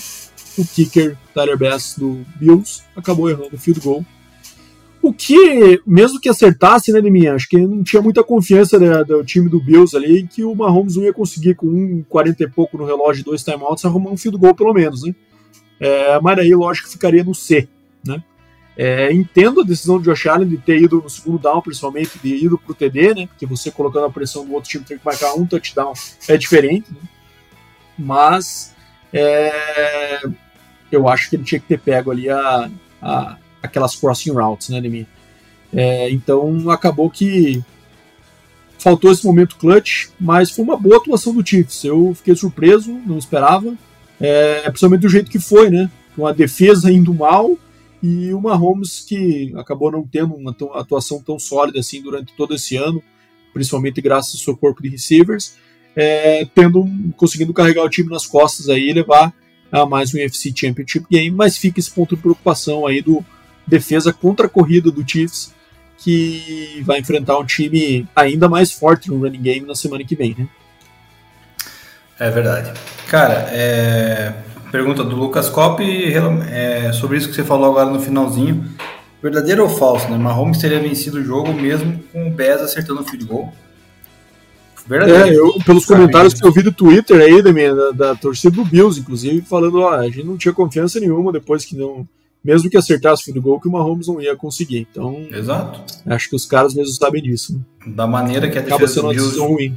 o 0.59 0.65
kicker 0.65 1.17
Tyler 1.35 1.59
Bass 1.59 1.97
do 1.97 2.25
Bills 2.37 2.83
acabou 2.95 3.29
errando 3.29 3.55
o 3.55 3.59
field 3.59 3.81
goal. 3.81 4.05
O 5.03 5.13
que, 5.13 5.81
mesmo 5.87 6.21
que 6.21 6.29
acertasse, 6.29 6.93
né, 6.93 7.01
Liminha, 7.01 7.35
acho 7.35 7.49
que 7.49 7.59
não 7.59 7.85
tinha 7.85 8.03
muita 8.03 8.25
confiança 8.25 8.79
né, 8.79 9.05
do 9.05 9.23
time 9.25 9.49
do 9.49 9.61
Bills 9.61 9.97
ali 9.97 10.27
que 10.27 10.43
o 10.43 10.55
Mahomes 10.55 10.97
não 10.97 11.05
ia 11.05 11.13
conseguir 11.13 11.55
com 11.55 11.67
um 11.67 12.05
40 12.09 12.43
e 12.43 12.49
pouco 12.49 12.77
no 12.77 12.85
relógio, 12.85 13.25
dois 13.25 13.45
timeouts, 13.45 13.85
arrumar 13.85 14.11
um 14.11 14.17
field 14.17 14.37
goal 14.39 14.55
pelo 14.55 14.73
menos, 14.73 15.05
né? 15.05 15.15
É, 15.79 16.19
mas 16.21 16.39
aí, 16.39 16.55
lógico, 16.55 16.89
ficaria 16.89 17.23
no 17.23 17.35
C, 17.35 17.69
né? 18.05 18.23
É, 18.77 19.13
entendo 19.13 19.61
a 19.61 19.65
decisão 19.65 19.99
de 19.99 20.05
Josh 20.05 20.27
Allen 20.27 20.49
de 20.49 20.59
ter 20.59 20.83
ido 20.83 21.01
no 21.01 21.09
segundo 21.09 21.39
down, 21.39 21.63
principalmente, 21.63 22.19
de 22.23 22.45
ido 22.45 22.59
pro 22.59 22.75
TD, 22.75 23.15
né? 23.15 23.27
Porque 23.27 23.47
você 23.47 23.71
colocando 23.71 24.07
a 24.07 24.11
pressão 24.11 24.45
do 24.45 24.53
outro 24.53 24.69
time 24.69 24.85
tem 24.85 24.99
que 24.99 25.05
marcar 25.05 25.35
um 25.35 25.47
touchdown 25.47 25.93
é 26.29 26.37
diferente, 26.37 26.91
né? 26.91 27.01
Mas 27.99 28.75
é, 29.13 30.21
eu 30.91 31.09
acho 31.09 31.31
que 31.31 31.37
ele 31.37 31.45
tinha 31.45 31.61
que 31.61 31.67
ter 31.67 31.79
pego 31.79 32.11
ali 32.11 32.29
a, 32.29 32.71
a 33.03 33.37
aquelas 33.63 33.97
crossing 33.97 34.33
routes, 34.33 34.69
né, 34.69 34.81
Nemi? 34.81 35.07
É, 35.73 36.11
então 36.11 36.71
acabou 36.71 37.11
que 37.11 37.63
faltou 38.79 39.11
esse 39.11 39.25
momento 39.25 39.57
clutch, 39.57 40.09
mas 40.19 40.51
foi 40.51 40.65
uma 40.65 40.77
boa 40.77 40.99
atuação 40.99 41.35
do 41.35 41.47
Chiefs. 41.47 41.85
Eu 41.85 42.15
fiquei 42.15 42.35
surpreso, 42.37 42.93
não 43.05 43.19
esperava, 43.19 43.75
é, 44.21 44.63
principalmente 44.63 45.01
do 45.01 45.09
jeito 45.09 45.31
que 45.31 45.39
foi, 45.39 45.71
né? 45.71 45.91
Com 46.15 46.27
a 46.27 46.33
defesa 46.33 46.91
indo 46.91 47.13
mal 47.13 47.59
e 48.03 48.33
o 48.33 48.41
Mahomes 48.41 49.05
que 49.07 49.53
acabou 49.57 49.91
não 49.91 50.07
tendo 50.07 50.35
uma 50.35 50.55
atuação 50.75 51.21
tão 51.21 51.39
sólida 51.39 51.81
assim 51.81 52.01
durante 52.01 52.33
todo 52.35 52.55
esse 52.55 52.77
ano, 52.77 53.03
principalmente 53.53 54.01
graças 54.01 54.35
ao 54.35 54.41
seu 54.41 54.57
corpo 54.57 54.83
de 54.83 54.89
receivers, 54.89 55.55
é, 55.95 56.47
tendo 56.55 56.87
conseguindo 57.17 57.53
carregar 57.53 57.83
o 57.83 57.91
time 57.91 58.11
nas 58.11 58.27
costas 58.27 58.69
aí 58.69 58.91
e 58.91 58.93
levar 58.93 59.35
a 59.71 59.85
mais 59.85 60.15
um 60.15 60.19
UFC 60.19 60.53
Championship 60.55 61.07
Game, 61.11 61.31
mas 61.31 61.57
fica 61.57 61.81
esse 61.81 61.91
ponto 61.91 62.17
de 62.17 62.23
preocupação 62.23 62.87
aí 62.87 63.03
do 63.03 63.25
defesa 63.67 64.13
contra 64.13 64.47
a 64.47 64.49
corrida 64.49 64.91
do 64.91 65.09
Chiefs, 65.09 65.53
que 65.99 66.83
vai 66.85 67.01
enfrentar 67.01 67.39
um 67.39 67.45
time 67.45 68.07
ainda 68.15 68.49
mais 68.49 68.73
forte 68.73 69.11
no 69.11 69.19
running 69.19 69.43
game 69.43 69.67
na 69.67 69.75
semana 69.75 70.05
que 70.05 70.15
vem, 70.15 70.37
né? 70.39 70.47
É 72.19 72.31
verdade. 72.31 72.73
Cara, 73.09 73.49
é... 73.51 74.33
pergunta 74.71 75.03
do 75.03 75.17
Lucas 75.17 75.49
Cop 75.49 75.83
é... 75.83 76.93
sobre 76.93 77.19
isso 77.19 77.29
que 77.29 77.35
você 77.35 77.45
falou 77.45 77.71
agora 77.71 77.91
no 77.91 78.01
finalzinho. 78.01 78.65
Verdadeiro 79.23 79.65
ou 79.65 79.69
falso, 79.69 80.09
né? 80.09 80.17
Mahomes 80.17 80.59
teria 80.59 80.79
vencido 80.79 81.19
o 81.19 81.25
jogo 81.25 81.53
mesmo 81.53 81.99
com 82.13 82.29
o 82.29 82.31
Bez 82.31 82.61
acertando 82.61 83.01
o 83.01 83.05
field 83.05 83.25
goal. 83.25 83.53
Verdadeiro. 84.87 85.27
É, 85.27 85.35
eu, 85.35 85.55
pelos 85.65 85.85
comentários 85.85 86.35
que 86.35 86.47
eu 86.47 86.53
vi 86.53 86.63
do 86.63 86.73
Twitter 86.73 87.21
aí, 87.21 87.43
da, 87.43 87.53
minha, 87.53 87.75
da, 87.75 87.91
da 87.91 88.15
torcida 88.15 88.55
do 88.55 88.65
Bills, 88.65 89.01
inclusive, 89.01 89.41
falando, 89.43 89.81
ó, 89.81 89.95
a 89.95 90.05
gente 90.05 90.25
não 90.25 90.37
tinha 90.37 90.55
confiança 90.55 91.01
nenhuma 91.01 91.33
depois 91.33 91.65
que 91.65 91.77
não. 91.77 92.07
Mesmo 92.45 92.71
que 92.71 92.77
acertasse 92.77 93.23
o 93.23 93.25
field 93.25 93.41
goal, 93.41 93.61
que 93.61 93.67
o 93.67 93.73
Mahomes 93.73 94.07
não 94.07 94.21
ia 94.21 94.37
conseguir. 94.37 94.87
Então. 94.89 95.27
Exato. 95.33 95.81
Acho 96.07 96.31
que 96.31 96.37
os 96.37 96.47
caras 96.47 96.75
mesmo 96.75 96.93
sabem 96.95 97.21
disso. 97.21 97.55
Né? 97.55 97.93
Da 97.95 98.07
maneira 98.07 98.49
que 98.49 98.57
a 98.57 98.63
defesa 98.63 99.03
do 99.03 99.09
Bills. 99.09 99.39
Ruim. 99.41 99.77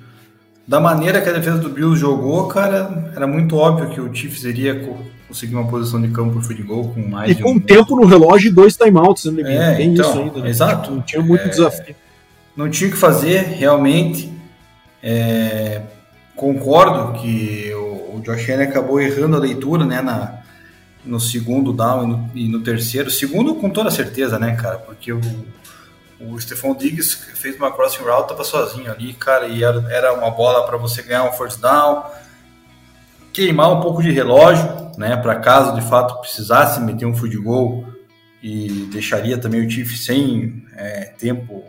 Da 0.68 0.80
maneira 0.80 1.20
que 1.20 1.28
a 1.28 1.34
defesa 1.34 1.58
do 1.58 1.70
Bills 1.70 2.00
jogou, 2.00 2.48
cara, 2.48 3.12
era 3.16 3.26
muito 3.26 3.56
óbvio 3.56 3.90
que 3.90 4.00
o 4.00 4.14
Chiefs 4.14 4.44
iria 4.44 4.88
conseguir 5.28 5.56
uma 5.56 5.68
posição 5.68 6.00
de 6.00 6.10
campo 6.10 6.34
pro 6.34 6.44
field 6.44 6.62
goal 6.62 6.90
com 6.90 7.02
mais. 7.08 7.32
E 7.32 7.42
com 7.42 7.54
um 7.54 7.60
tempo 7.60 7.96
no 7.96 8.06
relógio 8.06 8.50
e 8.50 8.54
dois 8.54 8.78
timeouts, 8.78 9.26
né, 9.26 9.42
é, 9.42 9.76
Tem 9.76 9.94
então, 9.94 10.08
isso 10.08 10.20
ainda. 10.20 10.40
Né? 10.42 10.50
Exato. 10.50 10.92
Não 10.92 11.02
tinha 11.02 11.24
muito 11.24 11.46
é, 11.46 11.48
desafio. 11.48 11.96
Não 12.56 12.70
tinha 12.70 12.88
o 12.88 12.94
que 12.94 13.00
fazer, 13.00 13.42
realmente. 13.58 14.39
É, 15.02 15.82
concordo 16.36 17.20
que 17.20 17.72
o, 17.74 18.18
o 18.18 18.22
Josh 18.24 18.50
Allen 18.50 18.68
acabou 18.68 19.00
errando 19.00 19.36
a 19.36 19.40
leitura, 19.40 19.86
né, 19.86 20.02
na, 20.02 20.40
no 21.06 21.20
segundo 21.20 21.74
down 21.74 22.04
e 22.04 22.08
no, 22.08 22.32
e 22.36 22.48
no, 22.48 22.62
terceiro. 22.62 23.10
Segundo, 23.10 23.56
com 23.56 23.70
toda 23.70 23.92
certeza, 23.92 24.38
né, 24.38 24.56
cara, 24.56 24.78
porque 24.78 25.12
o, 25.12 25.22
o 26.20 26.40
Stephon 26.40 26.76
Diggs 26.76 27.16
fez 27.36 27.56
uma 27.56 27.72
crossing 27.72 28.04
route, 28.04 28.30
tava 28.30 28.44
sozinho 28.44 28.92
ali, 28.92 29.14
cara, 29.14 29.48
e 29.48 29.64
era, 29.64 29.86
era 29.92 30.14
uma 30.14 30.32
bola 30.32 30.66
para 30.66 30.78
você 30.78 31.02
ganhar 31.02 31.24
um 31.24 31.32
first 31.32 31.60
down, 31.60 32.04
queimar 33.32 33.72
um 33.72 33.82
pouco 33.82 34.02
de 34.02 34.12
relógio, 34.12 34.92
né, 34.98 35.16
para 35.16 35.36
caso 35.36 35.76
de 35.76 35.82
fato 35.88 36.20
precisasse 36.20 36.82
meter 36.82 37.06
um 37.06 37.16
field 37.16 37.38
goal 37.38 37.86
e 38.42 38.88
deixaria 38.92 39.38
também 39.38 39.66
o 39.66 39.70
Chiefs 39.70 40.06
sem 40.06 40.66
é, 40.76 41.14
tempo 41.18 41.64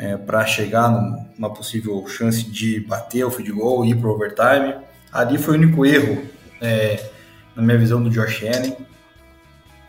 é, 0.00 0.16
para 0.16 0.46
chegar 0.46 0.88
numa 0.88 1.52
possível 1.52 2.02
chance 2.08 2.42
de 2.42 2.80
bater 2.80 3.22
o 3.22 3.30
field 3.30 3.52
goal 3.52 3.84
e 3.84 3.90
ir 3.90 3.96
para 3.96 4.08
overtime. 4.08 4.74
Ali 5.12 5.36
foi 5.36 5.54
o 5.54 5.58
único 5.58 5.84
erro, 5.84 6.24
é, 6.58 7.04
na 7.54 7.62
minha 7.62 7.76
visão, 7.76 8.02
do 8.02 8.08
Josh 8.08 8.42
Allen. 8.42 8.74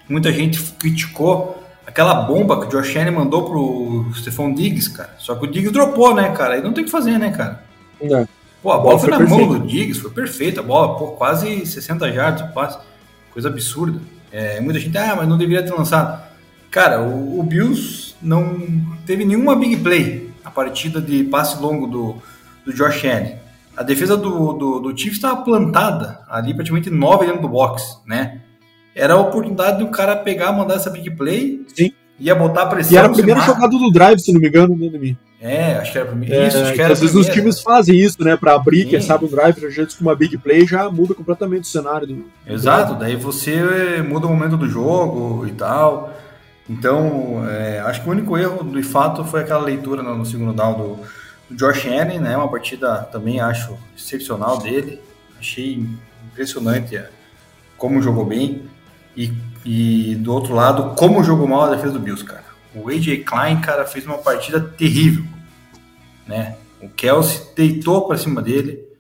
Muita 0.10 0.30
gente 0.34 0.62
criticou 0.74 1.64
aquela 1.88 2.14
bomba 2.14 2.60
que 2.60 2.68
o 2.68 2.70
Josh 2.70 2.98
Allen 2.98 3.12
mandou 3.12 3.50
pro 3.50 4.12
Stephon 4.16 4.54
Diggs, 4.54 4.90
cara. 4.90 5.16
Só 5.18 5.34
que 5.36 5.46
o 5.46 5.48
Diggs 5.48 5.72
dropou, 5.72 6.14
né, 6.14 6.30
cara? 6.32 6.56
Aí 6.56 6.62
não 6.62 6.74
tem 6.74 6.84
o 6.84 6.86
que 6.86 6.92
fazer, 6.92 7.18
né, 7.18 7.32
cara? 7.32 7.64
Não. 8.02 8.28
Pô, 8.62 8.74
a 8.74 8.80
bola, 8.80 9.00
foi, 9.00 9.10
foi 9.10 9.12
na 9.12 9.18
perfeita. 9.18 9.46
mão 9.46 9.60
do 9.60 9.66
Diggs, 9.66 10.02
foi 10.02 10.12
perfeita 10.12 10.60
a 10.60 10.64
bola, 10.64 10.98
pô, 10.98 11.08
quase 11.12 11.66
60 11.66 12.12
jardas 12.12 12.50
o 12.50 12.54
passe. 12.54 12.78
Coisa 13.32 13.48
absurda. 13.48 14.02
É, 14.30 14.60
muita 14.60 14.78
gente, 14.78 14.98
ah, 14.98 15.16
mas 15.16 15.28
não 15.28 15.38
deveria 15.38 15.64
ter 15.64 15.74
lançado. 15.74 16.22
Cara, 16.70 17.02
o, 17.02 17.40
o 17.40 17.44
Bills 17.44 18.14
não 18.22 18.91
teve 19.12 19.26
nenhuma 19.26 19.58
big 19.58 19.76
play 19.76 20.30
a 20.42 20.50
partida 20.50 21.02
de 21.02 21.26
passe 21.26 21.62
longo 21.62 21.86
do, 21.86 22.16
do 22.66 22.74
Josh 22.74 23.04
Allen. 23.04 23.36
A 23.76 23.84
defesa 23.84 24.16
do, 24.16 24.54
do, 24.54 24.80
do 24.80 24.98
Chiefs 24.98 25.18
estava 25.18 25.44
plantada 25.44 26.20
ali 26.30 26.54
praticamente 26.54 26.90
nove 26.90 27.26
dentro 27.26 27.42
do 27.42 27.50
box, 27.50 27.98
né? 28.08 28.40
Era 28.96 29.16
a 29.16 29.18
oportunidade 29.18 29.80
do 29.80 29.90
cara 29.90 30.16
pegar, 30.16 30.54
mandar 30.54 30.76
essa 30.76 30.90
big 30.90 31.12
play, 31.12 31.66
Sim. 31.76 31.92
ia 32.18 32.34
botar 32.34 32.68
pressão. 32.68 32.94
E 32.94 32.98
era 32.98 33.08
a 33.08 33.12
primeira 33.12 33.42
jogada 33.42 33.78
do 33.78 33.92
drive, 33.92 34.20
se 34.20 34.32
não 34.32 34.40
me 34.40 34.48
engano, 34.48 34.78
né, 34.78 34.90
mim. 34.98 35.18
É, 35.42 35.74
acho 35.74 35.92
que 35.92 35.98
era 35.98 36.08
a 36.08 36.12
primeira. 36.12 36.36
É, 36.36 36.48
isso, 36.48 36.58
acho 36.58 36.74
que 36.74 36.82
era 36.82 36.94
às 36.94 37.00
vezes 37.02 37.16
os 37.16 37.28
times 37.28 37.62
fazem 37.62 38.00
isso, 38.00 38.24
né? 38.24 38.38
Para 38.38 38.54
abrir, 38.54 38.86
quem 38.86 39.02
sabe, 39.02 39.26
o 39.26 39.28
drive, 39.28 39.66
antes 39.66 39.96
com 39.96 40.04
uma 40.04 40.16
big 40.16 40.38
play 40.38 40.66
já 40.66 40.90
muda 40.90 41.14
completamente 41.14 41.64
o 41.64 41.68
cenário. 41.68 42.08
Do... 42.08 42.26
Exato, 42.48 42.96
daí 42.96 43.16
você 43.16 44.02
muda 44.08 44.28
o 44.28 44.30
momento 44.30 44.56
do 44.56 44.70
jogo 44.70 45.46
e 45.48 45.52
tal. 45.52 46.14
Então, 46.70 47.48
é, 47.50 47.80
acho 47.80 48.02
que 48.02 48.08
o 48.08 48.12
único 48.12 48.38
erro, 48.38 48.64
de 48.72 48.84
fato, 48.84 49.24
foi 49.26 49.42
aquela 49.42 49.64
leitura 49.64 50.02
no, 50.02 50.18
no 50.18 50.26
segundo 50.26 50.54
down 50.54 50.74
do, 50.74 51.00
do 51.50 51.56
Josh 51.56 51.86
Allen, 51.86 52.20
né? 52.20 52.38
Uma 52.38 52.50
partida 52.50 52.98
também 53.12 53.40
acho 53.40 53.78
excepcional 53.98 54.58
dele. 54.58 55.02
Achei 55.40 55.86
impressionante 56.32 56.96
é, 56.96 57.10
como 57.78 58.02
jogou 58.02 58.26
bem. 58.26 58.70
E, 59.18 59.34
e 59.66 60.16
do 60.16 60.34
outro 60.34 60.54
lado, 60.54 60.96
como 60.96 61.24
jogou 61.24 61.48
mal 61.48 61.64
a 61.64 61.76
defesa 61.76 61.94
do 61.94 62.00
Bills, 62.00 62.24
cara. 62.24 62.46
O 62.74 62.88
AJ 62.88 63.24
Klein, 63.26 63.60
cara, 63.60 63.86
fez 63.86 64.06
uma 64.06 64.18
partida 64.18 64.60
terrível, 64.62 65.26
né? 66.26 66.56
O 66.82 66.88
Kelsey 66.88 67.54
deitou 67.56 68.08
para 68.08 68.18
cima 68.18 68.42
dele. 68.42 68.91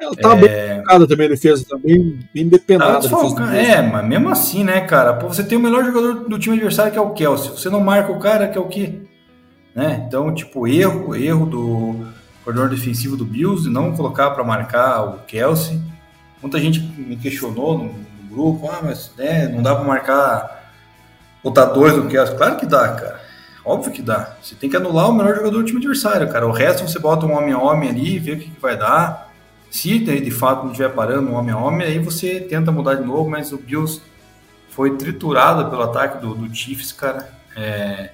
Ela 0.00 0.16
tava 0.16 0.46
é... 0.46 0.68
bem 0.68 0.78
focada 0.78 1.06
também 1.06 1.26
a 1.26 1.30
defesa, 1.30 1.66
tá 1.68 1.76
bem, 1.76 2.18
bem 2.32 2.48
depenada. 2.48 3.06
é, 3.54 3.82
mas 3.82 4.04
mesmo 4.06 4.30
assim, 4.30 4.64
né, 4.64 4.80
cara? 4.80 5.12
Pô, 5.12 5.28
você 5.28 5.44
tem 5.44 5.58
o 5.58 5.60
melhor 5.60 5.84
jogador 5.84 6.28
do 6.28 6.38
time 6.38 6.56
adversário 6.56 6.90
que 6.90 6.98
é 6.98 7.02
o 7.02 7.10
Kelsey. 7.10 7.50
Você 7.50 7.68
não 7.68 7.80
marca 7.80 8.10
o 8.10 8.18
cara, 8.18 8.48
que 8.48 8.56
é 8.56 8.60
o 8.60 8.66
quê? 8.66 9.02
Né? 9.74 10.02
Então, 10.06 10.34
tipo, 10.34 10.66
erro, 10.66 11.14
erro 11.14 11.46
do 11.46 12.06
coordenador 12.42 12.74
defensivo 12.74 13.16
do 13.16 13.24
Bills 13.24 13.64
de 13.64 13.70
não 13.70 13.92
colocar 13.92 14.30
para 14.30 14.42
marcar 14.42 15.02
o 15.02 15.18
Kelsey. 15.26 15.80
Muita 16.40 16.58
gente 16.58 16.80
me 16.80 17.16
questionou 17.16 17.76
no, 17.76 17.84
no 17.84 18.30
grupo, 18.30 18.70
ah, 18.70 18.80
mas 18.82 19.12
né, 19.18 19.48
não 19.48 19.62
dá 19.62 19.74
para 19.74 19.84
marcar 19.84 20.72
botar 21.44 21.66
dois 21.66 21.94
no 21.94 22.08
Kelsey. 22.08 22.36
Claro 22.36 22.56
que 22.56 22.66
dá, 22.66 22.88
cara. 22.88 23.20
Óbvio 23.64 23.92
que 23.92 24.00
dá. 24.00 24.36
Você 24.42 24.54
tem 24.54 24.70
que 24.70 24.76
anular 24.76 25.10
o 25.10 25.12
melhor 25.12 25.36
jogador 25.36 25.58
do 25.58 25.64
time 25.64 25.78
adversário, 25.78 26.30
cara. 26.30 26.46
O 26.46 26.52
resto 26.52 26.88
você 26.88 26.98
bota 26.98 27.26
um 27.26 27.36
homem 27.36 27.52
a 27.52 27.58
homem 27.58 27.90
ali, 27.90 28.18
vê 28.18 28.32
o 28.32 28.38
que, 28.38 28.48
que 28.48 28.60
vai 28.60 28.76
dar. 28.76 29.29
Se 29.70 29.98
de 29.98 30.30
fato 30.30 30.64
não 30.64 30.72
estiver 30.72 30.92
parando 30.92 31.30
um 31.30 31.34
homem 31.34 31.52
a 31.52 31.58
homem, 31.58 31.86
aí 31.86 31.98
você 31.98 32.40
tenta 32.40 32.72
mudar 32.72 32.96
de 32.96 33.06
novo, 33.06 33.30
mas 33.30 33.52
o 33.52 33.58
Bills 33.58 34.02
foi 34.70 34.96
triturado 34.96 35.70
pelo 35.70 35.82
ataque 35.82 36.20
do, 36.20 36.34
do 36.34 36.54
Chiefs, 36.54 36.92
cara. 36.92 37.30
É, 37.56 38.10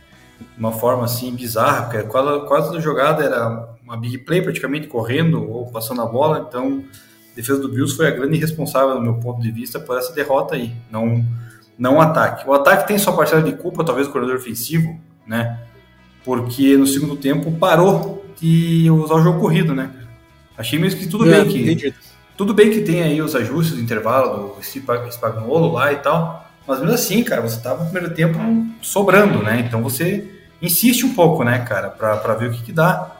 uma 0.57 0.73
forma 0.73 1.05
assim 1.05 1.35
bizarra, 1.35 1.85
porque 1.85 2.03
quase, 2.05 2.47
quase 2.47 2.77
a 2.77 2.81
jogada 2.81 3.25
era 3.25 3.69
uma 3.83 3.97
big 3.97 4.19
play 4.19 4.43
praticamente 4.43 4.87
correndo 4.87 5.49
ou 5.51 5.71
passando 5.71 6.03
a 6.03 6.07
bola, 6.07 6.47
então 6.49 6.85
a 7.33 7.37
defesa 7.37 7.61
do 7.61 7.69
Bills 7.69 7.97
foi 7.97 8.09
a 8.09 8.11
grande 8.11 8.37
responsável, 8.37 8.95
no 8.97 9.01
meu 9.01 9.15
ponto 9.15 9.41
de 9.41 9.51
vista, 9.51 9.79
por 9.79 9.97
essa 9.97 10.13
derrota 10.13 10.57
aí, 10.57 10.75
não, 10.91 11.25
não 11.79 12.01
ataque. 12.01 12.49
O 12.49 12.53
ataque 12.53 12.87
tem 12.87 12.99
sua 12.99 13.15
parcela 13.15 13.43
de 13.43 13.53
culpa, 13.53 13.85
talvez 13.85 14.09
o 14.09 14.11
corredor 14.11 14.37
ofensivo, 14.37 14.99
né? 15.27 15.61
Porque 16.25 16.77
no 16.77 16.87
segundo 16.87 17.17
tempo 17.17 17.53
parou 17.53 18.27
de 18.41 18.91
usar 18.91 19.15
o 19.15 19.23
jogo 19.23 19.41
corrido, 19.41 19.75
né? 19.75 19.91
Achei 20.57 20.79
mesmo 20.79 21.01
que 21.01 21.07
tudo 21.07 21.29
é, 21.29 21.31
bem 21.31 21.49
que 21.49 21.63
entendi. 21.63 21.95
tudo 22.37 22.55
bem 22.55 22.71
que 22.71 22.81
tem 22.81 23.03
aí 23.03 23.21
os 23.21 23.35
ajustes 23.35 23.77
do 23.77 23.83
intervalo 23.83 24.57
do 24.57 25.11
Spagnuolo 25.13 25.73
lá 25.73 25.93
e 25.93 25.97
tal, 25.97 26.51
mas 26.67 26.81
mesmo 26.81 26.95
assim, 26.95 27.23
cara, 27.23 27.43
você 27.43 27.61
tava 27.61 27.85
no 27.85 27.91
primeiro 27.91 28.15
tempo 28.15 28.39
sobrando, 28.81 29.43
né? 29.43 29.65
Então 29.67 29.83
você 29.83 30.25
insiste 30.61 31.05
um 31.05 31.15
pouco, 31.15 31.45
né, 31.45 31.61
cara, 31.61 31.91
para 31.91 32.35
ver 32.35 32.51
o 32.51 32.53
que, 32.53 32.63
que 32.63 32.73
dá. 32.73 33.13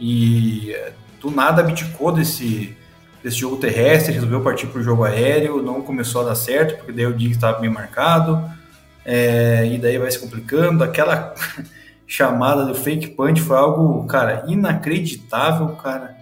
E 0.00 0.72
eh, 0.72 0.92
do 1.20 1.30
nada 1.30 1.62
abdicou 1.62 2.12
desse, 2.12 2.76
desse 3.22 3.38
jogo 3.38 3.56
terrestre, 3.56 4.12
resolveu 4.12 4.40
partir 4.40 4.66
para 4.66 4.80
o 4.80 4.82
jogo 4.82 5.04
aéreo, 5.04 5.62
não 5.62 5.82
começou 5.82 6.22
a 6.22 6.24
dar 6.24 6.34
certo, 6.34 6.76
porque 6.76 6.92
daí 6.92 7.06
o 7.06 7.12
Diggs 7.12 7.36
estava 7.36 7.58
bem 7.58 7.70
marcado, 7.70 8.48
é, 9.04 9.66
e 9.66 9.78
daí 9.78 9.98
vai 9.98 10.10
se 10.10 10.18
complicando. 10.18 10.82
Aquela 10.82 11.34
chamada 12.06 12.64
do 12.64 12.74
fake 12.74 13.08
punch 13.08 13.40
foi 13.40 13.56
algo, 13.56 14.04
cara, 14.06 14.44
inacreditável, 14.48 15.68
cara. 15.76 16.17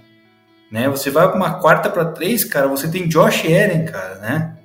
Né? 0.70 0.88
Você 0.88 1.10
vai 1.10 1.28
para 1.28 1.36
uma 1.36 1.54
quarta 1.54 1.88
para 1.88 2.04
três, 2.06 2.44
cara, 2.44 2.66
você 2.66 2.88
tem 2.88 3.08
Josh 3.08 3.44
Allen, 3.44 3.84
cara, 3.86 4.16
né? 4.16 4.56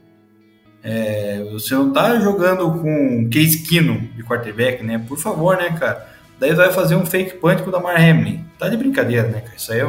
É, 0.83 1.43
você 1.51 1.75
não 1.75 1.93
tá 1.93 2.19
jogando 2.19 2.71
com 2.79 3.29
Case 3.29 3.61
Keenum 3.63 4.07
de 4.15 4.23
quarterback, 4.23 4.83
né? 4.83 5.03
Por 5.07 5.17
favor, 5.17 5.55
né, 5.57 5.75
cara? 5.79 6.07
Daí 6.39 6.55
vai 6.55 6.71
fazer 6.71 6.95
um 6.95 7.05
fake 7.05 7.37
punch 7.37 7.61
com 7.61 7.69
o 7.69 7.71
Damar 7.71 8.01
Hamlin. 8.01 8.43
Tá 8.57 8.67
de 8.67 8.77
brincadeira, 8.77 9.27
né, 9.27 9.41
cara? 9.41 9.55
Isso 9.55 9.71
aí 9.71 9.79
é, 9.79 9.85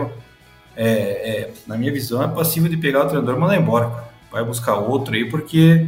é, 0.77 0.87
é 0.87 1.51
na 1.67 1.79
minha 1.79 1.91
visão, 1.91 2.23
é 2.23 2.29
passivo 2.29 2.69
de 2.69 2.77
pegar 2.77 3.05
o 3.05 3.07
treinador 3.07 3.37
e 3.37 3.41
mandar 3.41 3.57
embora, 3.57 3.89
cara. 3.89 4.13
Vai 4.31 4.45
buscar 4.45 4.77
outro 4.77 5.15
aí, 5.15 5.29
porque 5.31 5.87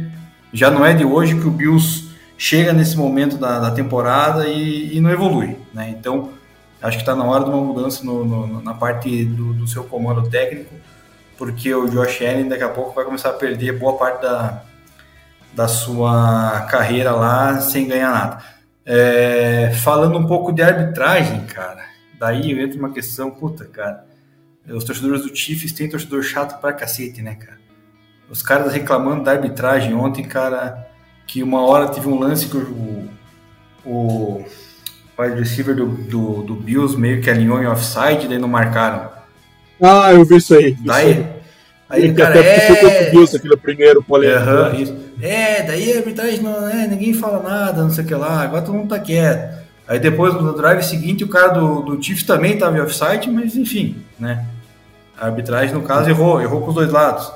já 0.51 0.71
não 0.71 0.85
é 0.85 0.93
de 0.93 1.05
hoje 1.05 1.35
que 1.35 1.47
o 1.47 1.51
Bills 1.51 2.09
chega 2.37 2.73
nesse 2.73 2.97
momento 2.97 3.37
da, 3.37 3.59
da 3.59 3.71
temporada 3.71 4.47
e, 4.47 4.95
e, 4.95 5.01
não 5.01 5.11
evolui, 5.11 5.57
né? 5.73 5.89
Então, 5.89 6.29
acho 6.85 6.97
que 6.97 7.03
está 7.03 7.15
na 7.15 7.23
hora 7.23 7.43
de 7.43 7.49
uma 7.49 7.61
mudança 7.61 8.03
no, 8.03 8.23
no, 8.23 8.61
na 8.61 8.73
parte 8.73 9.25
do, 9.25 9.53
do, 9.53 9.67
seu 9.67 9.83
comando 9.83 10.29
técnico, 10.29 10.73
porque 11.37 11.73
o 11.73 11.89
Josh 11.89 12.21
Allen 12.21 12.47
daqui 12.47 12.63
a 12.63 12.69
pouco 12.69 12.93
vai 12.93 13.03
começar 13.03 13.29
a 13.29 13.33
perder 13.33 13.77
boa 13.77 13.97
parte 13.97 14.21
da, 14.21 14.63
da 15.53 15.67
sua 15.67 16.61
carreira 16.69 17.11
lá 17.11 17.59
sem 17.59 17.87
ganhar 17.87 18.11
nada. 18.11 18.43
É, 18.85 19.71
falando 19.81 20.17
um 20.19 20.27
pouco 20.27 20.51
de 20.51 20.61
arbitragem, 20.61 21.45
cara, 21.47 21.85
daí 22.19 22.51
entra 22.51 22.77
uma 22.77 22.91
questão, 22.91 23.31
puta, 23.31 23.65
cara, 23.65 24.05
os 24.69 24.83
torcedores 24.83 25.23
do 25.23 25.35
Chiefs 25.35 25.71
têm 25.71 25.89
torcedor 25.89 26.21
chato 26.21 26.61
pra 26.61 26.71
cacete, 26.71 27.21
né, 27.21 27.35
cara? 27.35 27.57
Os 28.29 28.41
caras 28.41 28.73
reclamando 28.73 29.23
da 29.23 29.31
arbitragem 29.31 29.93
ontem, 29.95 30.23
cara, 30.23 30.87
que 31.25 31.41
uma 31.41 31.65
hora 31.65 31.87
teve 31.89 32.07
um 32.07 32.19
lance 32.19 32.47
que 32.47 32.57
o, 32.57 33.09
o 33.85 34.45
wide 35.17 35.39
receiver 35.39 35.75
do, 35.75 35.87
do, 35.87 36.43
do 36.43 36.55
Bills 36.55 36.97
meio 36.97 37.21
que 37.21 37.29
alinhou 37.29 37.61
em 37.61 37.67
offside, 37.67 38.27
daí 38.27 38.37
não 38.37 38.47
marcaram. 38.47 39.09
Ah, 39.81 40.13
eu 40.13 40.25
vi 40.25 40.37
isso 40.37 40.53
aí. 40.53 40.75
Daí, 40.83 41.11
isso 41.11 41.25
aí, 41.89 42.03
aí 42.03 42.11
o 42.11 42.15
cara 42.15 42.39
é... 42.39 42.59
Ficou 42.59 42.89
com 42.89 42.95
o 42.95 43.11
Bills 43.11 43.35
aquele 43.35 43.57
primeiro 43.57 44.03
polêmico. 44.03 44.51
Uhum, 44.51 44.81
isso. 44.81 44.97
É, 45.21 45.63
daí 45.63 45.93
a 45.93 45.97
arbitragem 45.97 46.41
não 46.41 46.67
é, 46.67 46.87
ninguém 46.87 47.13
fala 47.13 47.41
nada, 47.41 47.81
não 47.81 47.89
sei 47.89 48.03
o 48.03 48.07
que 48.07 48.15
lá, 48.15 48.41
agora 48.41 48.61
todo 48.61 48.75
mundo 48.75 48.89
tá 48.89 48.99
quieto. 48.99 49.65
Aí 49.87 49.99
depois 49.99 50.33
no 50.33 50.53
drive 50.53 50.83
seguinte 50.83 51.23
o 51.23 51.27
cara 51.27 51.49
do, 51.49 51.81
do 51.81 52.03
Chiefs 52.03 52.25
também 52.25 52.53
estava 52.53 52.77
em 52.77 52.81
offside, 52.81 53.29
mas 53.29 53.55
enfim, 53.55 54.03
né? 54.19 54.45
A 55.17 55.27
arbitragem, 55.27 55.73
no 55.73 55.83
caso, 55.83 56.09
errou, 56.09 56.41
errou 56.41 56.61
com 56.61 56.69
os 56.69 56.75
dois 56.75 56.91
lados. 56.91 57.31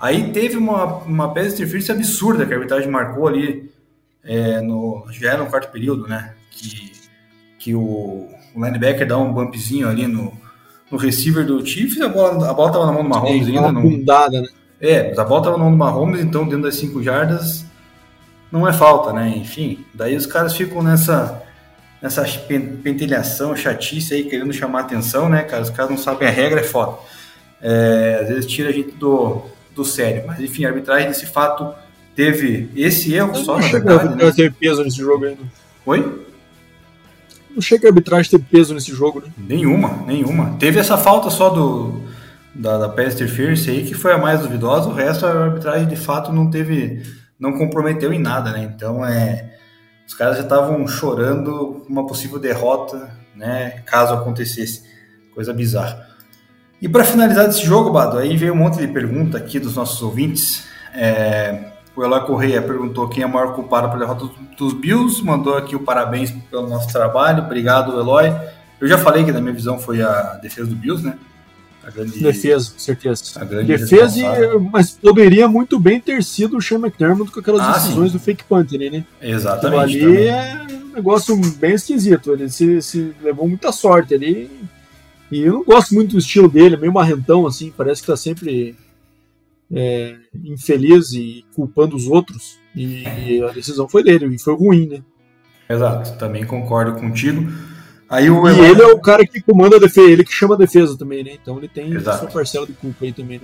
Aí 0.00 0.32
teve 0.32 0.56
uma, 0.56 0.84
uma 1.04 1.32
pass 1.32 1.52
interference 1.52 1.92
absurda 1.92 2.46
que 2.46 2.52
a 2.52 2.56
arbitragem 2.56 2.90
marcou 2.90 3.28
ali, 3.28 3.70
é, 4.24 4.60
no, 4.60 5.04
já 5.12 5.32
era 5.32 5.44
no 5.44 5.50
quarto 5.50 5.70
período, 5.70 6.08
né? 6.08 6.32
Que, 6.50 6.90
que 7.60 7.74
o, 7.74 8.26
linebacker 8.56 9.06
dá 9.06 9.16
um 9.18 9.32
bumpzinho 9.32 9.88
ali 9.88 10.06
no, 10.06 10.32
no 10.90 10.98
receiver 10.98 11.46
do 11.46 11.64
Chiefs, 11.64 12.00
a 12.00 12.08
bola, 12.08 12.50
a 12.50 12.54
bola 12.54 12.72
tava 12.72 12.86
na 12.86 12.92
mão 12.92 13.02
do 13.04 13.08
Mahomes 13.08 13.46
Sim, 13.46 13.56
ainda. 13.56 13.68
Uma 13.68 13.80
bundada, 13.80 14.40
né? 14.40 14.48
É, 14.80 15.10
mas 15.10 15.18
a 15.18 15.24
bola 15.24 15.40
estava 15.42 15.58
no 15.58 15.70
Mahomes, 15.70 16.20
então 16.22 16.44
dentro 16.44 16.62
das 16.62 16.76
5 16.76 17.02
jardas 17.02 17.66
não 18.50 18.66
é 18.66 18.72
falta, 18.72 19.12
né? 19.12 19.28
Enfim, 19.36 19.84
daí 19.94 20.16
os 20.16 20.26
caras 20.26 20.56
ficam 20.56 20.82
nessa 20.82 21.42
nessa 22.00 22.24
pentelhação, 22.82 23.54
chatice 23.54 24.14
aí, 24.14 24.24
querendo 24.24 24.54
chamar 24.54 24.80
atenção, 24.80 25.28
né, 25.28 25.42
cara? 25.42 25.62
Os 25.62 25.68
caras 25.68 25.90
não 25.90 25.98
sabem 25.98 26.26
a 26.26 26.30
regra, 26.30 26.60
é 26.60 26.62
foda. 26.64 26.96
É, 27.60 28.20
às 28.22 28.28
vezes 28.28 28.46
tira 28.46 28.70
a 28.70 28.72
gente 28.72 28.92
do, 28.92 29.42
do 29.76 29.84
sério. 29.84 30.24
Mas 30.26 30.40
enfim, 30.40 30.64
a 30.64 30.68
arbitragem 30.68 31.08
desse 31.08 31.26
fato 31.26 31.74
teve 32.16 32.70
esse 32.74 33.12
erro 33.12 33.32
Eu 33.34 33.44
só, 33.44 33.58
não 33.58 33.60
na 33.60 33.68
verdade. 33.68 34.08
Não 34.16 34.26
né? 34.28 34.32
teve 34.34 34.50
peso 34.58 34.82
nesse 34.82 34.96
jogo 34.96 35.26
ainda. 35.26 35.42
Oi? 35.84 36.29
Não 37.54 37.60
chega 37.60 37.88
a 37.88 37.90
arbitragem 37.90 38.30
teve 38.30 38.44
peso 38.44 38.74
nesse 38.74 38.92
jogo, 38.92 39.20
né? 39.20 39.32
Nenhuma, 39.36 40.04
nenhuma. 40.06 40.56
Teve 40.58 40.78
essa 40.78 40.96
falta 40.96 41.30
só 41.30 41.50
do 41.50 42.00
da, 42.54 42.78
da 42.78 42.88
pass 42.88 43.14
interference 43.14 43.70
aí, 43.70 43.84
que 43.84 43.94
foi 43.94 44.12
a 44.12 44.18
mais 44.18 44.40
duvidosa, 44.40 44.88
o 44.88 44.94
resto 44.94 45.26
a 45.26 45.44
arbitragem 45.44 45.88
de 45.88 45.96
fato 45.96 46.32
não 46.32 46.50
teve, 46.50 47.02
não 47.38 47.56
comprometeu 47.56 48.12
em 48.12 48.18
nada, 48.18 48.52
né? 48.52 48.70
Então 48.74 49.04
é, 49.04 49.54
os 50.06 50.14
caras 50.14 50.36
já 50.36 50.42
estavam 50.42 50.86
chorando 50.86 51.84
uma 51.88 52.06
possível 52.06 52.38
derrota, 52.38 53.10
né? 53.34 53.82
Caso 53.86 54.14
acontecesse, 54.14 54.82
coisa 55.34 55.52
bizarra. 55.52 56.08
E 56.80 56.88
para 56.88 57.04
finalizar 57.04 57.48
esse 57.48 57.64
jogo, 57.64 57.90
Bado, 57.90 58.18
aí 58.18 58.36
veio 58.36 58.54
um 58.54 58.56
monte 58.56 58.78
de 58.78 58.88
pergunta 58.88 59.36
aqui 59.36 59.60
dos 59.60 59.76
nossos 59.76 60.00
ouvintes. 60.02 60.64
É, 60.94 61.72
o 61.96 62.04
Eloy 62.04 62.20
Correia 62.22 62.62
perguntou 62.62 63.08
quem 63.08 63.22
é 63.22 63.26
o 63.26 63.28
maior 63.28 63.54
culpado 63.54 63.88
pela 63.88 64.00
derrota 64.00 64.30
dos 64.56 64.72
Bills, 64.72 65.22
mandou 65.24 65.56
aqui 65.56 65.74
o 65.74 65.80
parabéns 65.80 66.30
pelo 66.50 66.68
nosso 66.68 66.92
trabalho, 66.92 67.44
obrigado 67.44 67.98
Eloy. 67.98 68.32
Eu 68.80 68.88
já 68.88 68.96
falei 68.96 69.24
que 69.24 69.32
na 69.32 69.40
minha 69.40 69.52
visão 69.52 69.78
foi 69.78 70.00
a 70.00 70.38
defesa 70.42 70.68
do 70.68 70.76
Bills, 70.76 71.04
né? 71.04 71.18
A 71.84 71.90
grande, 71.90 72.18
defesa, 72.18 72.72
certeza. 72.76 73.44
defesa, 73.64 74.20
mas 74.70 74.90
poderia 74.90 75.48
muito 75.48 75.80
bem 75.80 75.98
ter 75.98 76.22
sido 76.22 76.58
o 76.58 76.62
Sean 76.62 76.78
McDermott 76.78 77.30
com 77.30 77.40
aquelas 77.40 77.62
ah, 77.62 77.72
decisões 77.72 78.12
sim. 78.12 78.18
do 78.18 78.22
fake 78.22 78.44
punt, 78.44 78.72
né? 78.72 79.04
Exatamente. 79.20 79.96
Então, 79.96 80.10
ali 80.10 80.26
é 80.26 80.66
um 80.70 80.94
negócio 80.94 81.34
bem 81.56 81.72
esquisito. 81.72 82.32
Ele 82.32 82.50
se, 82.50 82.82
se 82.82 83.14
levou 83.22 83.48
muita 83.48 83.72
sorte 83.72 84.14
ali. 84.14 84.50
E 85.30 85.40
eu 85.40 85.54
não 85.54 85.64
gosto 85.64 85.94
muito 85.94 86.12
do 86.12 86.18
estilo 86.18 86.48
dele, 86.48 86.76
meio 86.76 86.92
marrentão, 86.92 87.46
assim, 87.46 87.72
parece 87.74 88.02
que 88.02 88.08
tá 88.08 88.16
sempre 88.16 88.76
é, 89.72 90.16
infeliz 90.44 91.12
e 91.12 91.44
culpando 91.54 91.96
os 91.96 92.06
outros. 92.06 92.58
E, 92.74 93.42
a 93.42 93.52
decisão 93.52 93.88
foi 93.88 94.02
dele, 94.02 94.26
e 94.26 94.38
foi 94.38 94.54
ruim, 94.54 94.86
né? 94.86 95.02
Exato, 95.68 96.18
também 96.18 96.44
concordo 96.44 96.98
contigo. 96.98 97.50
Aí 98.08 98.28
o 98.28 98.48
e 98.48 98.58
ele 98.58 98.82
é 98.82 98.86
o 98.86 99.00
cara 99.00 99.24
que 99.24 99.40
comanda 99.40 99.76
a 99.76 99.78
defesa, 99.78 100.10
ele 100.10 100.24
que 100.24 100.32
chama 100.32 100.56
a 100.56 100.58
defesa 100.58 100.98
também, 100.98 101.22
né? 101.22 101.38
Então 101.40 101.58
ele 101.58 101.68
tem 101.68 101.92
Exato. 101.92 102.18
sua 102.18 102.28
parcela 102.28 102.66
de 102.66 102.72
culpa 102.72 103.04
aí 103.04 103.12
também. 103.12 103.40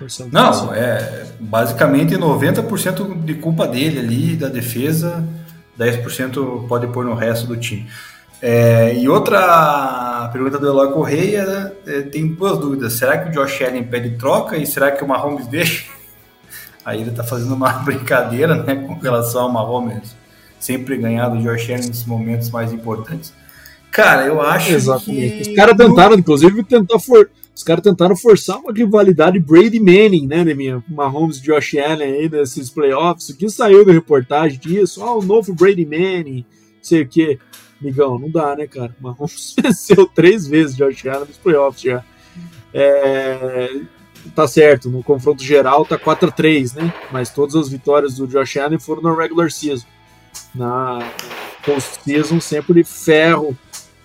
Nossa, 0.00 0.24
hum. 0.24 0.28
Não, 0.32 0.74
é 0.74 1.26
basicamente 1.38 2.16
90% 2.16 3.24
de 3.24 3.34
culpa 3.34 3.68
dele 3.68 4.00
ali, 4.00 4.34
da 4.34 4.48
defesa, 4.48 5.24
10% 5.78 6.66
pode 6.66 6.88
pôr 6.88 7.04
no 7.04 7.14
resto 7.14 7.46
do 7.46 7.56
time. 7.56 7.86
É, 8.46 8.94
e 8.94 9.08
outra 9.08 10.28
pergunta 10.30 10.58
do 10.58 10.66
Eloy 10.66 10.92
Correia, 10.92 11.74
é, 11.86 12.02
tem 12.02 12.26
duas 12.26 12.58
dúvidas. 12.58 12.92
Será 12.92 13.16
que 13.16 13.30
o 13.30 13.32
Josh 13.32 13.62
Allen 13.62 13.84
pede 13.84 14.18
troca 14.18 14.58
e 14.58 14.66
será 14.66 14.92
que 14.92 15.02
o 15.02 15.08
Mahomes 15.08 15.46
deixa? 15.48 15.86
Aí 16.84 17.00
ele 17.00 17.08
está 17.08 17.24
fazendo 17.24 17.54
uma 17.54 17.72
brincadeira 17.80 18.62
né, 18.62 18.74
com 18.74 18.98
relação 18.98 19.44
ao 19.44 19.50
Mahomes 19.50 20.14
sempre 20.60 20.98
ganhar 20.98 21.30
do 21.30 21.38
Josh 21.38 21.70
Allen 21.70 21.88
nesses 21.88 22.04
momentos 22.04 22.50
mais 22.50 22.70
importantes. 22.70 23.32
Cara, 23.90 24.26
eu 24.26 24.38
acho 24.42 24.74
Exatamente. 24.74 25.44
que... 25.44 25.50
Os 25.50 25.56
caras 25.56 25.74
tentaram, 25.74 26.14
inclusive, 26.14 26.62
tentar 26.64 26.98
for... 26.98 27.30
Os 27.56 27.62
caras 27.62 27.82
tentaram 27.82 28.14
forçar 28.14 28.58
uma 28.58 28.74
rivalidade 28.74 29.38
Brady 29.38 29.80
Manning, 29.80 30.26
né, 30.26 30.44
minha 30.44 30.84
Mahomes 30.86 31.38
e 31.38 31.42
Josh 31.42 31.76
Allen 31.76 32.12
aí 32.12 32.28
nesses 32.28 32.68
playoffs. 32.68 33.30
O 33.30 33.36
que 33.38 33.48
saiu 33.48 33.86
da 33.86 33.92
reportagem 33.92 34.58
disso? 34.58 35.02
Ah, 35.02 35.14
o 35.14 35.22
novo 35.22 35.54
Brady 35.54 35.86
Manning, 35.86 36.44
sei 36.82 37.00
o 37.00 37.08
que. 37.08 37.38
Migão, 37.80 38.18
não 38.18 38.30
dá, 38.30 38.56
né, 38.56 38.66
cara? 38.66 38.94
Mahomes 39.00 39.54
venceu 39.60 40.06
três 40.06 40.46
vezes 40.46 40.76
Josh 40.76 41.06
Allen 41.06 41.28
nos 41.28 41.38
playoffs 41.38 41.82
já. 41.82 42.04
É, 42.72 43.80
tá 44.34 44.48
certo, 44.48 44.90
no 44.90 45.02
confronto 45.02 45.42
geral 45.44 45.84
tá 45.84 45.96
4 45.96 46.28
a 46.28 46.32
3 46.32 46.74
né? 46.74 46.92
Mas 47.12 47.30
todas 47.30 47.54
as 47.54 47.68
vitórias 47.68 48.16
do 48.16 48.26
Josh 48.26 48.56
Allen 48.56 48.78
foram 48.78 49.02
no 49.02 49.14
regular 49.14 49.50
season. 49.50 49.86
Na 50.54 50.98
post-season, 51.64 52.40
sempre 52.40 52.82
ferro 52.84 53.56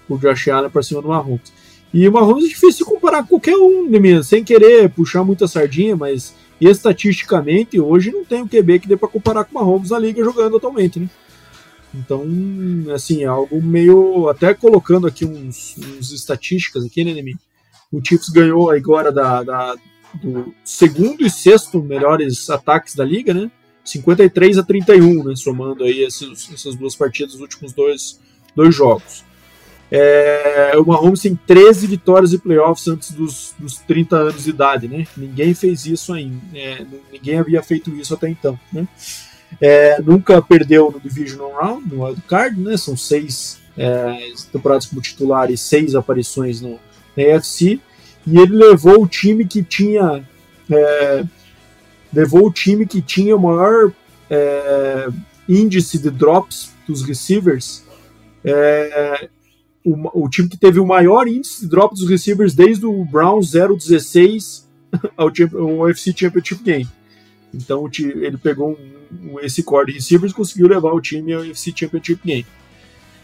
o 0.08 0.18
Josh 0.18 0.48
Allen 0.48 0.70
para 0.70 0.84
cima 0.84 1.02
do 1.02 1.08
Mahomes. 1.08 1.52
E 1.94 2.08
o 2.08 2.12
Mahomes 2.12 2.46
é 2.46 2.48
difícil 2.50 2.86
de 2.86 2.92
comparar 2.92 3.24
com 3.24 3.30
qualquer 3.30 3.56
um, 3.56 3.90
né, 3.90 4.24
sem 4.24 4.44
querer 4.44 4.90
puxar 4.90 5.24
muita 5.24 5.48
sardinha, 5.48 5.96
mas 5.96 6.36
estatisticamente 6.62 7.80
hoje 7.80 8.12
não 8.12 8.24
tem 8.24 8.42
um 8.42 8.48
QB 8.48 8.80
que 8.80 8.88
dê 8.88 8.96
para 8.96 9.08
comparar 9.08 9.44
com 9.44 9.58
o 9.58 9.64
Mahomes 9.64 9.90
na 9.90 9.98
liga 9.98 10.24
jogando 10.24 10.58
atualmente, 10.58 11.00
né? 11.00 11.10
Então, 11.94 12.24
assim, 12.94 13.24
é 13.24 13.28
algo 13.28 13.62
meio. 13.62 14.30
Até 14.30 14.54
colocando 14.54 15.08
aqui 15.08 15.26
uns, 15.26 15.76
uns 15.78 16.12
estatísticas 16.12 16.86
aqui, 16.86 17.04
né, 17.04 17.14
Nemi? 17.14 17.36
O 17.92 18.00
Chiefs 18.04 18.30
ganhou 18.30 18.70
agora 18.70 19.12
da, 19.12 19.42
da, 19.42 19.76
do 20.14 20.54
segundo 20.64 21.26
e 21.26 21.30
sexto 21.30 21.82
melhores 21.82 22.50
ataques 22.50 22.96
da 22.96 23.04
liga, 23.04 23.34
né? 23.34 23.50
53 23.84 24.60
a 24.60 24.64
31, 24.64 25.24
né? 25.24 25.36
Somando 25.36 25.84
aí 25.84 26.04
esses, 26.04 26.52
essas 26.54 26.76
duas 26.76 26.96
partidas 26.96 27.34
dos 27.34 27.42
últimos 27.42 27.74
dois, 27.74 28.20
dois 28.56 28.76
jogos. 28.76 29.24
É, 29.92 30.74
o 30.78 30.86
Mahomes 30.86 31.22
tem 31.22 31.36
13 31.36 31.88
vitórias 31.88 32.30
de 32.30 32.38
playoffs 32.38 32.88
antes 32.88 33.12
dos, 33.12 33.56
dos 33.58 33.78
30 33.78 34.16
anos 34.16 34.44
de 34.44 34.52
idade, 34.52 34.88
né? 34.88 35.08
Ninguém 35.18 35.56
fez 35.56 35.88
isso 35.88 36.14
ainda, 36.14 36.40
é, 36.54 36.86
ninguém 37.12 37.40
havia 37.40 37.64
feito 37.64 37.90
isso 37.96 38.14
até 38.14 38.30
então, 38.30 38.60
né? 38.72 38.88
É, 39.62 40.02
nunca 40.02 40.42
perdeu 40.42 40.92
no 40.92 41.00
Divisional 41.00 41.54
Round, 41.54 41.94
no 41.94 42.04
Wild 42.04 42.22
Card, 42.28 42.60
né? 42.60 42.78
São 42.78 42.96
seis 42.96 43.60
é, 43.78 44.34
temporadas 44.52 44.86
como 44.86 45.02
titular 45.02 45.52
e 45.52 45.58
seis 45.58 45.96
aparições 45.96 46.62
no, 46.62 46.80
na 47.16 47.36
AFC. 47.36 47.80
E 48.28 48.38
ele 48.38 48.56
levou 48.56 49.04
o 49.04 49.08
time 49.08 49.46
que 49.46 49.64
tinha. 49.64 50.24
É, 50.72 51.24
levou 52.14 52.48
o 52.48 52.52
time 52.52 52.86
que 52.86 53.02
tinha 53.02 53.36
o 53.36 53.40
maior 53.40 53.92
é, 54.30 55.08
índice 55.48 55.98
de 55.98 56.10
drops 56.10 56.72
dos 56.88 57.04
receivers 57.04 57.84
é, 58.44 59.30
o, 59.84 60.26
o, 60.26 60.30
time 60.30 60.48
que 60.48 60.58
teve 60.58 60.80
o 60.80 60.86
maior 60.86 61.28
índice 61.28 61.62
de 61.62 61.68
drop 61.68 61.94
dos 61.94 62.08
receivers 62.08 62.54
desde 62.54 62.86
o 62.86 63.04
Browns 63.06 63.52
016 63.52 64.68
ao, 65.18 65.28
ao 65.28 65.80
UFC 65.80 66.14
Championship 66.16 66.64
Game. 66.64 66.88
Então 67.54 67.90
ele 67.98 68.38
pegou 68.38 68.78
um, 69.12 69.40
esse 69.42 69.64
core 69.64 69.88
de 69.88 69.94
receivers 69.94 70.32
e 70.32 70.36
conseguiu 70.36 70.68
levar 70.68 70.92
o 70.92 71.02
time 71.02 71.34
ao 71.34 71.42
UFC 71.42 71.74
Championship 71.76 72.22
Game. 72.24 72.46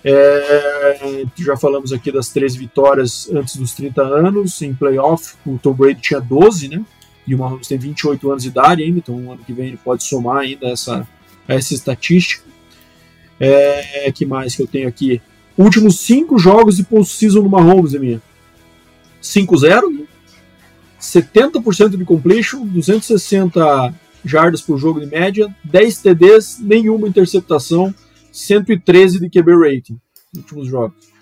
É, 0.04 1.26
já 1.36 1.58
falamos 1.58 1.92
aqui 1.92 2.12
das 2.12 2.30
três 2.30 2.56
vitórias 2.56 3.28
antes 3.32 3.56
dos 3.56 3.74
30 3.74 4.02
anos 4.04 4.62
em 4.62 4.74
playoff. 4.74 5.36
O 5.46 5.58
Tom 5.58 5.74
Brady 5.74 6.00
tinha 6.00 6.20
12, 6.20 6.68
né? 6.70 6.86
E 7.28 7.34
o 7.34 7.40
Mahomes 7.40 7.68
tem 7.68 7.78
28 7.78 8.30
anos 8.30 8.44
de 8.44 8.50
idade 8.50 8.84
ainda, 8.84 9.00
então 9.00 9.32
ano 9.32 9.44
que 9.44 9.52
vem 9.52 9.70
ele 9.70 9.80
pode 9.84 10.04
somar 10.04 10.38
ainda 10.38 10.68
essa, 10.68 11.08
essa 11.48 11.74
estatística. 11.74 12.44
É, 13.40 14.12
que 14.12 14.26
mais 14.26 14.56
que 14.56 14.62
eu 14.62 14.68
tenho 14.68 14.88
aqui? 14.88 15.20
Últimos 15.58 16.00
cinco 16.02 16.38
jogos 16.38 16.78
de 16.78 16.84
postseason 16.84 17.42
do 17.42 17.50
Mahomes, 17.50 17.96
é 17.96 18.00
minha. 18.00 18.22
5-0, 19.24 20.06
70% 21.02 21.98
de 21.98 22.06
completion, 22.06 22.66
260 22.68 23.94
jardas 24.26 24.62
por 24.62 24.78
jogo 24.78 25.00
de 25.00 25.06
média, 25.06 25.56
10 25.64 25.98
TDs, 26.00 26.60
nenhuma 26.60 27.08
interceptação, 27.08 27.94
113 28.32 29.20
de 29.20 29.30
QB 29.30 29.54
rating 29.54 30.00
nos 30.34 30.44
últimos 30.44 30.68
jogos. 30.68 31.16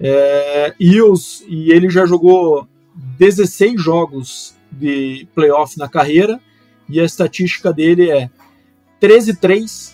É, 0.00 0.74
e, 0.78 1.00
os, 1.00 1.44
e 1.48 1.70
ele 1.70 1.88
já 1.88 2.04
jogou 2.04 2.68
16 3.18 3.80
jogos 3.80 4.54
de 4.70 5.26
playoff 5.34 5.78
na 5.78 5.88
carreira 5.88 6.40
e 6.88 7.00
a 7.00 7.04
estatística 7.04 7.72
dele 7.72 8.10
é 8.10 8.28
13-3, 9.00 9.92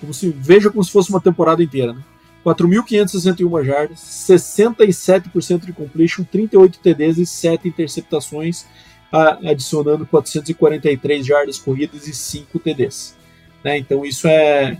como 0.00 0.14
se 0.14 0.30
veja 0.30 0.70
como 0.70 0.82
se 0.82 0.90
fosse 0.90 1.10
uma 1.10 1.20
temporada 1.20 1.62
inteira. 1.62 1.92
Né? 1.92 2.02
4.561 2.44 3.64
jardas, 3.64 3.98
67% 4.00 5.66
de 5.66 5.72
completion, 5.72 6.24
38 6.24 6.78
TDs 6.78 7.18
e 7.18 7.26
7 7.26 7.68
interceptações, 7.68 8.66
adicionando 9.10 10.06
443 10.06 11.26
jardas 11.26 11.58
corridas 11.58 12.06
e 12.06 12.14
5 12.14 12.58
TDs. 12.58 13.16
Né? 13.64 13.78
Então 13.78 14.04
isso 14.04 14.28
é, 14.28 14.78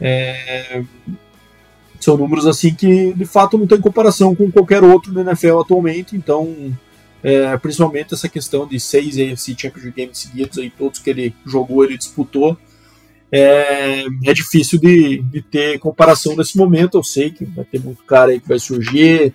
é, 0.00 0.82
são 2.00 2.16
números 2.16 2.46
assim 2.46 2.74
que 2.74 3.12
de 3.12 3.24
fato 3.24 3.58
não 3.58 3.66
tem 3.66 3.80
comparação 3.80 4.34
com 4.34 4.50
qualquer 4.50 4.84
outro 4.84 5.12
no 5.12 5.20
NFL 5.20 5.60
atualmente. 5.60 6.16
Então, 6.16 6.76
é, 7.22 7.56
principalmente 7.58 8.14
essa 8.14 8.28
questão 8.28 8.66
de 8.66 8.78
seis 8.78 9.18
AFC 9.18 9.56
Championship 9.58 10.00
Games 10.00 10.18
seguidos, 10.18 10.58
aí 10.58 10.70
todos 10.70 11.00
que 11.00 11.10
ele 11.10 11.34
jogou 11.44 11.84
ele 11.84 11.98
disputou 11.98 12.56
é, 13.30 14.04
é 14.24 14.32
difícil 14.32 14.78
de, 14.78 15.22
de, 15.22 15.42
ter 15.42 15.78
comparação 15.78 16.36
nesse 16.36 16.56
momento. 16.56 16.96
Eu 16.96 17.04
sei 17.04 17.30
que 17.30 17.44
vai 17.44 17.64
ter 17.64 17.80
muito 17.80 18.02
cara 18.04 18.32
aí 18.32 18.40
que 18.40 18.48
vai 18.48 18.58
surgir, 18.58 19.34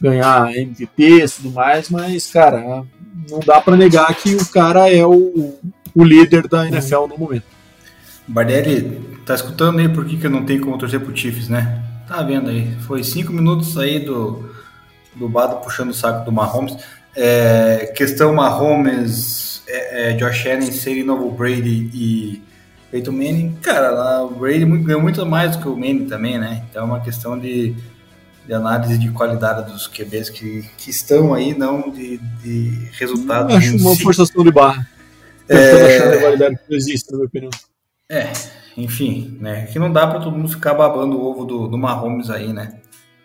ganhar 0.00 0.54
MVP 0.54 1.24
e 1.24 1.28
tudo 1.28 1.50
mais, 1.50 1.90
mas, 1.90 2.30
cara, 2.30 2.84
não 3.28 3.40
dá 3.40 3.60
para 3.60 3.76
negar 3.76 4.14
que 4.14 4.34
o 4.34 4.46
cara 4.46 4.92
é 4.92 5.04
o, 5.04 5.58
o 5.94 6.04
líder 6.04 6.48
da 6.48 6.66
NFL 6.66 7.06
no 7.06 7.18
momento. 7.18 7.44
Bardelli, 8.26 9.18
tá 9.26 9.34
escutando 9.34 9.80
aí 9.80 9.88
por 9.88 10.04
que, 10.04 10.16
que 10.16 10.26
eu 10.26 10.30
não 10.30 10.44
tenho 10.44 10.60
como 10.60 10.78
torcer 10.78 11.00
pro 11.00 11.16
Chiefs, 11.16 11.48
né? 11.48 11.82
Tá 12.06 12.22
vendo 12.22 12.50
aí? 12.50 12.76
Foi 12.86 13.02
cinco 13.02 13.32
minutos 13.32 13.76
aí 13.76 13.98
do, 14.00 14.50
do 15.14 15.28
Bado 15.28 15.56
puxando 15.56 15.90
o 15.90 15.94
saco 15.94 16.24
do 16.24 16.32
Mahomes. 16.32 16.76
É, 17.16 17.92
questão 17.96 18.32
Mahomes, 18.32 19.62
é, 19.66 20.10
é, 20.10 20.12
Josh 20.14 20.46
Allen 20.46 20.70
serem 20.70 21.04
novo 21.04 21.30
Brady 21.30 21.90
e 21.92 22.42
Peyton 22.90 23.12
Manning, 23.12 23.56
cara, 23.62 23.90
lá, 23.90 24.24
o 24.24 24.30
Brady 24.30 24.64
ganhou 24.64 25.00
muito 25.00 25.24
mais 25.24 25.56
do 25.56 25.62
que 25.62 25.68
o 25.68 25.76
Manning 25.76 26.06
também, 26.06 26.38
né? 26.38 26.64
Então 26.68 26.82
é 26.82 26.84
uma 26.84 27.00
questão 27.00 27.38
de, 27.38 27.74
de 28.50 28.54
análise 28.54 28.98
de 28.98 29.08
qualidade 29.12 29.70
dos 29.70 29.86
QBs 29.86 30.28
que, 30.28 30.68
que 30.76 30.90
estão 30.90 31.32
aí, 31.32 31.56
não 31.56 31.88
de, 31.88 32.18
de 32.42 32.88
resultado. 32.98 33.54
Acho 33.54 33.76
uma 33.76 33.94
si. 33.94 34.02
forçação 34.02 34.42
de 34.42 34.50
barra. 34.50 34.88
É... 35.48 35.94
achar 35.94 36.08
a 36.08 36.16
rivalidade 36.16 36.56
que 36.56 36.62
não 36.68 36.76
existe, 36.76 37.12
na 37.12 37.18
minha 37.18 37.28
opinião. 37.28 37.50
É, 38.10 38.32
enfim, 38.76 39.38
né? 39.40 39.66
Que 39.66 39.78
não 39.78 39.92
dá 39.92 40.04
para 40.04 40.18
todo 40.18 40.36
mundo 40.36 40.48
ficar 40.48 40.74
babando 40.74 41.16
o 41.16 41.24
ovo 41.24 41.44
do, 41.44 41.68
do 41.68 41.78
Mahomes 41.78 42.28
aí, 42.28 42.52
né? 42.52 42.80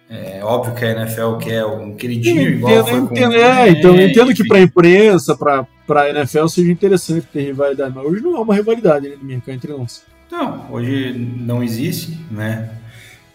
É 0.07 0.43
óbvio 0.43 0.76
que 0.76 0.86
a 0.86 0.91
NFL 0.91 1.38
quer 1.38 1.65
um 1.65 1.95
queridinho 1.95 2.43
eu 2.43 2.51
igual 2.51 2.71
entendo, 2.71 2.86
foi 2.86 2.99
entendo, 2.99 3.34
com... 3.34 3.39
É, 3.39 3.69
então 3.71 3.95
eu 3.95 4.07
entendo 4.07 4.36
que 4.36 4.47
para 4.47 4.57
a 4.57 4.61
imprensa, 4.61 5.36
para 5.36 6.01
a 6.01 6.09
NFL 6.11 6.45
seja 6.45 6.71
interessante 6.71 7.26
ter 7.34 7.41
rivalidade, 7.41 7.95
mas 7.95 8.05
hoje 8.05 8.21
não 8.21 8.36
há 8.36 8.41
uma 8.41 8.53
rivalidade 8.53 9.09
né, 9.09 9.15
minha, 9.19 9.41
entre 9.47 9.71
nós. 9.71 10.03
Não, 10.32 10.71
hoje 10.71 11.13
não 11.13 11.63
existe, 11.63 12.15
né? 12.30 12.69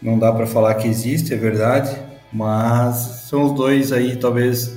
Não 0.00 0.18
dá 0.18 0.32
para 0.32 0.46
falar 0.46 0.74
que 0.76 0.88
existe, 0.88 1.34
é 1.34 1.36
verdade, 1.36 1.94
mas 2.32 2.96
são 3.28 3.44
os 3.44 3.52
dois 3.52 3.92
aí, 3.92 4.16
talvez, 4.16 4.76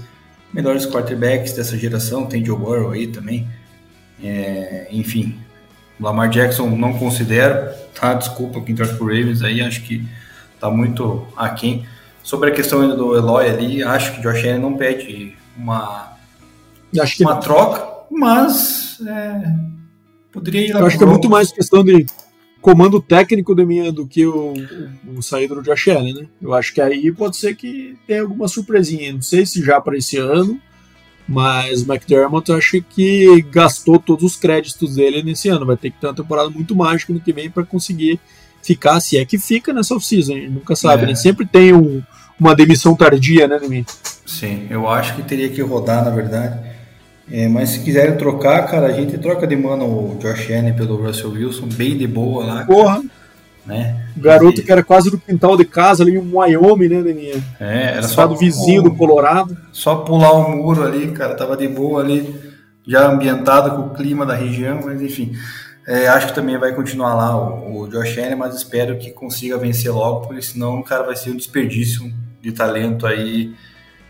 melhores 0.53 0.85
quarterbacks 0.85 1.53
dessa 1.53 1.77
geração. 1.77 2.25
Tem 2.25 2.43
Joe 2.43 2.57
Burrow 2.57 2.91
aí 2.91 3.07
também. 3.07 3.47
É, 4.21 4.87
enfim, 4.91 5.37
Lamar 5.99 6.29
Jackson 6.29 6.69
não 6.69 6.93
considero, 6.93 7.73
tá? 7.93 8.13
Desculpa 8.13 8.61
quem 8.61 8.75
torce 8.75 8.95
pro 8.95 9.05
Ravens 9.05 9.41
aí, 9.41 9.61
acho 9.61 9.81
que 9.83 10.05
tá 10.59 10.69
muito 10.69 11.25
aquém. 11.35 11.85
Sobre 12.21 12.51
a 12.51 12.53
questão 12.53 12.81
ainda 12.81 12.95
do 12.95 13.15
Eloy 13.15 13.49
ali, 13.49 13.83
acho 13.83 14.15
que 14.15 14.21
Josh 14.21 14.43
Allen 14.45 14.59
não 14.59 14.77
pede 14.77 15.35
uma, 15.57 16.13
uma 17.19 17.35
troca, 17.37 18.05
mas 18.09 18.97
é, 19.05 19.55
poderia 20.31 20.67
ir 20.67 20.73
lá 20.73 20.79
Eu 20.81 20.85
acho 20.85 20.97
que 20.97 21.03
é 21.03 21.07
muito 21.07 21.29
mais 21.29 21.51
questão 21.51 21.83
de 21.83 22.05
comando 22.63 23.01
técnico 23.01 23.53
de 23.53 23.65
minha 23.65 23.91
do 23.91 24.07
que 24.07 24.25
o, 24.25 24.53
o, 24.53 25.17
o 25.17 25.21
saído 25.21 25.55
do 25.55 25.61
Josh 25.61 25.89
Allen, 25.89 26.13
né? 26.13 26.25
Eu 26.41 26.53
acho 26.53 26.73
que 26.73 26.79
aí 26.79 27.11
pode 27.11 27.35
ser 27.35 27.57
que 27.57 27.97
tenha 28.07 28.21
alguma 28.21 28.47
surpresinha. 28.47 29.11
Não 29.11 29.21
sei 29.21 29.45
se 29.45 29.61
já 29.61 29.81
para 29.81 29.97
esse 29.97 30.15
ano, 30.15 30.57
mas 31.27 31.81
o 31.81 31.91
McDermott 31.91 32.49
eu 32.49 32.55
acho 32.55 32.81
que 32.81 33.41
gastou 33.51 33.99
todos 33.99 34.23
os 34.23 34.37
créditos 34.37 34.95
dele 34.95 35.21
nesse 35.21 35.49
ano. 35.49 35.65
Vai 35.65 35.75
ter 35.75 35.91
que 35.91 35.99
ter 35.99 36.07
uma 36.07 36.15
temporada 36.15 36.49
muito 36.49 36.73
mágica 36.73 37.11
no 37.11 37.19
que 37.19 37.33
vem 37.33 37.51
para 37.51 37.65
conseguir 37.65 38.17
ficar, 38.63 39.01
se 39.01 39.17
é 39.17 39.25
que 39.25 39.37
fica 39.37 39.73
nessa 39.73 39.93
off-season, 39.93 40.35
nunca 40.49 40.73
sabe, 40.73 41.03
é. 41.03 41.07
né? 41.07 41.15
Sempre 41.15 41.45
tem 41.45 41.73
um, 41.73 42.01
uma 42.39 42.55
demissão 42.55 42.95
tardia, 42.95 43.45
né, 43.45 43.59
Demi? 43.59 43.85
Sim, 44.25 44.67
eu 44.69 44.87
acho 44.87 45.17
que 45.17 45.21
teria 45.21 45.49
que 45.49 45.61
rodar, 45.61 46.05
na 46.05 46.11
verdade. 46.11 46.72
É, 47.31 47.47
mas 47.47 47.69
se 47.69 47.79
quiserem 47.79 48.17
trocar, 48.17 48.67
cara, 48.67 48.87
a 48.87 48.91
gente 48.91 49.17
troca 49.17 49.47
de 49.47 49.55
mano 49.55 49.85
o 49.85 50.17
Josh 50.19 50.51
Allen 50.51 50.73
pelo 50.73 50.97
Russell 50.97 51.31
Wilson, 51.31 51.67
bem 51.67 51.97
de 51.97 52.07
boa 52.07 52.45
lá. 52.45 52.65
Porra! 52.65 53.01
Né? 53.65 54.07
O 54.17 54.19
garoto 54.19 54.59
e... 54.59 54.63
que 54.63 54.71
era 54.71 54.83
quase 54.83 55.09
do 55.09 55.17
quintal 55.17 55.55
de 55.55 55.63
casa 55.63 56.03
ali 56.03 56.15
em 56.15 56.17
Wyoming, 56.17 56.89
né, 56.89 57.01
Deninha? 57.01 57.43
É, 57.59 57.93
era 57.93 58.03
só 58.03 58.27
do 58.27 58.35
vizinho 58.35 58.81
o... 58.81 58.83
do 58.83 58.95
Colorado. 58.95 59.55
Só 59.71 59.95
pular 59.95 60.33
o 60.33 60.51
muro 60.57 60.83
ali, 60.83 61.11
cara, 61.11 61.33
tava 61.33 61.55
de 61.55 61.67
boa 61.67 62.01
ali, 62.01 62.35
já 62.85 63.09
ambientado 63.09 63.71
com 63.71 63.87
o 63.87 63.93
clima 63.93 64.25
da 64.25 64.35
região, 64.35 64.81
mas 64.83 65.01
enfim. 65.01 65.33
É, 65.87 66.07
acho 66.07 66.27
que 66.27 66.35
também 66.35 66.57
vai 66.57 66.73
continuar 66.73 67.13
lá 67.13 67.37
o, 67.37 67.83
o 67.83 67.87
Josh 67.87 68.17
Allen, 68.17 68.35
mas 68.35 68.55
espero 68.55 68.97
que 68.97 69.11
consiga 69.11 69.57
vencer 69.57 69.91
logo, 69.91 70.27
porque 70.27 70.41
senão 70.41 70.79
o 70.79 70.83
cara 70.83 71.03
vai 71.03 71.15
ser 71.15 71.31
um 71.31 71.37
desperdício 71.37 72.11
de 72.41 72.51
talento 72.51 73.07
aí 73.07 73.53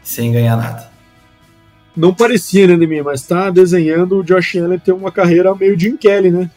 sem 0.02 0.32
ganhar 0.32 0.58
nada. 0.58 0.93
Não 1.96 2.14
parecia, 2.14 2.68
né, 2.68 2.76
Demi? 2.76 3.02
Mas 3.02 3.22
tá 3.22 3.50
desenhando 3.50 4.18
o 4.18 4.24
Josh 4.24 4.56
Allen 4.56 4.80
ter 4.80 4.92
uma 4.92 5.12
carreira 5.12 5.54
meio 5.54 5.80
Jim 5.80 5.96
Kelly, 5.96 6.32
né? 6.32 6.50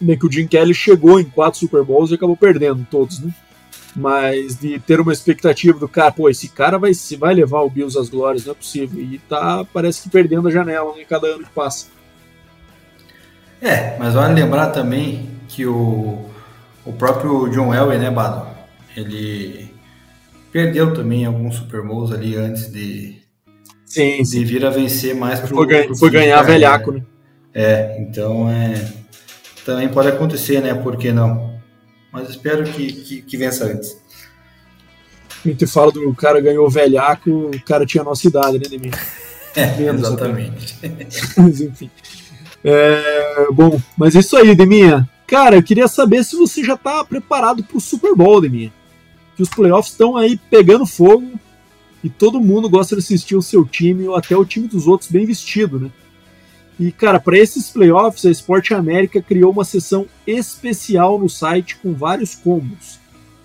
Nem 0.00 0.18
que 0.18 0.26
o 0.26 0.32
Jim 0.32 0.46
Kelly 0.46 0.74
chegou 0.74 1.18
em 1.18 1.24
quatro 1.24 1.58
Super 1.58 1.82
Bowls 1.82 2.10
e 2.10 2.14
acabou 2.14 2.36
perdendo 2.36 2.86
todos, 2.90 3.20
né? 3.20 3.32
Mas 3.94 4.56
de 4.56 4.78
ter 4.78 5.00
uma 5.00 5.12
expectativa 5.12 5.78
do 5.78 5.88
cara, 5.88 6.12
pô, 6.12 6.28
esse 6.28 6.50
cara 6.50 6.78
vai, 6.78 6.92
vai 7.18 7.34
levar 7.34 7.62
o 7.62 7.70
Bills 7.70 7.98
às 7.98 8.10
glórias, 8.10 8.44
não 8.44 8.52
é 8.52 8.54
possível. 8.54 9.02
E 9.02 9.18
tá, 9.20 9.64
parece 9.72 10.02
que 10.02 10.10
perdendo 10.10 10.48
a 10.48 10.50
janela 10.50 10.92
em 10.94 10.98
né, 10.98 11.04
cada 11.08 11.26
ano 11.28 11.44
que 11.44 11.50
passa. 11.50 11.86
É, 13.58 13.96
mas 13.98 14.12
vale 14.12 14.34
lembrar 14.34 14.66
também 14.66 15.30
que 15.48 15.64
o, 15.64 16.26
o 16.84 16.92
próprio 16.92 17.48
John 17.48 17.72
Elway, 17.72 17.98
né, 17.98 18.10
Bado? 18.10 18.46
Ele 18.94 19.74
perdeu 20.52 20.92
também 20.92 21.24
alguns 21.24 21.56
Super 21.56 21.82
Bowls 21.82 22.12
ali 22.12 22.36
antes 22.36 22.70
de, 22.70 23.16
sim, 23.96 24.24
sim. 24.24 24.38
de 24.40 24.44
vir 24.44 24.64
a 24.64 24.70
vencer 24.70 25.14
mais 25.14 25.40
pro, 25.40 25.56
foi, 25.56 25.66
ganha, 25.66 25.94
foi 25.94 26.10
ganhar 26.10 26.42
velhaco, 26.42 26.92
né? 26.92 27.02
É, 27.54 27.96
então 28.00 28.50
é, 28.50 28.92
também 29.64 29.88
pode 29.88 30.08
acontecer, 30.08 30.60
né? 30.60 30.74
Por 30.74 30.96
que 30.96 31.10
não? 31.10 31.58
Mas 32.12 32.30
espero 32.30 32.64
que, 32.64 32.92
que, 32.92 33.22
que 33.22 33.36
vença 33.36 33.64
antes. 33.64 33.96
A 35.44 35.48
gente 35.48 35.66
fala 35.66 35.92
do 35.92 36.14
cara 36.14 36.40
ganhou 36.40 36.68
velhaco, 36.68 37.30
o 37.30 37.62
cara 37.64 37.86
tinha 37.86 38.02
a 38.02 38.04
nossa 38.04 38.26
idade, 38.26 38.58
né, 38.58 38.68
Demir? 38.68 38.92
É, 39.56 39.84
exatamente. 39.84 40.76
Mas 41.34 41.62
enfim. 41.62 41.90
É, 42.62 43.46
bom, 43.52 43.80
mas 43.96 44.14
é 44.14 44.18
isso 44.18 44.36
aí, 44.36 44.54
Deminha. 44.54 45.08
Cara, 45.26 45.56
eu 45.56 45.62
queria 45.62 45.88
saber 45.88 46.22
se 46.24 46.36
você 46.36 46.62
já 46.62 46.74
está 46.74 47.02
preparado 47.02 47.64
para 47.64 47.78
o 47.78 47.80
Super 47.80 48.14
Bowl, 48.14 48.38
Deminha. 48.38 48.70
Que 49.34 49.42
os 49.42 49.48
playoffs 49.48 49.92
estão 49.92 50.14
aí 50.14 50.38
pegando 50.50 50.84
fogo 50.84 51.40
e 52.02 52.10
todo 52.10 52.40
mundo 52.40 52.68
gosta 52.68 52.94
de 52.94 53.02
assistir 53.02 53.36
o 53.36 53.42
seu 53.42 53.64
time 53.64 54.06
ou 54.06 54.14
até 54.14 54.36
o 54.36 54.44
time 54.44 54.68
dos 54.68 54.86
outros 54.86 55.10
bem 55.10 55.26
vestido, 55.26 55.78
né? 55.80 55.90
E, 56.78 56.92
cara, 56.92 57.18
para 57.18 57.38
esses 57.38 57.70
playoffs, 57.70 58.26
a 58.26 58.30
Esporte 58.30 58.74
América 58.74 59.22
criou 59.22 59.50
uma 59.50 59.64
seção 59.64 60.06
especial 60.26 61.18
no 61.18 61.28
site 61.28 61.76
com 61.76 61.94
vários 61.94 62.34
combos. 62.34 63.00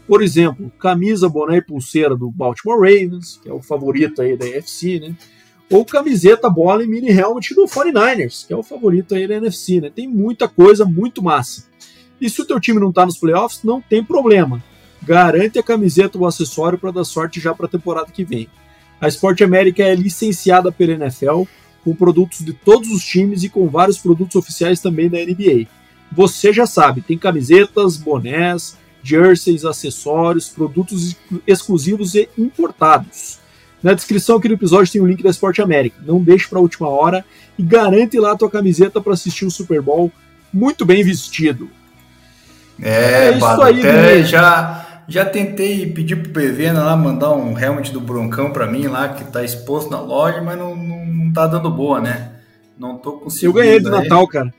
Por 0.06 0.22
exemplo, 0.22 0.72
camisa, 0.78 1.30
boné 1.30 1.58
e 1.58 1.62
pulseira 1.62 2.16
do 2.16 2.30
Baltimore 2.30 2.80
Ravens, 2.80 3.40
que 3.42 3.48
é 3.48 3.54
o 3.54 3.62
favorito 3.62 4.22
aí 4.22 4.36
da 4.36 4.46
NFC, 4.46 5.00
né? 5.00 5.16
ou 5.72 5.86
camiseta, 5.86 6.50
bola 6.50 6.84
e 6.84 6.88
mini 6.88 7.10
helmet 7.10 7.56
do 7.56 7.64
49ers, 7.64 8.46
que 8.46 8.52
é 8.52 8.56
o 8.56 8.62
favorito 8.62 9.16
aí 9.16 9.26
da 9.26 9.36
NFC, 9.36 9.80
né? 9.80 9.90
Tem 9.90 10.06
muita 10.06 10.48
coisa, 10.48 10.84
muito 10.84 11.24
massa. 11.24 11.66
E 12.20 12.30
se 12.30 12.42
o 12.42 12.46
teu 12.46 12.60
time 12.60 12.80
não 12.80 12.92
tá 12.92 13.06
nos 13.06 13.18
playoffs, 13.18 13.64
não 13.64 13.82
tem 13.82 14.04
problema. 14.04 14.62
Garante 15.04 15.58
a 15.58 15.64
camiseta 15.64 16.18
ou 16.18 16.26
acessório 16.26 16.78
para 16.78 16.92
dar 16.92 17.04
sorte 17.04 17.40
já 17.40 17.54
para 17.54 17.66
a 17.66 17.70
temporada 17.70 18.12
que 18.12 18.24
vem. 18.24 18.48
A 19.00 19.08
Sport 19.08 19.42
América 19.42 19.84
é 19.84 19.96
licenciada 19.96 20.72
pela 20.72 20.94
NFL, 20.94 21.44
com 21.84 21.96
produtos 21.96 22.46
de 22.46 22.54
todos 22.54 22.90
os 22.90 23.04
times 23.04 23.44
e 23.44 23.50
com 23.50 23.68
vários 23.68 23.98
produtos 23.98 24.36
oficiais 24.36 24.80
também 24.80 25.10
da 25.10 25.18
NBA. 25.18 25.68
Você 26.12 26.54
já 26.54 26.68
sabe, 26.68 27.02
tem 27.02 27.18
camisetas, 27.18 27.98
bonés, 27.98 28.78
jerseys, 29.02 29.66
acessórios, 29.66 30.50
produtos 30.50 31.16
exclusivos 31.48 32.14
e 32.14 32.30
importados. 32.38 33.40
Na 33.82 33.94
descrição 33.94 34.38
aqui 34.38 34.48
do 34.48 34.54
episódio 34.54 34.92
tem 34.92 35.02
o 35.02 35.06
um 35.06 35.08
link 35.08 35.24
da 35.24 35.32
Sport 35.32 35.60
América. 35.60 35.98
Não 36.06 36.22
deixe 36.22 36.48
para 36.48 36.60
a 36.60 36.62
última 36.62 36.88
hora 36.88 37.26
e 37.58 37.64
garante 37.64 38.20
lá 38.20 38.34
a 38.34 38.38
tua 38.38 38.50
camiseta 38.50 39.02
para 39.02 39.14
assistir 39.14 39.46
o 39.46 39.52
Super 39.52 39.82
Bowl 39.82 40.12
muito 40.54 40.86
bem 40.86 41.04
vestido. 41.04 41.70
É, 42.80 43.30
é 43.30 43.38
isso 43.38 43.62
aí, 43.62 43.80
até 43.80 44.24
já, 44.24 44.91
já 45.12 45.26
tentei 45.26 45.86
pedir 45.86 46.16
pro 46.16 46.32
PV 46.32 46.72
lá 46.72 46.96
mandar 46.96 47.34
um 47.34 47.58
helmet 47.58 47.92
do 47.92 48.00
Broncão 48.00 48.52
para 48.52 48.66
mim 48.66 48.88
lá, 48.88 49.10
que 49.10 49.26
tá 49.26 49.44
exposto 49.44 49.92
na 49.92 50.00
loja, 50.00 50.42
mas 50.42 50.58
não, 50.58 50.76
não, 50.76 51.06
não 51.06 51.34
tá 51.34 51.46
dando 51.46 51.70
boa, 51.70 52.00
né? 52.00 52.32
Não 52.80 52.98
tô 52.98 53.14
conseguindo. 53.14 53.50
Eu 53.50 53.54
ganhei 53.64 53.80
de 53.80 53.90
Natal, 53.90 54.26
cara. 54.28 54.54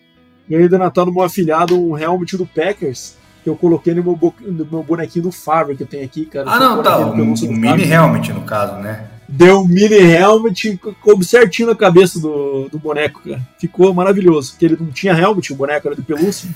Ganhei 0.48 0.68
de 0.68 0.76
Natal 0.76 1.06
no 1.06 1.12
meu 1.12 1.22
afilhado 1.22 1.80
um 1.80 1.96
helmet 1.96 2.36
do 2.36 2.46
Packers 2.46 3.16
que 3.42 3.48
eu 3.48 3.56
coloquei 3.56 3.94
no 3.94 4.04
meu, 4.04 4.34
no 4.40 4.66
meu 4.70 4.82
bonequinho 4.82 5.24
do 5.24 5.32
Favre 5.32 5.74
que 5.74 5.82
eu 5.82 5.86
tenho 5.86 6.04
aqui, 6.04 6.26
cara. 6.26 6.48
Ah, 6.48 6.60
não, 6.60 6.82
tá. 6.82 6.98
Um, 6.98 7.32
um 7.32 7.52
mini 7.52 7.90
helmet, 7.90 8.32
no 8.32 8.42
caso, 8.42 8.76
né? 8.76 9.06
Deu 9.26 9.60
um 9.60 9.66
mini 9.66 9.96
helmet, 9.96 10.78
coube 11.00 11.24
certinho 11.24 11.68
na 11.68 11.74
cabeça 11.74 12.20
do, 12.20 12.68
do 12.68 12.78
boneco, 12.78 13.22
cara. 13.24 13.40
Ficou 13.58 13.92
maravilhoso. 13.92 14.52
Porque 14.52 14.66
ele 14.66 14.76
não 14.78 14.92
tinha 14.92 15.14
helmet, 15.14 15.52
o 15.52 15.56
boneco 15.56 15.88
era 15.88 15.96
de 15.96 16.02
pelúcia. 16.02 16.48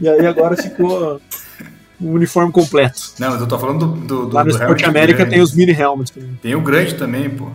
E 0.00 0.08
aí 0.08 0.24
agora 0.24 0.56
ficou 0.56 1.20
o 2.00 2.12
uniforme 2.12 2.50
completo. 2.52 3.12
Não, 3.18 3.30
mas 3.30 3.40
eu 3.40 3.46
tô 3.46 3.58
falando 3.58 3.86
do. 3.86 4.00
do, 4.00 4.26
do 4.26 4.34
Lá 4.34 4.44
no 4.44 4.50
Sport 4.50 4.82
América 4.84 5.26
tem 5.26 5.40
os 5.40 5.54
mini 5.54 5.72
helmets. 5.72 6.12
Tem 6.42 6.54
o 6.54 6.60
grande 6.60 6.94
também, 6.94 7.28
pô. 7.28 7.48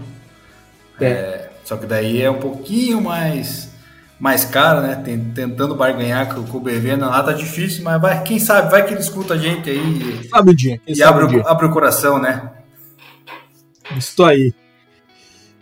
É. 1.00 1.06
é. 1.06 1.52
Só 1.64 1.76
que 1.78 1.86
daí 1.88 2.22
é 2.22 2.30
um 2.30 2.40
pouquinho 2.40 3.02
mais 3.02 3.74
mais 4.20 4.46
caro, 4.46 4.82
né? 4.82 4.96
Tentando 4.96 5.76
barganhar 5.76 6.34
com, 6.34 6.44
com 6.44 6.58
o 6.58 6.62
BV, 6.62 6.96
não, 6.96 7.10
lá 7.10 7.22
tá 7.22 7.34
difícil, 7.34 7.84
mas 7.84 8.02
vai, 8.02 8.24
quem 8.24 8.40
sabe, 8.40 8.72
vai 8.72 8.86
que 8.86 8.94
ele 8.94 9.02
escuta 9.02 9.34
a 9.34 9.38
gente 9.38 9.70
aí 9.70 10.30
sabe 10.30 10.52
o 10.52 10.56
dia, 10.56 10.80
e 10.88 11.04
abre, 11.04 11.26
o, 11.26 11.28
dia. 11.28 11.44
abre 11.46 11.66
o 11.66 11.72
coração, 11.72 12.20
né? 12.20 12.50
Isso 13.98 14.24
aí. 14.24 14.54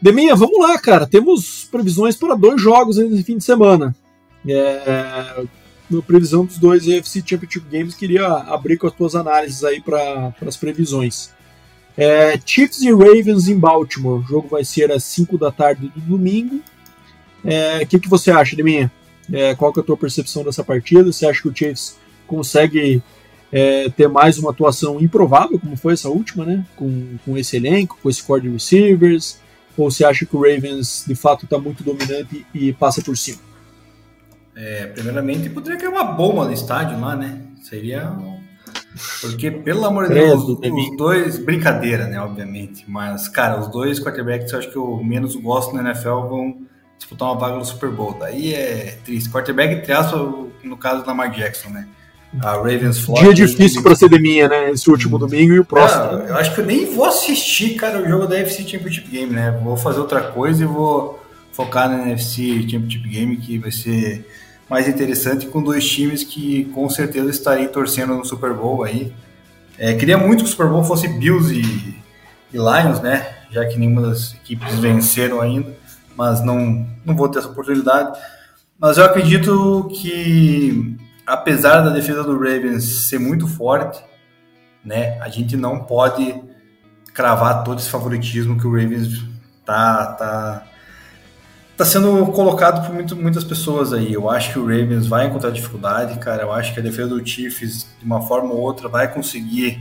Deminha, 0.02 0.36
vamos 0.36 0.60
lá, 0.60 0.78
cara. 0.78 1.08
Temos 1.08 1.68
previsões 1.72 2.16
para 2.16 2.36
dois 2.36 2.62
jogos 2.62 2.98
nesse 2.98 3.24
fim 3.24 3.38
de 3.38 3.44
semana. 3.44 3.96
É, 4.48 5.44
previsão 6.06 6.46
dos 6.46 6.58
dois 6.58 6.88
UFC 6.88 7.24
Championship 7.26 7.66
Games, 7.72 7.96
queria 7.96 8.26
abrir 8.26 8.78
com 8.78 8.88
as 8.88 8.94
tuas 8.94 9.16
análises 9.16 9.64
aí 9.64 9.82
para 9.82 10.34
as 10.46 10.58
previsões. 10.58 11.32
É, 11.98 12.40
Chiefs 12.44 12.82
e 12.82 12.92
Ravens 12.92 13.48
em 13.48 13.58
Baltimore. 13.58 14.20
O 14.20 14.24
jogo 14.24 14.48
vai 14.48 14.64
ser 14.64 14.92
às 14.92 15.04
5 15.04 15.38
da 15.38 15.52
tarde 15.52 15.92
do 15.96 16.02
domingo. 16.02 16.56
O 16.56 16.62
é, 17.50 17.86
que, 17.86 18.00
que 18.00 18.10
você 18.10 18.32
acha 18.32 18.56
de 18.56 18.64
mim? 18.64 18.90
É, 19.32 19.56
qual 19.56 19.72
que 19.72 19.80
é 19.80 19.84
a 19.84 19.86
tua 19.86 19.98
percepção 19.98 20.44
dessa 20.44 20.64
partida? 20.64 21.12
Você 21.12 21.26
acha 21.26 21.42
que 21.42 21.48
o 21.48 21.56
Chiefs 21.56 21.98
consegue 22.26 23.02
é, 23.52 23.90
ter 23.90 24.08
mais 24.08 24.40
uma 24.40 24.52
atuação 24.52 25.00
improvável, 25.00 25.60
como 25.60 25.78
foi 25.78 25.94
essa 25.94 26.10
última, 26.10 26.46
né? 26.46 26.66
Com, 26.76 27.18
com 27.24 27.38
esse 27.38 27.56
elenco, 27.56 27.98
com 28.02 28.10
esse 28.10 28.24
core 28.24 28.42
de 28.42 28.50
receivers? 28.50 29.40
Ou 29.78 29.90
você 29.90 30.04
acha 30.04 30.26
que 30.26 30.36
o 30.36 30.42
Ravens 30.42 31.04
de 31.08 31.16
fato 31.16 31.46
está 31.46 31.58
muito 31.58 31.84
dominante 31.84 32.46
e 32.54 32.74
passa 32.74 33.02
por 33.02 33.18
cima? 33.18 33.40
É, 34.56 34.88
primeiramente, 34.88 35.50
poderia 35.50 35.80
ter 35.80 35.88
uma 35.88 36.04
bomba 36.04 36.46
no 36.46 36.54
estádio 36.54 37.00
lá, 37.00 37.16
né? 37.16 37.42
Seria. 37.62 38.12
Porque, 39.22 39.50
pelo 39.50 39.86
amor 39.86 40.08
de 40.08 40.14
Deus, 40.14 40.44
os, 40.44 40.60
os 40.60 40.98
dois. 40.98 41.38
Brincadeira, 41.40 42.06
né? 42.06 42.20
Obviamente. 42.22 42.86
Mas, 42.88 43.28
cara, 43.28 43.60
os 43.60 43.68
dois 43.68 44.00
quarterbacks 44.00 44.52
eu 44.52 44.60
acho 44.60 44.70
que 44.70 44.78
eu 44.78 45.02
menos 45.04 45.36
gosto 45.36 45.76
na 45.76 45.82
NFL 45.82 46.28
vão 46.28 46.58
disputar 46.98 47.30
uma 47.30 47.40
vaga 47.40 47.56
no 47.56 47.66
Super 47.66 47.90
Bowl. 47.90 48.16
Daí 48.20 48.54
é 48.54 48.98
triste. 49.04 49.30
Quarterback, 49.30 49.74
entre 49.74 49.92
aspas, 49.92 50.22
no 50.64 50.78
caso 50.78 51.02
do 51.02 51.08
Lamar 51.08 51.32
Jackson, 51.32 51.70
né? 51.70 51.88
A 52.42 52.54
Ravens 52.54 53.00
Floyd. 53.00 53.34
Dia 53.34 53.46
difícil 53.46 53.84
para 53.84 53.96
ser 53.96 54.10
de 54.10 54.20
minha, 54.20 54.48
né? 54.48 54.72
Esse 54.72 54.90
último 54.90 55.20
domingo 55.20 55.54
e 55.54 55.60
o 55.60 55.66
próximo. 55.66 56.22
É, 56.22 56.32
eu 56.32 56.38
acho 56.38 56.54
que 56.54 56.62
eu 56.62 56.66
nem 56.66 56.86
vou 56.86 57.06
assistir, 57.06 57.76
cara, 57.76 58.02
o 58.02 58.08
jogo 58.08 58.26
da 58.26 58.40
NFC 58.40 58.68
Championship 58.68 59.08
Game, 59.10 59.32
né? 59.32 59.60
Vou 59.64 59.78
fazer 59.78 60.00
outra 60.00 60.22
coisa 60.22 60.64
e 60.64 60.66
vou 60.66 61.20
focar 61.52 61.88
na 61.88 62.08
NFC 62.08 62.62
Championship 62.68 63.08
Game, 63.08 63.38
que 63.38 63.60
vai 63.60 63.72
ser 63.72 64.28
mais 64.74 64.88
interessante 64.88 65.46
com 65.48 65.64
dois 65.64 65.88
times 65.88 66.24
que 66.24 66.66
com 66.66 66.90
certeza 66.90 67.30
estarei 67.30 67.68
torcendo 67.68 68.16
no 68.16 68.26
Super 68.26 68.54
Bowl 68.54 68.84
aí. 68.84 69.14
É, 69.78 69.94
queria 69.94 70.18
muito 70.18 70.44
que 70.44 70.50
o 70.50 70.52
Super 70.52 70.68
Bowl 70.68 70.84
fosse 70.84 71.08
Bills 71.08 71.54
e, 71.54 71.62
e 72.52 72.58
Lions, 72.58 73.00
né? 73.02 73.34
Já 73.50 73.66
que 73.66 73.78
nenhuma 73.78 74.02
das 74.02 74.34
equipes 74.34 74.80
venceram 74.80 75.40
ainda 75.40 75.84
mas 76.16 76.44
não, 76.44 76.88
não 77.06 77.16
vou 77.16 77.30
ter 77.30 77.40
essa 77.40 77.48
oportunidade. 77.48 78.18
Mas 78.80 78.98
eu 78.98 79.06
acredito 79.06 79.90
que, 79.94 80.98
apesar 81.26 81.82
da 81.82 81.90
defesa 81.90 82.24
do 82.24 82.38
Ravens 82.38 83.08
ser 83.08 83.20
muito 83.20 83.48
forte, 83.48 84.02
né, 84.84 85.20
a 85.22 85.30
gente 85.30 85.56
não 85.56 85.80
pode 85.80 86.42
cravar 87.14 87.64
todo 87.64 87.80
esse 87.80 87.90
favoritismo 87.90 88.60
que 88.60 88.68
o 88.68 88.72
Ravens 88.72 89.24
tá, 89.66 90.06
tá, 90.14 90.68
tá 91.76 91.86
sendo 91.86 92.26
colocado 92.28 92.86
por 92.86 92.94
muito, 92.94 93.16
muitas 93.16 93.44
pessoas 93.44 93.94
aí. 93.94 94.14
Eu 94.14 94.30
acho 94.30 94.54
que 94.54 94.60
o 94.60 94.66
Ravens 94.66 95.08
vai 95.08 95.28
encontrar 95.28 95.50
dificuldade, 95.52 96.20
cara. 96.20 96.44
Eu 96.44 96.52
acho 96.52 96.74
que 96.74 96.80
a 96.80 96.84
defesa 96.84 97.10
do 97.10 97.26
Chiefs, 97.26 97.88
de 98.00 98.06
uma 98.06 98.22
forma 98.22 98.54
ou 98.54 98.60
outra, 98.60 98.88
vai 98.88 99.12
conseguir 99.12 99.80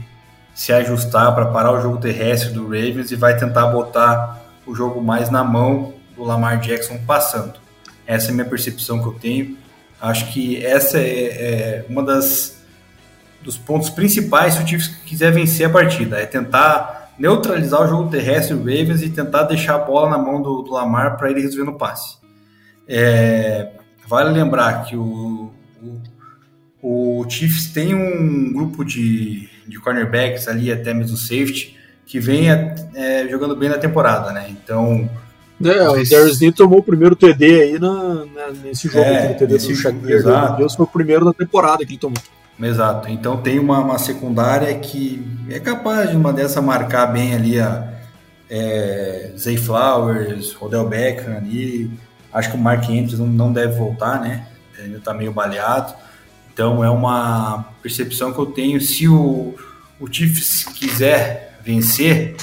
se 0.53 0.71
ajustar 0.71 1.33
para 1.33 1.47
parar 1.47 1.71
o 1.71 1.81
jogo 1.81 1.97
terrestre 1.97 2.51
do 2.51 2.63
Ravens 2.63 3.11
e 3.11 3.15
vai 3.15 3.37
tentar 3.37 3.67
botar 3.67 4.43
o 4.65 4.75
jogo 4.75 5.01
mais 5.01 5.29
na 5.29 5.43
mão 5.43 5.93
do 6.15 6.23
Lamar 6.23 6.59
Jackson 6.59 6.99
passando. 7.05 7.53
Essa 8.05 8.27
é 8.27 8.31
a 8.31 8.33
minha 8.33 8.45
percepção 8.45 9.01
que 9.01 9.07
eu 9.07 9.13
tenho. 9.13 9.57
Acho 10.01 10.31
que 10.31 10.63
essa 10.63 10.99
é, 10.99 11.03
é 11.03 11.85
uma 11.89 12.03
das 12.03 12.61
dos 13.41 13.57
pontos 13.57 13.89
principais 13.89 14.53
se 14.53 14.63
o 14.63 14.67
Chiefs 14.67 14.87
quiser 15.05 15.31
vencer 15.31 15.67
a 15.67 15.69
partida, 15.69 16.17
é 16.17 16.25
tentar 16.25 17.02
neutralizar 17.17 17.83
o 17.83 17.87
jogo 17.87 18.09
terrestre 18.09 18.55
do 18.55 18.61
Ravens 18.61 19.01
e 19.01 19.09
tentar 19.09 19.43
deixar 19.43 19.75
a 19.75 19.79
bola 19.79 20.09
na 20.09 20.17
mão 20.17 20.41
do, 20.41 20.61
do 20.61 20.71
Lamar 20.71 21.17
para 21.17 21.29
ele 21.29 21.41
resolver 21.41 21.65
no 21.65 21.77
passe. 21.77 22.17
É, 22.87 23.69
vale 24.07 24.31
lembrar 24.31 24.85
que 24.85 24.95
o, 24.95 25.51
o, 26.81 27.21
o, 27.21 27.29
Chiefs 27.29 27.71
tem 27.71 27.93
um 27.93 28.51
grupo 28.53 28.83
de, 28.83 29.47
de 29.67 29.79
cornerbacks 29.79 30.47
ali, 30.47 30.71
até 30.71 30.93
mesmo 30.93 31.15
safety, 31.15 31.77
que 32.05 32.19
vem 32.19 32.49
é, 32.49 33.27
jogando 33.29 33.55
bem 33.55 33.69
na 33.69 33.77
temporada, 33.77 34.31
né? 34.31 34.47
Então. 34.49 35.09
É, 35.63 35.87
o 35.87 35.93
Darius 35.93 36.41
Lee 36.41 36.51
tomou 36.51 36.79
o 36.79 36.83
primeiro 36.83 37.15
TD 37.15 37.61
aí 37.61 37.79
na, 37.79 38.25
na 38.25 38.51
nesse 38.61 38.89
jogo, 38.89 39.05
é, 39.05 39.33
TD 39.33 39.57
do 39.57 39.75
Shaqir. 39.75 40.23
Deus 40.57 40.75
foi 40.75 40.85
o 40.85 40.89
primeiro 40.89 41.23
da 41.23 41.31
temporada 41.31 41.85
que 41.85 41.91
ele 41.93 41.97
tomou. 41.97 42.21
Exato. 42.67 43.09
Então 43.09 43.37
tem 43.37 43.59
uma, 43.59 43.79
uma 43.79 43.99
secundária 43.99 44.73
que 44.79 45.25
é 45.49 45.59
capaz 45.59 46.09
de 46.09 46.15
uma 46.15 46.31
dessa 46.31 46.61
marcar 46.61 47.07
bem 47.07 47.33
ali 47.33 47.59
a 47.59 47.93
é, 48.49 49.31
Zay 49.37 49.57
Flowers, 49.57 50.55
Odell 50.61 50.87
Beckham 50.87 51.37
ali. 51.37 51.91
Acho 52.31 52.51
que 52.51 52.57
o 52.57 52.59
Mark 52.59 52.83
Andrews 52.83 53.19
não, 53.19 53.27
não 53.27 53.53
deve 53.53 53.75
voltar, 53.75 54.19
né? 54.21 54.47
Ele 54.77 54.97
está 54.97 55.13
meio 55.13 55.31
baleado. 55.31 55.93
Então 56.53 56.83
é 56.83 56.89
uma 56.89 57.65
percepção 57.81 58.31
que 58.31 58.39
eu 58.39 58.45
tenho. 58.47 58.79
Se 58.79 59.07
o, 59.07 59.55
o 59.99 60.11
Chiefs 60.11 60.63
quiser 60.65 61.57
vencer, 61.63 62.35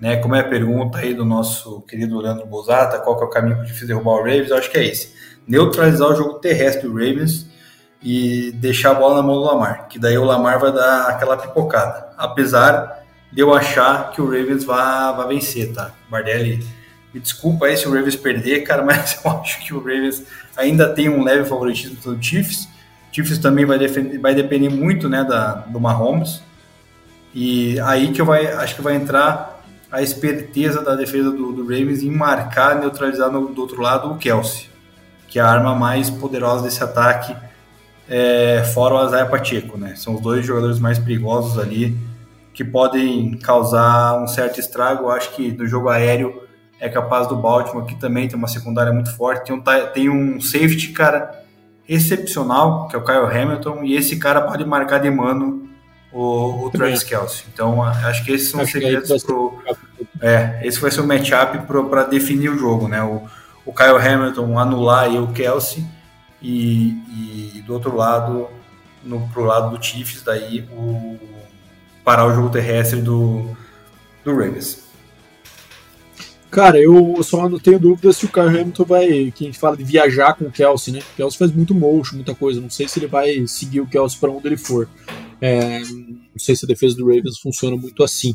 né? 0.00 0.16
Como 0.16 0.34
é 0.34 0.40
a 0.40 0.48
pergunta 0.48 0.98
aí 0.98 1.14
do 1.14 1.24
nosso 1.24 1.80
querido 1.82 2.18
Leandro 2.18 2.46
Bozata, 2.46 2.98
qual 2.98 3.16
que 3.16 3.24
é 3.24 3.26
o 3.26 3.30
caminho 3.30 3.56
para 3.56 3.64
o 3.64 3.68
Chiefs 3.68 3.86
derrubar 3.86 4.12
o 4.12 4.18
Ravens? 4.18 4.50
Eu 4.50 4.56
acho 4.56 4.70
que 4.70 4.78
é 4.78 4.86
esse. 4.86 5.12
Neutralizar 5.46 6.08
o 6.08 6.16
jogo 6.16 6.34
terrestre 6.34 6.88
do 6.88 6.94
Ravens 6.94 7.47
e 8.02 8.52
deixar 8.52 8.92
a 8.92 8.94
bola 8.94 9.16
na 9.16 9.22
mão 9.22 9.36
do 9.36 9.42
Lamar, 9.42 9.88
que 9.88 9.98
daí 9.98 10.16
o 10.16 10.24
Lamar 10.24 10.60
vai 10.60 10.72
dar 10.72 11.08
aquela 11.08 11.36
pipocada. 11.36 12.08
Apesar 12.16 13.02
de 13.30 13.40
eu 13.40 13.52
achar 13.52 14.10
que 14.12 14.20
o 14.20 14.26
Ravens 14.26 14.64
vai, 14.64 15.28
vencer, 15.28 15.72
tá? 15.72 15.90
Bardelli, 16.08 16.64
me 17.12 17.20
desculpa 17.20 17.66
aí 17.66 17.76
se 17.76 17.88
o 17.88 17.92
Ravens 17.92 18.16
perder, 18.16 18.60
cara, 18.60 18.82
mas 18.84 19.20
eu 19.22 19.30
acho 19.30 19.60
que 19.60 19.74
o 19.74 19.78
Ravens 19.78 20.22
ainda 20.56 20.88
tem 20.88 21.08
um 21.08 21.22
leve 21.22 21.48
favoritismo 21.48 21.96
do 21.96 22.22
Chiefs. 22.22 22.68
O 23.10 23.14
Chiefs 23.14 23.38
também 23.38 23.64
vai, 23.64 23.78
defender, 23.78 24.18
vai 24.18 24.34
depender 24.34 24.68
muito, 24.68 25.08
né, 25.08 25.24
da, 25.24 25.54
do 25.54 25.80
Mahomes. 25.80 26.42
E 27.34 27.78
aí 27.80 28.12
que 28.12 28.20
eu 28.20 28.26
vai, 28.26 28.46
acho 28.46 28.76
que 28.76 28.82
vai 28.82 28.94
entrar 28.94 29.62
a 29.90 30.02
esperteza 30.02 30.82
da 30.82 30.94
defesa 30.94 31.30
do, 31.30 31.52
do 31.52 31.62
Ravens 31.62 32.02
em 32.02 32.10
marcar, 32.10 32.76
neutralizar 32.76 33.30
no, 33.30 33.48
do 33.48 33.60
outro 33.60 33.80
lado 33.80 34.12
o 34.12 34.18
Kelsey, 34.18 34.68
que 35.26 35.38
é 35.38 35.42
a 35.42 35.48
arma 35.48 35.74
mais 35.74 36.10
poderosa 36.10 36.64
desse 36.64 36.82
ataque 36.82 37.34
é, 38.08 38.62
fora 38.74 38.94
o 38.94 38.98
Azaia 38.98 39.26
Pacheco, 39.26 39.76
né? 39.76 39.94
São 39.96 40.14
os 40.14 40.20
dois 40.20 40.44
jogadores 40.44 40.78
mais 40.78 40.98
perigosos 40.98 41.58
ali 41.58 41.96
que 42.54 42.64
podem 42.64 43.36
causar 43.38 44.20
um 44.20 44.26
certo 44.26 44.58
estrago. 44.58 45.04
Eu 45.04 45.10
acho 45.10 45.30
que 45.34 45.52
no 45.52 45.66
jogo 45.66 45.88
aéreo 45.88 46.42
é 46.80 46.88
capaz 46.88 47.26
do 47.26 47.36
Baltimore, 47.36 47.84
que 47.84 47.94
também 47.94 48.26
tem 48.26 48.36
uma 48.36 48.48
secundária 48.48 48.92
muito 48.92 49.14
forte. 49.14 49.46
Tem 49.46 49.54
um, 49.54 49.62
tem 49.92 50.08
um 50.08 50.40
safety, 50.40 50.88
cara, 50.88 51.44
excepcional, 51.88 52.88
que 52.88 52.96
é 52.96 52.98
o 52.98 53.04
Kyle 53.04 53.26
Hamilton, 53.26 53.84
e 53.84 53.94
esse 53.94 54.16
cara 54.16 54.40
pode 54.40 54.64
marcar 54.64 54.98
de 54.98 55.10
mano 55.10 55.68
o, 56.12 56.66
o 56.66 56.70
Travis 56.70 57.02
Kelsey. 57.02 57.44
Então, 57.52 57.82
acho 57.82 58.24
que 58.24 58.32
esses 58.32 58.50
são 58.50 58.62
os 58.62 58.70
segredos 58.70 59.22
pro. 59.22 59.58
É, 60.20 60.60
esse 60.64 60.80
vai 60.80 60.90
ser 60.90 61.00
o 61.00 61.06
matchup 61.06 61.58
para 61.66 62.04
definir 62.04 62.48
o 62.48 62.58
jogo, 62.58 62.88
né? 62.88 63.02
O, 63.02 63.22
o 63.66 63.72
Kyle 63.72 63.98
Hamilton 63.98 64.58
anular 64.58 65.04
aí 65.04 65.18
o 65.18 65.28
Kelsey 65.28 65.84
e, 66.40 67.52
e 67.56 67.62
do 67.66 67.72
outro 67.74 67.94
lado, 67.94 68.48
no, 69.04 69.28
pro 69.28 69.44
lado 69.44 69.76
do 69.76 69.82
Chiefs, 69.84 70.22
daí 70.22 70.66
o 70.72 71.18
parar 72.04 72.26
o 72.26 72.34
jogo 72.34 72.48
terrestre 72.48 73.02
do, 73.02 73.54
do 74.24 74.30
Ravens. 74.30 74.88
Cara, 76.50 76.80
eu 76.80 77.22
só 77.22 77.46
não 77.46 77.58
tenho 77.58 77.78
dúvida 77.78 78.10
se 78.12 78.24
o 78.24 78.28
Kyle 78.28 78.48
Hamilton 78.48 78.84
vai. 78.84 79.30
Que 79.34 79.44
a 79.44 79.46
gente 79.46 79.58
fala 79.58 79.76
de 79.76 79.84
viajar 79.84 80.32
com 80.32 80.46
o 80.46 80.50
Kelsey, 80.50 80.94
né? 80.94 81.00
O 81.00 81.16
Kelsey 81.16 81.38
faz 81.38 81.52
muito 81.52 81.74
motion, 81.74 82.16
muita 82.16 82.34
coisa. 82.34 82.60
Não 82.60 82.70
sei 82.70 82.88
se 82.88 82.98
ele 82.98 83.06
vai 83.06 83.46
seguir 83.46 83.82
o 83.82 83.86
Kelsey 83.86 84.18
para 84.18 84.30
onde 84.30 84.46
ele 84.48 84.56
for. 84.56 84.88
É, 85.40 85.80
não 85.80 86.38
sei 86.38 86.56
se 86.56 86.64
a 86.64 86.68
defesa 86.68 86.96
do 86.96 87.06
Ravens 87.06 87.38
funciona 87.38 87.76
muito 87.76 88.02
assim. 88.02 88.34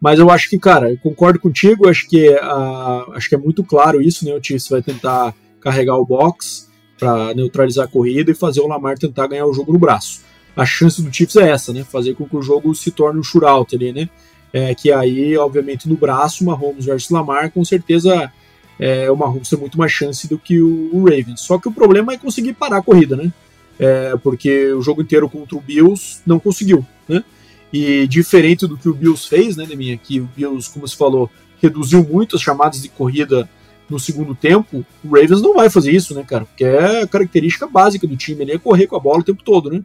Mas 0.00 0.18
eu 0.18 0.28
acho 0.30 0.50
que, 0.50 0.58
cara, 0.58 0.90
eu 0.90 0.98
concordo 0.98 1.38
contigo. 1.38 1.88
Acho 1.88 2.08
que, 2.08 2.28
uh, 2.30 3.12
acho 3.12 3.28
que 3.28 3.36
é 3.36 3.38
muito 3.38 3.62
claro 3.62 4.02
isso, 4.02 4.24
né? 4.24 4.34
O 4.34 4.42
Chiefs 4.42 4.68
vai 4.68 4.82
tentar 4.82 5.32
carregar 5.60 5.96
o 5.96 6.04
box 6.04 6.68
para 6.98 7.34
neutralizar 7.34 7.84
a 7.84 7.88
corrida 7.88 8.30
e 8.30 8.34
fazer 8.34 8.60
o 8.60 8.66
Lamar 8.66 8.98
tentar 8.98 9.26
ganhar 9.26 9.46
o 9.46 9.52
jogo 9.52 9.72
no 9.72 9.78
braço. 9.78 10.22
A 10.56 10.64
chance 10.64 11.02
do 11.02 11.12
Chiefs 11.12 11.36
é 11.36 11.50
essa, 11.50 11.72
né? 11.72 11.84
Fazer 11.84 12.14
com 12.14 12.28
que 12.28 12.36
o 12.36 12.42
jogo 12.42 12.74
se 12.74 12.90
torne 12.90 13.18
um 13.18 13.22
shootout 13.22 13.74
ali, 13.74 13.92
né? 13.92 14.08
É, 14.52 14.74
que 14.74 14.92
aí, 14.92 15.36
obviamente, 15.36 15.88
no 15.88 15.96
braço, 15.96 16.44
Mahomes 16.44 16.84
versus 16.84 17.10
Lamar, 17.10 17.50
com 17.50 17.64
certeza 17.64 18.32
é, 18.78 19.10
o 19.10 19.16
Mahomes 19.16 19.48
tem 19.48 19.58
muito 19.58 19.76
mais 19.76 19.90
chance 19.90 20.28
do 20.28 20.38
que 20.38 20.60
o, 20.60 20.90
o 20.92 21.04
Ravens. 21.04 21.40
Só 21.40 21.58
que 21.58 21.68
o 21.68 21.72
problema 21.72 22.12
é 22.12 22.18
conseguir 22.18 22.52
parar 22.52 22.78
a 22.78 22.82
corrida, 22.82 23.16
né? 23.16 23.32
É, 23.78 24.16
porque 24.22 24.72
o 24.72 24.80
jogo 24.80 25.02
inteiro 25.02 25.28
contra 25.28 25.56
o 25.56 25.60
Bills 25.60 26.20
não 26.24 26.38
conseguiu, 26.38 26.86
né? 27.08 27.24
E 27.72 28.06
diferente 28.06 28.68
do 28.68 28.76
que 28.76 28.88
o 28.88 28.94
Bills 28.94 29.28
fez, 29.28 29.56
né, 29.56 29.66
Deminha? 29.66 29.96
Que 29.96 30.20
o 30.20 30.30
Bills, 30.36 30.70
como 30.70 30.86
você 30.86 30.96
falou, 30.96 31.28
reduziu 31.60 32.04
muito 32.04 32.36
as 32.36 32.42
chamadas 32.42 32.80
de 32.80 32.88
corrida 32.88 33.48
no 33.88 33.98
segundo 33.98 34.34
tempo, 34.34 34.84
o 35.04 35.08
Ravens 35.08 35.42
não 35.42 35.54
vai 35.54 35.68
fazer 35.68 35.92
isso, 35.92 36.14
né, 36.14 36.24
cara? 36.24 36.44
Porque 36.44 36.64
é 36.64 37.02
a 37.02 37.06
característica 37.06 37.66
básica 37.66 38.06
do 38.06 38.16
time, 38.16 38.42
ele 38.42 38.52
é 38.52 38.58
correr 38.58 38.86
com 38.86 38.96
a 38.96 39.00
bola 39.00 39.20
o 39.20 39.24
tempo 39.24 39.42
todo, 39.42 39.70
né? 39.70 39.82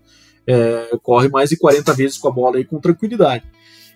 É, 0.48 0.98
corre 1.04 1.28
mais 1.30 1.50
de 1.50 1.58
40 1.58 1.94
vezes 1.94 2.18
com 2.18 2.28
a 2.28 2.32
bola 2.32 2.58
aí 2.58 2.66
com 2.66 2.80
tranquilidade. 2.80 3.44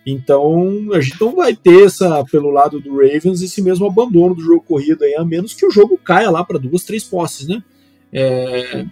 Então, 0.05 0.89
a 0.93 0.99
gente 0.99 1.19
não 1.19 1.35
vai 1.35 1.55
ter 1.55 1.85
essa, 1.85 2.23
pelo 2.25 2.51
lado 2.51 2.79
do 2.79 2.97
Ravens, 2.97 3.41
esse 3.41 3.61
mesmo 3.61 3.85
abandono 3.85 4.35
do 4.35 4.43
jogo 4.43 4.61
corrido 4.61 5.03
aí, 5.03 5.15
a 5.15 5.23
menos 5.23 5.53
que 5.53 5.65
o 5.65 5.71
jogo 5.71 5.97
caia 5.97 6.29
lá 6.29 6.43
para 6.43 6.59
duas, 6.59 6.83
três 6.83 7.03
posses, 7.03 7.47
né? 7.47 7.63
É, 8.11 8.85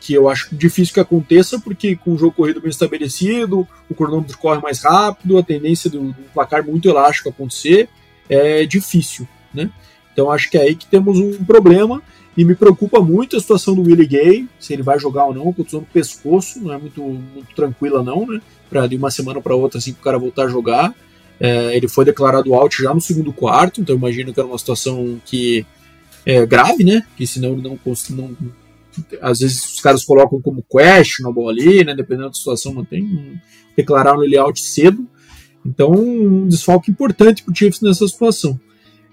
que 0.00 0.12
eu 0.12 0.28
acho 0.28 0.54
difícil 0.54 0.92
que 0.92 1.00
aconteça, 1.00 1.60
porque 1.60 1.94
com 1.96 2.12
o 2.12 2.18
jogo 2.18 2.34
corrido 2.34 2.60
bem 2.60 2.70
estabelecido, 2.70 3.66
o 3.88 3.94
cronômetro 3.94 4.36
corre 4.38 4.60
mais 4.60 4.82
rápido, 4.82 5.38
a 5.38 5.42
tendência 5.42 5.88
do, 5.88 6.12
do 6.12 6.22
placar 6.34 6.64
muito 6.64 6.88
elástico 6.88 7.28
acontecer 7.28 7.88
é 8.28 8.66
difícil, 8.66 9.26
né? 9.54 9.70
Então 10.16 10.32
acho 10.32 10.48
que 10.48 10.56
é 10.56 10.62
aí 10.62 10.74
que 10.74 10.86
temos 10.86 11.18
um 11.18 11.44
problema 11.44 12.02
e 12.34 12.42
me 12.42 12.54
preocupa 12.54 13.00
muito 13.02 13.36
a 13.36 13.40
situação 13.40 13.74
do 13.74 13.82
Willie 13.82 14.06
Gay, 14.06 14.48
se 14.58 14.72
ele 14.72 14.82
vai 14.82 14.98
jogar 14.98 15.26
ou 15.26 15.34
não, 15.34 15.52
contusão 15.52 15.80
no 15.80 15.86
pescoço, 15.86 16.58
não 16.58 16.72
é 16.72 16.78
muito, 16.78 17.02
muito 17.02 17.54
tranquila 17.54 18.02
não, 18.02 18.26
né? 18.26 18.40
Para 18.70 18.86
de 18.86 18.96
uma 18.96 19.10
semana 19.10 19.42
para 19.42 19.54
outra 19.54 19.76
assim 19.76 19.92
que 19.92 20.00
o 20.00 20.02
cara 20.02 20.18
voltar 20.18 20.44
a 20.44 20.48
jogar. 20.48 20.94
É, 21.38 21.76
ele 21.76 21.86
foi 21.86 22.06
declarado 22.06 22.54
out 22.54 22.82
já 22.82 22.94
no 22.94 23.00
segundo 23.00 23.30
quarto, 23.30 23.82
então 23.82 23.94
imagino 23.94 24.32
que 24.32 24.40
era 24.40 24.48
uma 24.48 24.56
situação 24.56 25.20
que 25.22 25.66
é 26.24 26.46
grave, 26.46 26.82
né? 26.82 27.06
Que 27.14 27.26
senão 27.26 27.52
ele 27.52 27.62
não, 27.62 27.78
não 28.10 28.36
às 29.20 29.40
vezes 29.40 29.74
os 29.74 29.80
caras 29.82 30.02
colocam 30.02 30.40
como 30.40 30.62
questionable 30.62 31.46
ali, 31.50 31.84
né? 31.84 31.94
Dependendo 31.94 32.28
da 32.28 32.34
situação, 32.34 32.72
mantém. 32.72 33.02
Um, 33.02 33.38
declararam 33.76 34.24
ele 34.24 34.38
out 34.38 34.58
cedo. 34.58 35.06
Então, 35.64 35.90
um 35.92 36.48
desfalque 36.48 36.90
importante 36.90 37.42
para 37.42 37.52
o 37.52 37.54
Chiefs 37.54 37.82
nessa 37.82 38.08
situação. 38.08 38.58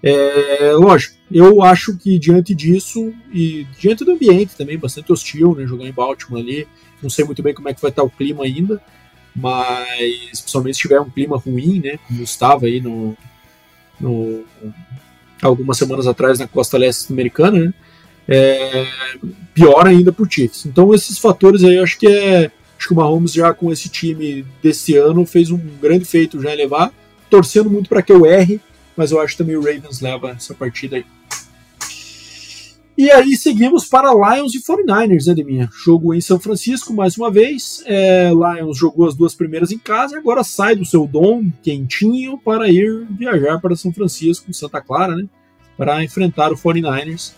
É, 0.06 0.72
lógico, 0.72 1.16
eu 1.32 1.62
acho 1.62 1.96
que 1.96 2.18
diante 2.18 2.54
disso 2.54 3.10
e 3.32 3.66
diante 3.80 4.04
do 4.04 4.12
ambiente 4.12 4.54
também 4.54 4.76
bastante 4.76 5.10
hostil, 5.10 5.54
né, 5.54 5.66
jogar 5.66 5.86
em 5.86 5.92
Baltimore 5.92 6.42
ali, 6.42 6.68
não 7.02 7.08
sei 7.08 7.24
muito 7.24 7.42
bem 7.42 7.54
como 7.54 7.70
é 7.70 7.74
que 7.74 7.80
vai 7.80 7.90
estar 7.90 8.02
o 8.02 8.10
clima 8.10 8.44
ainda, 8.44 8.82
mas 9.34 10.40
principalmente 10.42 10.74
se 10.74 10.82
tiver 10.82 11.00
um 11.00 11.08
clima 11.08 11.38
ruim, 11.38 11.80
né, 11.82 11.98
como 12.06 12.22
estava 12.22 12.66
aí 12.66 12.82
no, 12.82 13.16
no 13.98 14.44
algumas 15.40 15.78
semanas 15.78 16.06
atrás 16.06 16.38
na 16.38 16.46
costa 16.46 16.76
leste 16.76 17.10
americana, 17.10 17.58
né, 17.58 17.74
é, 18.28 18.86
pior 19.54 19.86
ainda 19.86 20.12
para 20.12 20.22
o 20.22 20.30
Chiefs. 20.30 20.66
Então 20.66 20.92
esses 20.92 21.18
fatores 21.18 21.64
aí, 21.64 21.78
acho 21.78 21.98
que 21.98 22.06
é 22.06 22.50
acho 22.78 22.88
que 22.88 22.92
o 22.92 22.96
Mahomes 22.96 23.32
já 23.32 23.54
com 23.54 23.72
esse 23.72 23.88
time 23.88 24.44
desse 24.62 24.98
ano 24.98 25.24
fez 25.24 25.50
um 25.50 25.58
grande 25.80 26.04
feito 26.04 26.42
já 26.42 26.54
em 26.54 26.90
torcendo 27.30 27.70
muito 27.70 27.88
para 27.88 28.02
que 28.02 28.12
eu 28.12 28.26
erre 28.26 28.60
mas 28.96 29.10
eu 29.10 29.20
acho 29.20 29.36
também 29.36 29.56
o 29.56 29.60
Ravens 29.60 30.00
leva 30.00 30.30
essa 30.30 30.54
partida 30.54 30.96
aí. 30.96 31.04
E 32.96 33.10
aí 33.10 33.36
seguimos 33.36 33.86
para 33.86 34.12
Lions 34.12 34.54
e 34.54 34.62
49ers, 34.62 35.26
né, 35.26 35.34
Deminha? 35.34 35.68
Jogo 35.84 36.14
em 36.14 36.20
São 36.20 36.38
Francisco, 36.38 36.94
mais 36.94 37.16
uma 37.16 37.28
vez. 37.28 37.82
É, 37.86 38.30
Lions 38.30 38.78
jogou 38.78 39.08
as 39.08 39.16
duas 39.16 39.34
primeiras 39.34 39.72
em 39.72 39.78
casa 39.78 40.14
e 40.14 40.18
agora 40.18 40.44
sai 40.44 40.76
do 40.76 40.84
seu 40.84 41.04
dom 41.04 41.50
quentinho 41.60 42.38
para 42.38 42.68
ir 42.68 43.04
viajar 43.10 43.60
para 43.60 43.74
São 43.74 43.92
Francisco, 43.92 44.54
Santa 44.54 44.80
Clara, 44.80 45.16
né? 45.16 45.26
Para 45.76 46.04
enfrentar 46.04 46.52
o 46.52 46.56
49ers. 46.56 47.32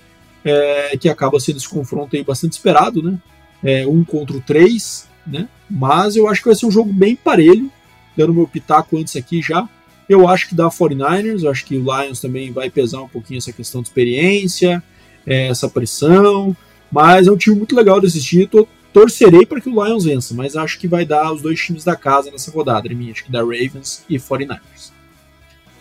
é, 0.47 0.97
que 0.97 1.09
acaba 1.09 1.41
sendo 1.41 1.57
esse 1.57 1.69
confronto 1.69 2.15
aí 2.15 2.23
bastante 2.23 2.53
esperado, 2.53 3.03
né? 3.03 3.19
É, 3.65 3.85
um 3.85 4.05
contra 4.05 4.37
o 4.37 4.41
três, 4.41 5.09
né? 5.27 5.49
Mas 5.69 6.15
eu 6.15 6.29
acho 6.29 6.41
que 6.41 6.49
vai 6.49 6.55
ser 6.55 6.67
um 6.67 6.71
jogo 6.71 6.93
bem 6.93 7.17
parelho, 7.17 7.71
dando 8.17 8.33
meu 8.33 8.47
pitaco 8.47 8.97
antes 8.97 9.17
aqui 9.17 9.43
já. 9.43 9.69
Eu 10.09 10.29
acho 10.29 10.49
que 10.49 10.55
dá 10.55 10.69
49ers, 10.69 11.43
eu 11.43 11.51
acho 11.51 11.65
que 11.65 11.77
o 11.77 11.81
Lions 11.81 12.21
também 12.21 12.53
vai 12.53 12.71
pesar 12.71 13.03
um 13.03 13.09
pouquinho 13.09 13.39
essa 13.39 13.53
questão 13.53 13.83
de 13.83 13.89
experiência, 13.89 14.83
é, 15.27 15.49
essa 15.49 15.69
pressão, 15.69 16.57
mas 16.91 17.27
é 17.27 17.33
um 17.33 17.37
time 17.37 17.57
muito 17.57 17.75
legal 17.75 18.01
de 18.01 18.07
assistir. 18.07 18.49
Tô, 18.49 18.69
torcerei 18.93 19.45
para 19.45 19.61
que 19.61 19.69
o 19.69 19.85
Lions 19.85 20.05
vença, 20.05 20.33
mas 20.33 20.57
acho 20.57 20.79
que 20.79 20.87
vai 20.87 21.05
dar 21.05 21.33
os 21.33 21.43
dois 21.43 21.61
times 21.61 21.85
da 21.85 21.97
casa 21.97 22.31
nessa 22.31 22.51
rodada, 22.51 22.89
mim, 22.89 23.11
acho 23.11 23.25
que 23.25 23.33
dá 23.33 23.41
Ravens 23.41 24.05
e 24.09 24.17
49ers. 24.17 24.93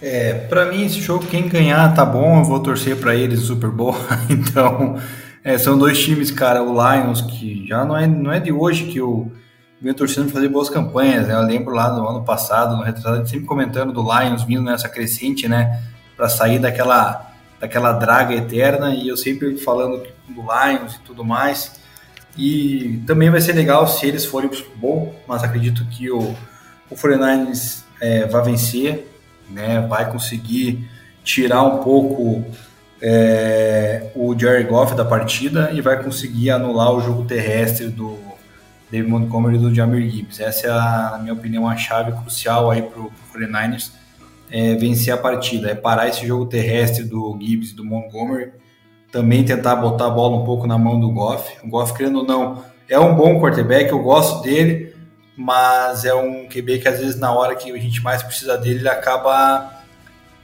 É, 0.01 0.33
para 0.33 0.65
mim 0.71 0.85
esse 0.85 0.99
jogo 0.99 1.25
quem 1.25 1.47
ganhar 1.47 1.93
tá 1.95 2.05
bom, 2.05 2.39
eu 2.39 2.43
vou 2.43 2.59
torcer 2.59 2.97
para 2.97 3.15
eles 3.15 3.39
Super 3.41 3.69
Bowl. 3.69 3.95
então, 4.29 4.99
é, 5.43 5.57
são 5.57 5.77
dois 5.77 6.03
times, 6.03 6.31
cara, 6.31 6.63
o 6.63 6.73
Lions 6.73 7.21
que 7.21 7.65
já 7.67 7.85
não 7.85 7.95
é 7.95 8.05
não 8.05 8.31
é 8.31 8.39
de 8.39 8.51
hoje 8.51 8.85
que 8.85 8.97
eu 8.97 9.31
venho 9.81 9.95
torcendo 9.95 10.25
para 10.25 10.35
fazer 10.35 10.49
boas 10.49 10.69
campanhas, 10.69 11.27
né? 11.27 11.33
Eu 11.33 11.41
lembro 11.41 11.73
lá 11.73 11.91
no 11.91 12.07
ano 12.07 12.23
passado, 12.23 12.75
no 12.75 12.83
retrasado, 12.83 13.27
sempre 13.27 13.45
comentando 13.45 13.91
do 13.91 14.01
Lions 14.01 14.43
vindo 14.43 14.63
nessa 14.63 14.89
crescente, 14.89 15.47
né, 15.47 15.81
para 16.15 16.29
sair 16.29 16.59
daquela 16.59 17.31
daquela 17.59 17.93
draga 17.93 18.33
eterna 18.33 18.93
e 18.93 19.07
eu 19.07 19.15
sempre 19.15 19.57
falando 19.57 20.05
do 20.27 20.41
Lions 20.41 20.95
e 20.95 20.99
tudo 20.99 21.23
mais. 21.23 21.79
E 22.37 23.01
também 23.07 23.29
vai 23.29 23.39
ser 23.39 23.53
legal 23.53 23.87
se 23.87 24.05
eles 24.05 24.25
forem 24.25 24.49
para 24.49 24.59
o 24.81 25.13
mas 25.25 25.41
acredito 25.43 25.85
que 25.85 26.11
o, 26.11 26.35
o 26.89 26.95
49ers 26.95 27.83
é, 28.01 28.25
vai 28.25 28.43
vencer 28.43 29.09
né, 29.49 29.85
vai 29.87 30.11
conseguir 30.11 30.87
tirar 31.23 31.63
um 31.63 31.83
pouco 31.83 32.43
é, 33.01 34.09
o 34.15 34.37
Jerry 34.37 34.63
Goff 34.63 34.95
da 34.95 35.05
partida 35.05 35.71
e 35.73 35.81
vai 35.81 36.01
conseguir 36.01 36.49
anular 36.51 36.91
o 36.91 37.01
jogo 37.01 37.25
terrestre 37.25 37.87
do 37.87 38.17
David 38.95 39.11
Montgomery 39.11 39.55
e 39.57 39.59
do 39.59 39.75
Jamir 39.75 40.09
Gibbs. 40.09 40.39
Essa 40.39 40.67
é, 40.67 40.71
a, 40.71 41.09
na 41.11 41.17
minha 41.19 41.33
opinião, 41.33 41.67
a 41.67 41.75
chave 41.75 42.13
crucial 42.13 42.71
aí 42.71 42.81
para 42.81 43.01
o 43.01 43.11
49ers 43.33 43.91
é, 44.49 44.75
vencer 44.75 45.13
a 45.13 45.17
partida, 45.17 45.69
é 45.69 45.75
parar 45.75 46.07
esse 46.07 46.25
jogo 46.25 46.45
terrestre 46.45 47.03
do 47.03 47.37
Gibbs 47.41 47.71
e 47.71 47.75
do 47.75 47.83
Montgomery, 47.83 48.51
também 49.11 49.43
tentar 49.43 49.75
botar 49.75 50.07
a 50.07 50.09
bola 50.09 50.37
um 50.37 50.45
pouco 50.45 50.65
na 50.65 50.77
mão 50.77 50.99
do 50.99 51.09
Goff. 51.09 51.51
O 51.63 51.69
Goff, 51.69 51.93
querendo 51.93 52.19
ou 52.19 52.25
não, 52.25 52.63
é 52.87 52.97
um 52.97 53.15
bom 53.15 53.39
quarterback, 53.39 53.91
eu 53.91 53.99
gosto 53.99 54.43
dele, 54.43 54.95
mas 55.35 56.05
é 56.05 56.13
um 56.13 56.47
QB 56.47 56.79
que 56.79 56.87
às 56.87 56.99
vezes 56.99 57.19
na 57.19 57.33
hora 57.33 57.55
que 57.55 57.71
a 57.71 57.77
gente 57.77 58.01
mais 58.01 58.23
precisa 58.23 58.57
dele, 58.57 58.79
ele 58.79 58.89
acaba 58.89 59.83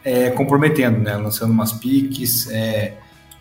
é, 0.03 0.29
comprometendo, 0.31 0.99
né? 0.99 1.15
Lançando 1.15 1.51
umas 1.51 1.71
piques, 1.71 2.49
é, 2.49 2.95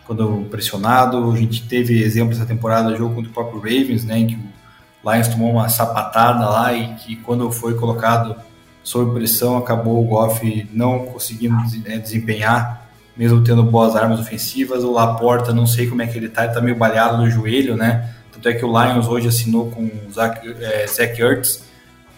quando 0.06 0.46
pressionado. 0.50 1.32
A 1.32 1.36
gente 1.36 1.66
teve 1.66 2.02
exemplo 2.02 2.32
essa 2.32 2.46
temporada, 2.46 2.96
jogo 2.96 3.14
contra 3.14 3.30
o 3.30 3.34
próprio 3.34 3.60
Ravens, 3.60 4.04
né? 4.04 4.18
Em 4.18 4.26
que 4.26 4.34
o 4.34 4.59
Lions 5.04 5.28
tomou 5.28 5.50
uma 5.50 5.68
sapatada 5.68 6.48
lá 6.48 6.72
e 6.72 6.94
que 6.94 7.16
quando 7.16 7.50
foi 7.50 7.74
colocado 7.74 8.36
sob 8.82 9.12
pressão, 9.14 9.56
acabou 9.56 10.02
o 10.02 10.06
Goff 10.06 10.68
não 10.72 11.06
conseguindo 11.06 11.56
é, 11.86 11.98
desempenhar, 11.98 12.88
mesmo 13.16 13.42
tendo 13.42 13.62
boas 13.62 13.96
armas 13.96 14.20
ofensivas. 14.20 14.84
O 14.84 14.92
Laporta, 14.92 15.52
não 15.52 15.66
sei 15.66 15.86
como 15.86 16.02
é 16.02 16.06
que 16.06 16.18
ele 16.18 16.28
tá, 16.28 16.44
ele 16.44 16.54
tá 16.54 16.60
meio 16.60 16.76
baleado 16.76 17.18
no 17.18 17.30
joelho, 17.30 17.76
né? 17.76 18.14
Tanto 18.32 18.48
é 18.48 18.54
que 18.54 18.64
o 18.64 18.68
Lions 18.68 19.06
hoje 19.06 19.28
assinou 19.28 19.70
com 19.70 19.84
o 19.84 20.12
Zach, 20.12 20.40
é, 20.46 20.86
Zach 20.86 21.20
Ertz 21.20 21.64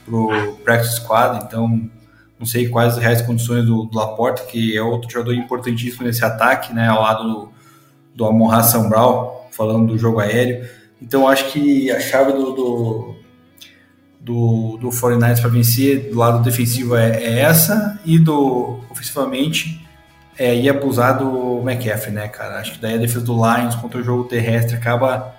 pro 0.05 0.57
practice 0.65 0.97
squad, 0.97 1.45
então 1.45 1.89
não 2.39 2.47
sei 2.47 2.69
quais 2.69 2.95
as 2.95 2.99
reais 2.99 3.23
condições 3.23 3.65
do, 3.65 3.85
do 3.85 3.97
Laporta, 3.97 4.43
que 4.43 4.77
é 4.77 4.83
outro 4.83 5.11
jogador 5.11 5.35
importantíssimo 5.35 6.05
nesse 6.05 6.25
ataque, 6.25 6.73
né, 6.73 6.89
ao 6.89 7.01
lado 7.01 7.23
do, 7.23 7.53
do 8.15 8.25
Amon 8.25 8.51
Brown, 8.89 9.43
falando 9.53 9.87
do 9.87 9.99
jogo 9.99 10.19
aéreo. 10.19 10.69
Então 11.03 11.27
acho 11.27 11.51
que 11.51 11.91
a 11.91 11.99
chave 11.99 12.33
do, 12.33 12.53
do, 12.53 13.15
do, 14.21 14.79
do 14.79 14.89
49ers 14.89 15.41
para 15.41 15.51
vencer 15.51 16.11
do 16.11 16.17
lado 16.17 16.43
defensivo 16.45 16.95
é, 16.95 17.23
é, 17.23 17.41
essa, 17.41 18.01
e 18.05 18.19
do 18.19 18.81
ofensivamente 18.89 19.85
é 20.39 20.55
ir 20.55 20.71
abusar 20.71 21.19
do 21.19 21.61
McCaffrey, 21.69 22.15
né, 22.15 22.29
cara? 22.29 22.61
Acho 22.61 22.73
que 22.73 22.79
daí 22.79 22.95
a 22.95 22.99
defesa 22.99 23.25
do 23.25 23.35
Lions 23.35 23.75
contra 23.75 24.01
o 24.01 24.05
jogo 24.05 24.25
terrestre 24.25 24.77
acaba 24.77 25.35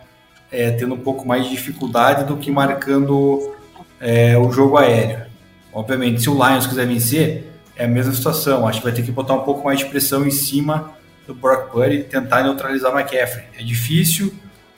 é, 0.52 0.70
tendo 0.72 0.94
um 0.94 1.00
pouco 1.00 1.26
mais 1.26 1.46
de 1.46 1.52
dificuldade 1.52 2.26
do 2.26 2.38
que 2.38 2.52
marcando 2.52 3.56
é, 4.00 4.38
o 4.38 4.52
jogo 4.52 4.78
aéreo. 4.78 5.26
Obviamente, 5.72 6.22
se 6.22 6.30
o 6.30 6.34
Lions 6.34 6.68
quiser 6.68 6.86
vencer, 6.86 7.52
é 7.76 7.86
a 7.86 7.88
mesma 7.88 8.14
situação. 8.14 8.68
Acho 8.68 8.80
que 8.80 8.86
vai 8.86 8.94
ter 8.94 9.02
que 9.02 9.12
botar 9.12 9.34
um 9.34 9.44
pouco 9.44 9.64
mais 9.64 9.80
de 9.80 9.86
pressão 9.86 10.28
em 10.28 10.32
cima 10.32 10.92
do 11.26 11.34
Brock 11.34 11.72
Purdy 11.72 11.96
e 11.96 12.04
tentar 12.04 12.44
neutralizar 12.44 12.94
o 12.94 13.00
McCaffrey. 13.00 13.46
É 13.58 13.64
difícil, 13.64 14.32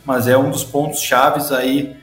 mas 0.05 0.27
é 0.27 0.37
um 0.37 0.49
dos 0.49 0.63
pontos 0.63 1.01
chaves 1.01 1.51
aí 1.51 1.95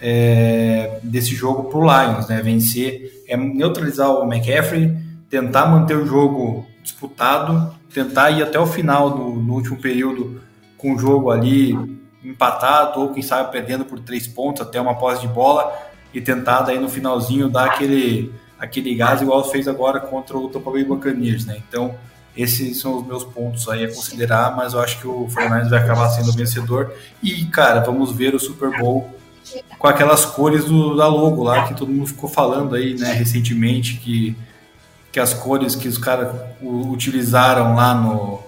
é, 0.00 0.98
desse 1.02 1.34
jogo 1.34 1.64
para 1.64 1.78
o 1.78 1.82
Lions, 1.82 2.28
né? 2.28 2.40
Vencer 2.42 3.22
é 3.28 3.36
neutralizar 3.36 4.10
o 4.10 4.24
McCaffrey, 4.32 4.96
tentar 5.28 5.66
manter 5.66 5.96
o 5.96 6.06
jogo 6.06 6.66
disputado, 6.82 7.74
tentar 7.92 8.30
ir 8.30 8.42
até 8.42 8.58
o 8.58 8.66
final 8.66 9.10
do, 9.10 9.24
no 9.34 9.54
último 9.54 9.76
período 9.76 10.40
com 10.76 10.94
o 10.94 10.98
jogo 10.98 11.30
ali 11.30 11.76
empatado 12.24 13.00
ou 13.00 13.12
quem 13.12 13.22
sabe 13.22 13.50
perdendo 13.50 13.84
por 13.84 14.00
três 14.00 14.26
pontos 14.26 14.62
até 14.62 14.80
uma 14.80 14.94
posse 14.94 15.22
de 15.22 15.28
bola 15.28 15.72
e 16.12 16.20
tentar 16.20 16.62
daí 16.62 16.78
no 16.78 16.88
finalzinho 16.88 17.48
dar 17.48 17.66
aquele, 17.66 18.32
aquele 18.58 18.94
gás 18.94 19.22
igual 19.22 19.48
fez 19.50 19.68
agora 19.68 20.00
contra 20.00 20.36
o 20.36 20.48
Tampa 20.48 20.70
Bay 20.70 20.84
Buccaneers, 20.84 21.44
né? 21.46 21.62
Então 21.68 21.94
esses 22.42 22.78
são 22.78 22.98
os 22.98 23.06
meus 23.06 23.24
pontos 23.24 23.68
aí 23.68 23.84
a 23.84 23.88
considerar, 23.88 24.56
mas 24.56 24.72
eu 24.72 24.80
acho 24.80 25.00
que 25.00 25.06
o 25.06 25.28
Fernandes 25.28 25.70
vai 25.70 25.80
acabar 25.80 26.08
sendo 26.10 26.30
o 26.30 26.32
vencedor. 26.32 26.92
E 27.22 27.44
cara, 27.46 27.80
vamos 27.80 28.12
ver 28.12 28.34
o 28.34 28.40
Super 28.40 28.78
Bowl 28.78 29.08
com 29.78 29.86
aquelas 29.86 30.24
cores 30.24 30.64
do, 30.64 30.96
da 30.96 31.06
logo 31.08 31.42
lá 31.42 31.66
que 31.66 31.74
todo 31.74 31.90
mundo 31.90 32.06
ficou 32.06 32.28
falando 32.28 32.74
aí, 32.74 32.94
né, 32.94 33.12
recentemente 33.12 33.96
que 33.96 34.36
que 35.12 35.18
as 35.18 35.34
cores 35.34 35.74
que 35.74 35.88
os 35.88 35.98
caras 35.98 36.32
utilizaram 36.62 37.74
lá 37.74 37.94
no 37.94 38.40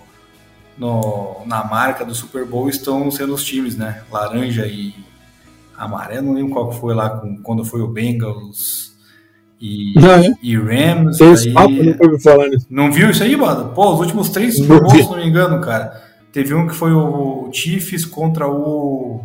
no, 0.79 1.43
na 1.45 1.65
marca 1.65 2.05
do 2.05 2.15
Super 2.15 2.47
Bowl 2.47 2.69
estão 2.69 3.11
sendo 3.11 3.35
os 3.35 3.45
times, 3.45 3.77
né? 3.77 4.03
Laranja 4.11 4.67
e 4.67 4.95
amarelo, 5.77 6.27
não 6.27 6.35
lembro 6.35 6.53
qual 6.53 6.73
foi 6.73 6.95
lá 6.95 7.11
com, 7.11 7.37
quando 7.43 7.65
foi 7.65 7.83
o 7.83 7.89
Bengals 7.89 8.92
e, 9.65 9.95
é. 9.97 10.35
e 10.43 10.57
Rams. 10.57 11.23
aí, 11.23 11.53
papo, 11.53 11.71
não, 11.71 12.87
não 12.87 12.93
viu 12.93 13.11
isso 13.11 13.23
aí, 13.23 13.37
mano? 13.37 13.69
Pô, 13.69 13.95
os 13.95 14.01
últimos 14.01 14.29
três 14.29 14.57
Super 14.57 14.81
Bowls, 14.81 15.05
se 15.05 15.09
não 15.09 15.19
me 15.19 15.29
engano, 15.29 15.61
cara. 15.61 16.03
Teve 16.33 16.53
um 16.53 16.67
que 16.67 16.75
foi 16.75 16.93
o 16.93 17.49
Chiefs 17.53 18.05
contra 18.05 18.49
o. 18.49 19.25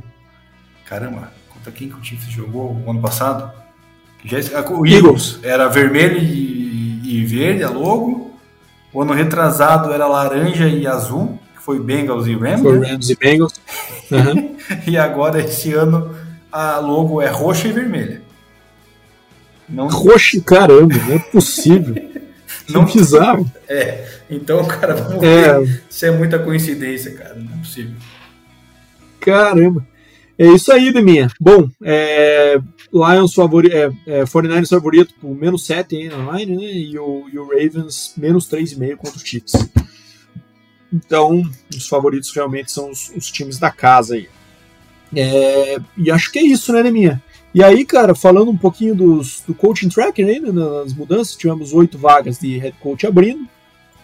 Caramba, 0.86 1.32
contra 1.52 1.72
quem 1.72 1.90
que 1.90 1.96
o 1.96 2.04
Chiefs 2.04 2.30
jogou 2.30 2.80
o 2.86 2.92
ano 2.92 3.02
passado? 3.02 3.52
Já, 4.24 4.38
o 4.70 4.86
Eagles. 4.86 5.40
Era 5.42 5.68
vermelho 5.70 6.20
e, 6.20 7.02
e 7.04 7.26
verde, 7.26 7.64
a 7.64 7.70
logo. 7.72 8.32
O 8.94 9.02
ano 9.02 9.14
retrasado 9.14 9.92
era 9.92 10.06
laranja 10.06 10.68
e 10.68 10.86
azul, 10.86 11.40
que 11.56 11.64
foi 11.64 11.80
Bengals 11.80 12.28
e 12.28 12.36
Rams. 12.36 12.62
Foi 12.62 12.78
né? 12.78 12.92
Rams 12.92 13.10
e 13.10 13.16
Bengals. 13.16 13.54
Uhum. 14.10 14.56
e 14.88 14.98
agora, 14.98 15.42
esse 15.44 15.74
ano, 15.74 16.16
a 16.50 16.78
logo 16.78 17.22
é 17.22 17.28
roxa 17.28 17.68
e 17.68 17.74
vermelha. 17.74 18.22
Não... 19.68 19.88
Roxa, 19.88 20.40
caramba, 20.42 20.96
não 21.08 21.16
é 21.16 21.20
possível. 21.20 21.96
não 22.70 22.86
precisava. 22.86 23.46
É, 23.68 24.08
então, 24.30 24.66
cara, 24.66 24.96
vamos 24.96 25.24
é... 25.24 25.60
ver 25.60 25.84
se 25.90 26.06
é 26.06 26.12
muita 26.12 26.40
coincidência, 26.40 27.14
cara. 27.14 27.36
Não 27.36 27.54
é 27.54 27.58
possível. 27.58 27.96
Caramba. 29.20 29.86
É 30.40 30.46
isso 30.48 30.72
aí, 30.72 30.94
Deminha. 30.94 31.30
Bom, 31.40 31.68
é, 31.84 32.60
Lions 32.94 33.34
favorito, 33.34 33.76
é, 33.76 33.92
é, 34.06 34.24
49ers 34.24 34.70
favorito 34.70 35.14
por 35.20 35.36
menos 35.36 35.66
7 35.66 35.96
aí 35.96 36.10
na 36.10 36.32
line, 36.34 36.56
né? 36.56 36.64
E 36.64 37.00
o, 37.00 37.28
e 37.32 37.40
o 37.40 37.48
Ravens 37.48 38.14
menos 38.16 38.48
3,5 38.48 38.96
contra 38.98 39.18
os 39.18 39.24
Chiefs. 39.24 39.54
Então, 40.94 41.42
os 41.76 41.88
favoritos 41.88 42.32
realmente 42.34 42.72
são 42.72 42.92
os, 42.92 43.10
os 43.16 43.32
times 43.32 43.58
da 43.58 43.72
casa 43.72 44.14
aí. 44.14 44.30
É, 45.16 45.78
e 45.98 46.12
acho 46.12 46.32
que 46.32 46.40
é 46.40 46.44
isso, 46.44 46.72
né, 46.72 46.84
Neminha? 46.84 47.22
E 47.58 47.64
aí, 47.64 47.84
cara, 47.84 48.14
falando 48.14 48.52
um 48.52 48.56
pouquinho 48.56 48.94
dos, 48.94 49.42
do 49.42 49.52
coaching 49.52 49.90
tracker 49.90 50.28
ainda, 50.28 50.54
né, 50.54 50.64
nas 50.64 50.94
mudanças, 50.94 51.36
tivemos 51.36 51.74
oito 51.74 51.98
vagas 51.98 52.38
de 52.38 52.56
head 52.60 52.78
coach 52.80 53.08
abrindo. 53.08 53.50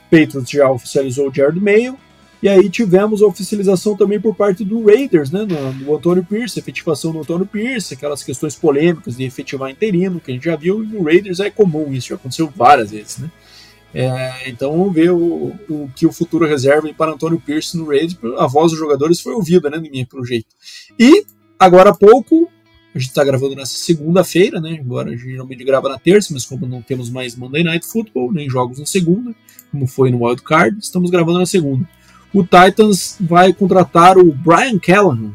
Patriots 0.09 0.49
já 0.49 0.67
oficializou 0.71 1.29
o 1.29 1.31
Jared 1.31 1.59
Mayo. 1.59 1.95
E 2.41 2.49
aí 2.49 2.67
tivemos 2.67 3.21
a 3.21 3.27
oficialização 3.27 3.95
também 3.95 4.19
por 4.19 4.33
parte 4.33 4.65
do 4.65 4.83
Raiders, 4.83 5.29
né, 5.29 5.45
do, 5.45 5.95
Antônio 5.95 6.25
Pierce, 6.25 6.57
efetivação 6.57 7.11
do 7.11 7.19
Antônio 7.19 7.45
Pierce, 7.45 7.93
aquelas 7.93 8.23
questões 8.23 8.55
polêmicas 8.55 9.17
de 9.17 9.23
efetivar 9.23 9.69
interino, 9.69 10.19
que 10.19 10.31
a 10.31 10.33
gente 10.33 10.45
já 10.45 10.55
viu, 10.55 10.83
e 10.83 10.87
no 10.87 11.03
Raiders 11.03 11.39
é 11.39 11.51
comum, 11.51 11.93
isso 11.93 12.07
já 12.07 12.15
aconteceu 12.15 12.51
várias 12.55 12.89
vezes, 12.89 13.19
né. 13.19 13.29
É, 13.93 14.49
então 14.49 14.75
vamos 14.75 14.95
ver 14.95 15.11
o, 15.11 15.53
o, 15.69 15.91
que 15.95 16.07
o 16.07 16.11
futuro 16.11 16.47
reserva 16.47 16.91
para 16.97 17.11
Antônio 17.11 17.39
Pierce 17.39 17.77
no 17.77 17.85
Raiders. 17.85 18.17
A 18.39 18.47
voz 18.47 18.71
dos 18.71 18.79
jogadores 18.79 19.21
foi 19.21 19.33
ouvida, 19.33 19.69
né, 19.69 19.77
minha, 19.77 20.07
pelo 20.07 20.25
jeito. 20.25 20.47
E 20.99 21.23
agora 21.59 21.91
há 21.91 21.95
pouco, 21.95 22.49
a 22.93 22.99
gente 22.99 23.09
está 23.09 23.23
gravando 23.23 23.55
nessa 23.55 23.75
segunda-feira, 23.75 24.61
né? 24.61 24.79
Agora 24.79 25.09
a 25.09 25.15
gente 25.15 25.31
geralmente 25.31 25.63
grava 25.63 25.89
na 25.89 25.97
terça, 25.97 26.33
mas 26.33 26.45
como 26.45 26.67
não 26.67 26.81
temos 26.81 27.09
mais 27.09 27.35
Monday 27.35 27.63
Night 27.63 27.85
Football, 27.85 28.31
nem 28.31 28.47
jogos 28.47 28.77
na 28.77 28.85
segunda, 28.85 29.33
como 29.71 29.87
foi 29.87 30.11
no 30.11 30.25
Wild 30.25 30.43
Card, 30.43 30.77
estamos 30.79 31.09
gravando 31.09 31.39
na 31.39 31.45
segunda. 31.45 31.87
o 32.31 32.43
Titans 32.43 33.17
vai 33.19 33.51
contratar 33.51 34.17
o 34.17 34.31
Brian 34.31 34.77
Callahan, 34.77 35.31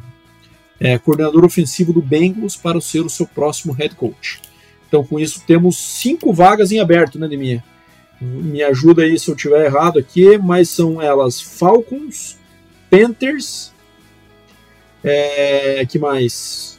é, 0.80 0.98
coordenador 0.98 1.44
ofensivo 1.44 1.92
do 1.92 2.00
Bengals, 2.00 2.56
para 2.56 2.80
ser 2.80 3.00
o 3.00 3.10
seu 3.10 3.26
próximo 3.26 3.72
head 3.72 3.94
coach. 3.96 4.40
Então, 4.86 5.04
com 5.04 5.18
isso, 5.18 5.42
temos 5.46 5.76
cinco 5.76 6.32
vagas 6.32 6.70
em 6.70 6.78
aberto, 6.78 7.18
né, 7.18 7.28
Demir? 7.28 7.62
Me 8.20 8.62
ajuda 8.62 9.02
aí 9.02 9.18
se 9.18 9.28
eu 9.28 9.36
tiver 9.36 9.66
errado 9.66 9.98
aqui, 9.98 10.38
mas 10.38 10.68
são 10.68 11.00
elas 11.00 11.40
Falcons, 11.40 12.36
Panthers, 12.90 13.72
é, 15.04 15.84
que 15.86 15.98
mais? 15.98 16.77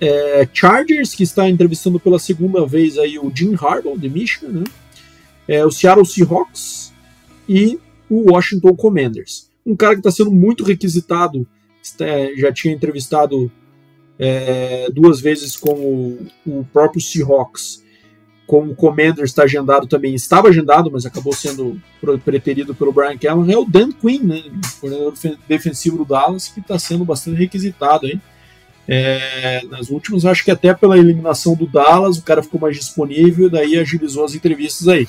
É, 0.00 0.48
Chargers, 0.52 1.14
que 1.14 1.22
está 1.22 1.48
entrevistando 1.48 1.98
pela 1.98 2.18
segunda 2.18 2.66
vez 2.66 2.98
aí 2.98 3.18
o 3.18 3.32
Jim 3.34 3.54
Harbaugh, 3.54 3.98
de 3.98 4.08
Michigan, 4.08 4.48
né? 4.48 4.64
É, 5.48 5.64
o 5.64 5.70
Seattle 5.70 6.04
Seahawks 6.04 6.92
e 7.48 7.78
o 8.10 8.32
Washington 8.32 8.74
Commanders. 8.74 9.48
Um 9.64 9.76
cara 9.76 9.94
que 9.94 10.00
está 10.00 10.10
sendo 10.10 10.30
muito 10.30 10.64
requisitado, 10.64 11.46
já 12.36 12.52
tinha 12.52 12.74
entrevistado 12.74 13.50
é, 14.18 14.88
duas 14.92 15.20
vezes 15.20 15.56
com 15.56 15.72
o, 15.72 16.26
o, 16.46 16.64
próprio 16.72 17.00
Seahawks, 17.00 17.84
com 18.46 18.68
o 18.68 18.74
Commanders 18.74 19.30
está 19.30 19.42
agendado 19.42 19.86
também, 19.86 20.14
estava 20.14 20.48
agendado, 20.48 20.90
mas 20.90 21.04
acabou 21.04 21.32
sendo 21.32 21.80
preterido 22.24 22.74
pelo 22.74 22.92
Brian 22.92 23.18
Callahan, 23.18 23.52
é 23.52 23.56
o 23.56 23.64
Dan 23.64 23.90
Quinn, 23.90 24.22
né, 24.22 24.42
coordenador 24.80 25.14
defensivo 25.48 25.98
do 25.98 26.04
Dallas, 26.04 26.48
que 26.48 26.60
está 26.60 26.78
sendo 26.78 27.04
bastante 27.04 27.38
requisitado 27.38 28.06
aí. 28.06 28.20
É, 28.88 29.62
nas 29.68 29.90
últimas, 29.90 30.24
acho 30.24 30.44
que 30.44 30.50
até 30.50 30.72
pela 30.72 30.96
eliminação 30.96 31.54
do 31.54 31.66
Dallas, 31.66 32.18
o 32.18 32.22
cara 32.22 32.42
ficou 32.42 32.60
mais 32.60 32.76
disponível, 32.76 33.50
daí 33.50 33.76
agilizou 33.78 34.24
as 34.24 34.34
entrevistas 34.34 34.86
aí. 34.86 35.06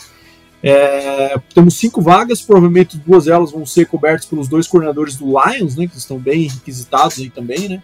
É, 0.64 1.40
temos 1.54 1.76
cinco 1.78 2.02
vagas, 2.02 2.42
provavelmente 2.42 2.98
duas 2.98 3.26
delas 3.26 3.52
vão 3.52 3.66
ser 3.66 3.86
cobertas 3.86 4.26
pelos 4.26 4.48
dois 4.48 4.68
coordenadores 4.68 5.16
do 5.16 5.28
Lions, 5.28 5.76
né, 5.76 5.88
que 5.88 5.98
estão 5.98 6.18
bem 6.18 6.48
requisitados 6.48 7.20
aí 7.20 7.30
também, 7.30 7.70
né. 7.70 7.84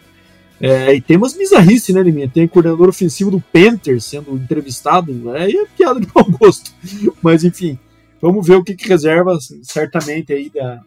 É, 0.60 0.96
e 0.96 1.02
tem 1.02 1.18
umas 1.18 1.34
bizarrices, 1.34 1.94
né, 1.94 2.02
Liminha? 2.02 2.30
Tem 2.30 2.48
coordenador 2.48 2.90
ofensivo 2.90 3.30
do 3.30 3.40
Panthers 3.40 4.06
sendo 4.06 4.36
entrevistado, 4.36 5.14
né, 5.14 5.50
e 5.50 5.58
é 5.58 5.66
piada 5.78 6.00
de 6.00 6.08
mau 6.14 6.26
gosto. 6.26 6.72
Mas 7.22 7.44
enfim, 7.44 7.78
vamos 8.20 8.48
ver 8.48 8.56
o 8.56 8.64
que, 8.64 8.76
que 8.76 8.88
reserva, 8.88 9.38
certamente 9.62 10.34
aí 10.34 10.50
da, 10.50 10.82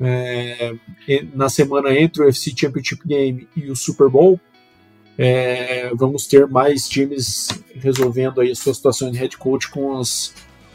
é, 0.00 0.74
na 1.34 1.48
semana 1.48 1.94
entre 1.94 2.22
o 2.22 2.26
UFC 2.26 2.52
Championship 2.56 3.06
Game 3.06 3.48
e 3.56 3.70
o 3.70 3.76
Super 3.76 4.08
Bowl. 4.08 4.40
É, 5.16 5.92
vamos 5.94 6.26
ter 6.26 6.46
mais 6.48 6.88
times 6.88 7.48
resolvendo 7.76 8.40
aí 8.40 8.50
a 8.50 8.56
sua 8.56 8.74
situação 8.74 9.10
de 9.10 9.18
head 9.18 9.36
coach 9.36 9.70
com 9.70 9.98
as 9.98 10.34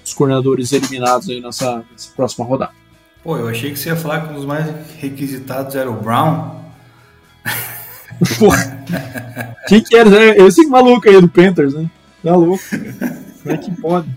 os 0.09 0.13
coordenadores 0.13 0.71
eliminados 0.73 1.29
aí 1.29 1.39
nessa, 1.39 1.83
nessa, 1.91 2.11
próxima 2.15 2.45
rodada. 2.45 2.71
Pô, 3.23 3.37
eu 3.37 3.47
achei 3.47 3.71
que 3.71 3.77
você 3.77 3.89
ia 3.89 3.95
falar 3.95 4.21
que 4.21 4.33
um 4.33 4.35
dos 4.35 4.45
mais 4.45 4.65
requisitados 4.97 5.75
era 5.75 5.89
o 5.89 6.01
Brown. 6.01 6.59
Porra. 8.39 8.85
Quem 9.67 9.83
que 9.83 9.95
era? 9.95 10.37
Esse 10.45 10.65
maluco 10.65 11.07
aí 11.07 11.19
do 11.21 11.29
Panthers, 11.29 11.73
né? 11.73 11.89
Tá 12.23 12.35
louco. 12.35 12.63
Como 13.43 13.55
é 13.55 13.57
que 13.57 13.71
pode? 13.79 14.09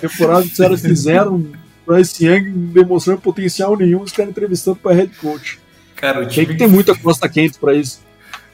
Temporada 0.00 0.46
que 0.46 0.62
os 0.62 0.80
fizeram 0.80 1.52
Bryce 1.86 2.26
Young 2.26 2.50
demonstrando 2.72 3.20
potencial 3.20 3.76
nenhum, 3.76 4.02
os 4.02 4.12
caras 4.12 4.30
entrevistando 4.30 4.76
para 4.76 4.94
head 4.94 5.12
coach. 5.20 5.58
Cara, 5.96 6.20
o 6.20 6.26
time... 6.26 6.46
Tem 6.46 6.56
que 6.56 6.64
ter 6.64 6.68
muita 6.68 6.94
costa 6.94 7.28
quente 7.28 7.58
para 7.58 7.74
isso. 7.74 8.00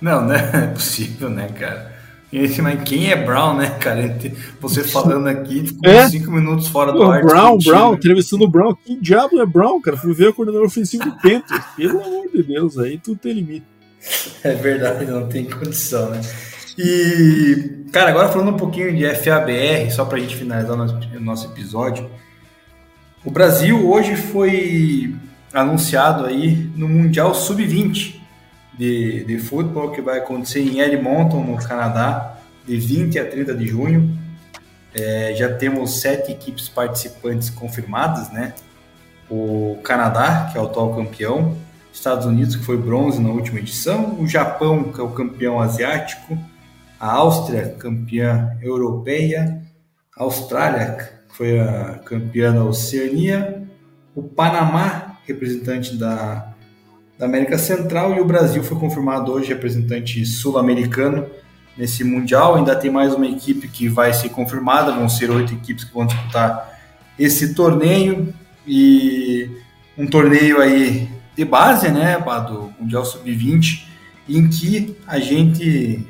Não, 0.01 0.24
né? 0.24 0.51
É 0.55 0.66
possível, 0.68 1.28
né, 1.28 1.49
cara? 1.49 2.01
Esse, 2.33 2.62
mas 2.62 2.81
quem 2.85 3.11
é 3.11 3.16
Brown, 3.16 3.57
né, 3.57 3.70
cara? 3.81 4.16
Você 4.61 4.85
falando 4.85 5.26
aqui, 5.26 5.66
ficou 5.66 5.91
é? 5.91 6.09
cinco 6.09 6.31
minutos 6.31 6.68
fora 6.68 6.93
do 6.93 7.03
ar. 7.03 7.22
Brown, 7.22 7.59
Brown, 7.59 7.95
entrevistando 7.95 8.45
o 8.45 8.49
Brown. 8.49 8.72
Que 8.72 8.95
diabo 8.95 9.41
é 9.41 9.47
Brown, 9.47 9.81
cara? 9.81 9.97
Fui 9.97 10.14
ver 10.14 10.28
o 10.28 10.35
coordenador 10.35 10.64
ofensivo 10.64 11.05
do 11.05 11.16
Panthers. 11.16 11.64
Pelo 11.76 12.05
amor 12.05 12.28
de 12.33 12.43
Deus, 12.45 12.78
aí 12.78 12.99
tudo 12.99 13.18
tem 13.18 13.33
limite. 13.33 13.66
É 14.45 14.55
verdade, 14.55 15.07
não 15.07 15.26
tem 15.26 15.45
condição, 15.45 16.11
né? 16.11 16.20
E, 16.78 17.85
cara, 17.93 18.11
agora 18.11 18.28
falando 18.28 18.53
um 18.53 18.57
pouquinho 18.57 18.97
de 18.97 19.05
FABR, 19.12 19.91
só 19.91 20.05
pra 20.05 20.18
gente 20.18 20.37
finalizar 20.37 20.72
o 20.72 20.76
nosso, 20.76 20.99
o 21.14 21.20
nosso 21.20 21.47
episódio. 21.49 22.09
O 23.23 23.31
Brasil 23.31 23.87
hoje 23.87 24.16
foi 24.16 25.14
anunciado 25.53 26.25
aí 26.25 26.57
no 26.75 26.89
Mundial 26.89 27.35
Sub-20 27.35 28.18
de, 28.79 29.25
de 29.25 29.39
futebol 29.39 29.91
que 29.91 30.01
vai 30.01 30.21
acontecer 30.21 30.61
em 30.61 30.81
Edmonton, 30.81 31.45
no 31.45 31.57
Canadá, 31.59 32.39
de 32.66 32.79
20 32.79 33.18
a 33.18 33.29
30 33.29 33.55
de 33.55 33.66
junho. 33.66 34.18
É, 34.95 35.35
já 35.37 35.53
temos 35.55 36.01
sete 36.01 36.33
equipes 36.33 36.71
participantes 36.71 37.51
confirmadas, 37.51 38.31
né? 38.31 38.55
O 39.31 39.79
Canadá, 39.85 40.49
que 40.51 40.57
é 40.57 40.61
o 40.62 40.64
atual 40.64 40.97
campeão, 40.97 41.59
Estados 41.93 42.25
Unidos, 42.25 42.57
que 42.57 42.64
foi 42.64 42.79
bronze 42.79 43.21
na 43.21 43.29
última 43.29 43.59
edição, 43.59 44.18
o 44.18 44.27
Japão, 44.27 44.85
que 44.85 44.99
é 44.99 45.05
o 45.05 45.11
campeão 45.11 45.61
asiático, 45.61 46.39
a 46.99 47.12
Áustria, 47.12 47.77
campeã 47.79 48.57
europeia, 48.62 49.61
a 50.16 50.23
Austrália, 50.25 51.20
foi 51.41 51.59
a 51.59 51.99
campeã 52.05 52.53
da 52.53 52.62
Oceania, 52.62 53.66
o 54.14 54.22
Panamá, 54.22 55.16
representante 55.26 55.97
da 55.97 56.53
da 57.18 57.24
América 57.24 57.57
Central 57.57 58.14
e 58.14 58.20
o 58.20 58.24
Brasil 58.26 58.62
foi 58.62 58.78
confirmado 58.78 59.32
hoje 59.32 59.49
representante 59.49 60.24
sul-americano 60.24 61.26
nesse 61.76 62.03
mundial. 62.03 62.57
Ainda 62.57 62.76
tem 62.76 62.91
mais 62.91 63.14
uma 63.14 63.26
equipe 63.26 63.68
que 63.68 63.88
vai 63.88 64.12
ser 64.12 64.30
confirmada, 64.30 64.93
vão 64.93 65.09
ser 65.09 65.30
oito 65.30 65.53
equipes 65.55 65.84
que 65.84 65.93
vão 65.95 66.07
disputar 66.07 66.78
esse 67.18 67.55
torneio 67.55 68.34
e 68.66 69.51
um 69.97 70.07
torneio 70.07 70.61
aí 70.61 71.09
de 71.36 71.45
base, 71.45 71.91
né, 71.91 72.18
do 72.49 72.72
Mundial 72.78 73.05
Sub-20, 73.05 73.86
em 74.28 74.49
que 74.49 74.97
a 75.07 75.18
gente 75.18 76.07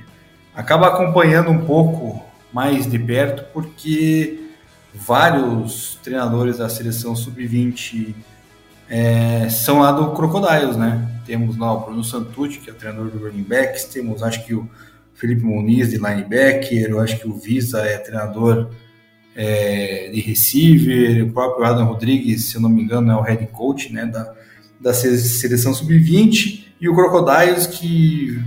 acaba 0.54 0.88
acompanhando 0.88 1.50
um 1.50 1.64
pouco 1.66 2.24
mais 2.52 2.88
de 2.88 2.98
perto, 2.98 3.44
porque 3.52 4.49
vários 4.94 5.98
treinadores 6.02 6.58
da 6.58 6.68
seleção 6.68 7.14
Sub-20 7.14 8.14
é, 8.88 9.48
são 9.48 9.80
lá 9.80 9.92
do 9.92 10.12
Crocodiles, 10.12 10.76
né? 10.76 11.08
Temos 11.24 11.56
lá 11.56 11.72
o 11.72 11.80
Bruno 11.84 12.02
Santucci, 12.02 12.58
que 12.58 12.70
é 12.70 12.72
o 12.72 12.76
treinador 12.76 13.08
do 13.08 13.18
running 13.18 13.44
backs, 13.44 13.84
temos 13.84 14.22
acho 14.22 14.44
que 14.44 14.52
o 14.52 14.68
Felipe 15.14 15.44
Muniz 15.44 15.90
de 15.90 15.96
linebacker, 15.96 16.90
eu 16.90 17.00
acho 17.00 17.18
que 17.18 17.28
o 17.28 17.34
Visa 17.34 17.82
é 17.82 17.98
treinador 17.98 18.70
é, 19.36 20.10
de 20.12 20.20
receiver, 20.20 21.24
o 21.24 21.32
próprio 21.32 21.64
Adam 21.64 21.86
Rodrigues, 21.86 22.46
se 22.46 22.56
eu 22.56 22.60
não 22.60 22.68
me 22.68 22.82
engano, 22.82 23.12
é 23.12 23.16
o 23.16 23.20
head 23.20 23.46
coach 23.48 23.92
né, 23.92 24.06
da, 24.06 24.34
da 24.80 24.92
seleção 24.92 25.72
sub-20, 25.72 26.64
e 26.80 26.88
o 26.88 26.94
Crocodiles 26.94 27.66
que 27.66 28.42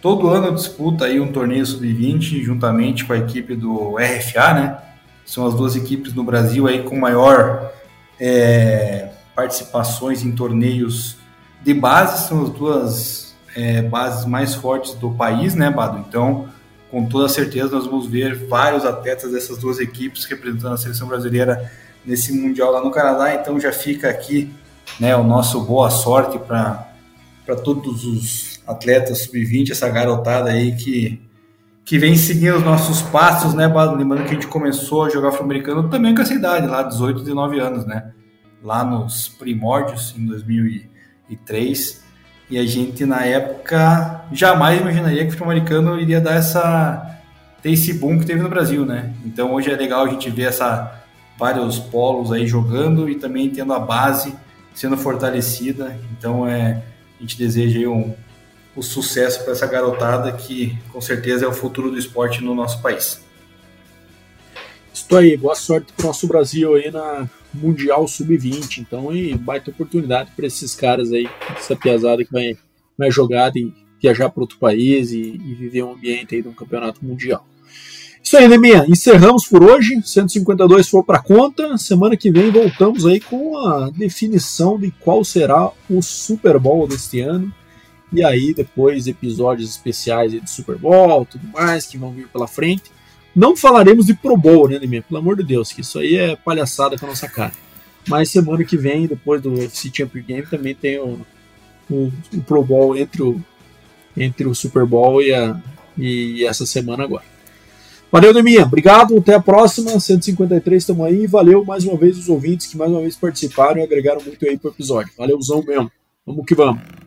todo 0.00 0.28
ano 0.28 0.54
disputa 0.54 1.06
aí 1.06 1.18
um 1.18 1.32
torneio 1.32 1.66
sub-20 1.66 2.42
juntamente 2.42 3.04
com 3.04 3.14
a 3.14 3.18
equipe 3.18 3.56
do 3.56 3.96
RFA, 3.96 4.54
né? 4.54 4.87
São 5.28 5.46
as 5.46 5.52
duas 5.52 5.76
equipes 5.76 6.14
no 6.14 6.24
Brasil 6.24 6.66
aí 6.66 6.82
com 6.82 6.96
maior 6.96 7.70
é, 8.18 9.10
participações 9.36 10.24
em 10.24 10.32
torneios 10.32 11.18
de 11.62 11.74
base, 11.74 12.26
são 12.26 12.44
as 12.44 12.48
duas 12.48 13.36
é, 13.54 13.82
bases 13.82 14.24
mais 14.24 14.54
fortes 14.54 14.94
do 14.94 15.10
país, 15.10 15.54
né, 15.54 15.70
Bado? 15.70 15.98
Então, 16.08 16.48
com 16.90 17.04
toda 17.04 17.28
certeza, 17.28 17.74
nós 17.74 17.84
vamos 17.84 18.06
ver 18.06 18.46
vários 18.46 18.86
atletas 18.86 19.30
dessas 19.30 19.58
duas 19.58 19.78
equipes 19.78 20.24
representando 20.24 20.72
a 20.72 20.78
seleção 20.78 21.06
brasileira 21.06 21.70
nesse 22.06 22.32
Mundial 22.32 22.72
lá 22.72 22.82
no 22.82 22.90
Canadá. 22.90 23.34
Então, 23.34 23.60
já 23.60 23.70
fica 23.70 24.08
aqui 24.08 24.50
né, 24.98 25.14
o 25.14 25.22
nosso 25.22 25.60
boa 25.60 25.90
sorte 25.90 26.38
para 26.38 26.86
todos 27.62 28.02
os 28.02 28.62
atletas 28.66 29.24
sub-20, 29.24 29.72
essa 29.72 29.90
garotada 29.90 30.48
aí 30.48 30.74
que, 30.74 31.20
que 31.88 31.98
vem 31.98 32.14
seguindo 32.16 32.58
os 32.58 32.62
nossos 32.62 33.02
passos, 33.02 33.54
né? 33.54 33.66
Lembrando 33.66 34.24
que 34.24 34.30
a 34.30 34.34
gente 34.34 34.46
começou 34.46 35.04
a 35.04 35.08
jogar 35.08 35.30
futebol-americano 35.30 35.88
também 35.88 36.14
com 36.14 36.22
essa 36.22 36.34
idade, 36.34 36.66
lá 36.66 36.82
18, 36.82 37.20
19 37.20 37.58
anos, 37.58 37.86
né? 37.86 38.12
lá 38.62 38.84
nos 38.84 39.28
primórdios, 39.28 40.14
em 40.16 40.26
2003, 40.26 42.04
e 42.50 42.58
a 42.58 42.66
gente 42.66 43.04
na 43.04 43.24
época 43.24 44.24
jamais 44.32 44.80
imaginaria 44.80 45.22
que 45.22 45.28
o 45.28 45.30
futebol 45.30 45.52
americano 45.52 46.00
iria 46.00 46.20
dar 46.20 46.34
essa 46.34 47.04
ter 47.62 47.72
esse 47.72 47.92
boom 47.94 48.18
que 48.18 48.26
teve 48.26 48.40
no 48.40 48.48
Brasil, 48.48 48.86
né? 48.86 49.12
Então 49.24 49.52
hoje 49.52 49.70
é 49.70 49.76
legal 49.76 50.04
a 50.04 50.08
gente 50.08 50.30
ver 50.30 50.44
essa 50.44 51.02
vários 51.38 51.78
polos 51.78 52.32
aí 52.32 52.46
jogando 52.46 53.08
e 53.08 53.16
também 53.16 53.50
tendo 53.50 53.72
a 53.72 53.80
base 53.80 54.34
sendo 54.74 54.96
fortalecida. 54.96 55.98
Então 56.16 56.46
é 56.46 56.82
a 57.18 57.20
gente 57.22 57.36
deseja 57.36 57.78
aí 57.78 57.86
um, 57.86 58.14
um 58.78 58.82
sucesso 58.82 59.42
para 59.42 59.52
essa 59.52 59.66
garotada 59.66 60.30
que 60.32 60.78
com 60.92 61.00
certeza 61.00 61.44
é 61.44 61.48
o 61.48 61.52
futuro 61.52 61.90
do 61.90 61.98
esporte 61.98 62.42
no 62.42 62.54
nosso 62.54 62.80
país. 62.80 63.20
Isso 64.94 65.16
aí, 65.16 65.36
boa 65.36 65.56
sorte 65.56 65.92
para 65.92 66.04
o 66.04 66.06
nosso 66.06 66.26
Brasil 66.28 66.74
aí 66.74 66.90
na 66.90 67.28
Mundial 67.52 68.06
Sub-20. 68.06 68.78
Então, 68.78 69.12
e 69.12 69.34
baita 69.34 69.70
oportunidade 69.70 70.30
para 70.36 70.46
esses 70.46 70.74
caras 70.74 71.12
aí, 71.12 71.28
essa 71.56 71.74
piazada 71.74 72.24
que 72.24 72.30
vai, 72.30 72.56
vai 72.96 73.10
jogar 73.10 73.50
e 73.56 73.72
viajar 74.00 74.30
para 74.30 74.42
outro 74.42 74.58
país 74.58 75.10
e, 75.10 75.18
e, 75.18 75.54
viver 75.54 75.82
um 75.82 75.92
ambiente 75.92 76.36
aí 76.36 76.42
de 76.42 76.48
um 76.48 76.52
campeonato 76.52 77.04
mundial. 77.04 77.44
Isso 78.22 78.36
aí, 78.36 78.46
Neminha. 78.46 78.84
Encerramos 78.88 79.46
por 79.46 79.62
hoje. 79.62 80.00
152 80.04 80.88
foi 80.88 81.02
para 81.02 81.18
conta. 81.20 81.76
Semana 81.78 82.16
que 82.16 82.30
vem 82.30 82.50
voltamos 82.50 83.06
aí 83.06 83.18
com 83.18 83.56
a 83.56 83.90
definição 83.90 84.78
de 84.78 84.90
qual 84.90 85.24
será 85.24 85.70
o 85.90 86.02
Super 86.02 86.58
Bowl 86.58 86.86
deste 86.86 87.20
ano. 87.20 87.52
E 88.12 88.24
aí, 88.24 88.54
depois, 88.54 89.06
episódios 89.06 89.70
especiais 89.70 90.32
de 90.32 90.50
Super 90.50 90.76
Bowl, 90.76 91.26
tudo 91.26 91.46
mais, 91.48 91.86
que 91.86 91.98
vão 91.98 92.12
vir 92.12 92.28
pela 92.28 92.46
frente. 92.46 92.90
Não 93.36 93.56
falaremos 93.56 94.06
de 94.06 94.14
Pro 94.14 94.36
Bowl, 94.36 94.68
né, 94.68 94.78
Neminha? 94.78 95.02
Pelo 95.02 95.20
amor 95.20 95.36
de 95.36 95.42
Deus, 95.42 95.70
que 95.72 95.82
isso 95.82 95.98
aí 95.98 96.16
é 96.16 96.36
palhaçada 96.36 96.98
com 96.98 97.06
a 97.06 97.10
nossa 97.10 97.28
cara. 97.28 97.52
Mas 98.08 98.30
semana 98.30 98.64
que 98.64 98.76
vem, 98.76 99.06
depois 99.06 99.42
do 99.42 99.52
UFC 99.52 99.90
Champion 99.94 100.22
Game, 100.22 100.46
também 100.46 100.74
tem 100.74 100.98
o, 100.98 101.20
o, 101.90 102.10
o 102.34 102.40
Pro 102.46 102.64
Bowl 102.64 102.96
entre 102.96 103.22
o, 103.22 103.40
entre 104.16 104.48
o 104.48 104.54
Super 104.54 104.86
Bowl 104.86 105.22
e, 105.22 105.32
a, 105.34 105.60
e 105.96 106.44
essa 106.46 106.64
semana 106.64 107.04
agora. 107.04 107.24
Valeu, 108.10 108.32
Deminha. 108.32 108.64
Obrigado. 108.64 109.18
Até 109.18 109.34
a 109.34 109.40
próxima. 109.40 110.00
153 110.00 110.82
estamos 110.82 111.06
aí. 111.06 111.26
Valeu 111.26 111.64
mais 111.64 111.84
uma 111.84 111.96
vez 111.96 112.16
os 112.16 112.28
ouvintes 112.28 112.66
que 112.66 112.76
mais 112.76 112.90
uma 112.90 113.02
vez 113.02 113.16
participaram 113.16 113.80
e 113.80 113.82
agregaram 113.82 114.22
muito 114.22 114.44
aí 114.46 114.56
pro 114.56 114.70
episódio. 114.70 115.12
Valeuzão 115.16 115.62
mesmo. 115.62 115.92
Vamos 116.26 116.46
que 116.46 116.54
vamos. 116.54 116.97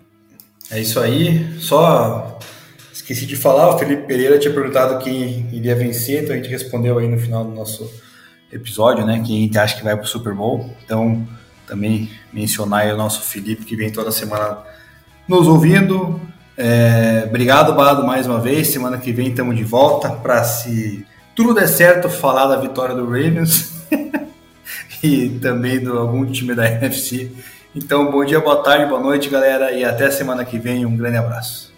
É 0.72 0.80
isso 0.80 1.00
aí. 1.00 1.60
Só 1.60 2.40
esqueci 2.92 3.26
de 3.26 3.36
falar, 3.36 3.76
o 3.76 3.78
Felipe 3.78 4.08
Pereira 4.08 4.40
tinha 4.40 4.54
perguntado 4.54 5.04
quem 5.04 5.48
iria 5.52 5.76
vencer, 5.76 6.24
então 6.24 6.34
a 6.34 6.38
gente 6.38 6.50
respondeu 6.50 6.98
aí 6.98 7.08
no 7.08 7.20
final 7.20 7.44
do 7.44 7.52
nosso 7.52 7.92
episódio, 8.52 9.06
né? 9.06 9.22
Quem 9.26 9.38
a 9.38 9.42
gente 9.42 9.58
acha 9.58 9.76
que 9.76 9.84
vai 9.84 9.98
pro 9.98 10.08
Super 10.08 10.34
Bowl. 10.34 10.74
Então, 10.84 11.28
também 11.68 12.10
mencionar 12.32 12.82
aí 12.82 12.94
o 12.94 12.98
nosso 12.98 13.22
Felipe 13.22 13.66
que 13.66 13.76
vem 13.76 13.92
toda 13.92 14.12
semana 14.12 14.60
nos 15.28 15.48
ouvindo. 15.48 16.20
É, 16.58 17.24
obrigado, 17.28 17.74
Bado, 17.74 18.06
mais 18.06 18.28
uma 18.28 18.40
vez. 18.40 18.68
Semana 18.68 18.98
que 18.98 19.12
vem 19.12 19.30
estamos 19.30 19.56
de 19.56 19.64
volta 19.64 20.10
para, 20.10 20.44
se 20.44 21.06
tudo 21.36 21.54
der 21.54 21.68
certo, 21.68 22.10
falar 22.10 22.48
da 22.48 22.58
vitória 22.58 22.96
do 22.96 23.06
Ravens 23.06 23.74
e 25.04 25.30
também 25.42 25.80
do 25.80 25.98
algum 25.98 26.26
time 26.26 26.54
da 26.54 26.68
NFC. 26.70 27.32
Então, 27.74 28.12
bom 28.12 28.26
dia, 28.26 28.38
boa 28.38 28.62
tarde, 28.62 28.86
boa 28.86 29.00
noite, 29.00 29.30
galera, 29.30 29.72
e 29.72 29.86
até 29.86 30.12
semana 30.12 30.44
que 30.44 30.60
vem. 30.60 30.86
Um 30.86 30.98
grande 30.98 31.16
abraço. 31.16 31.71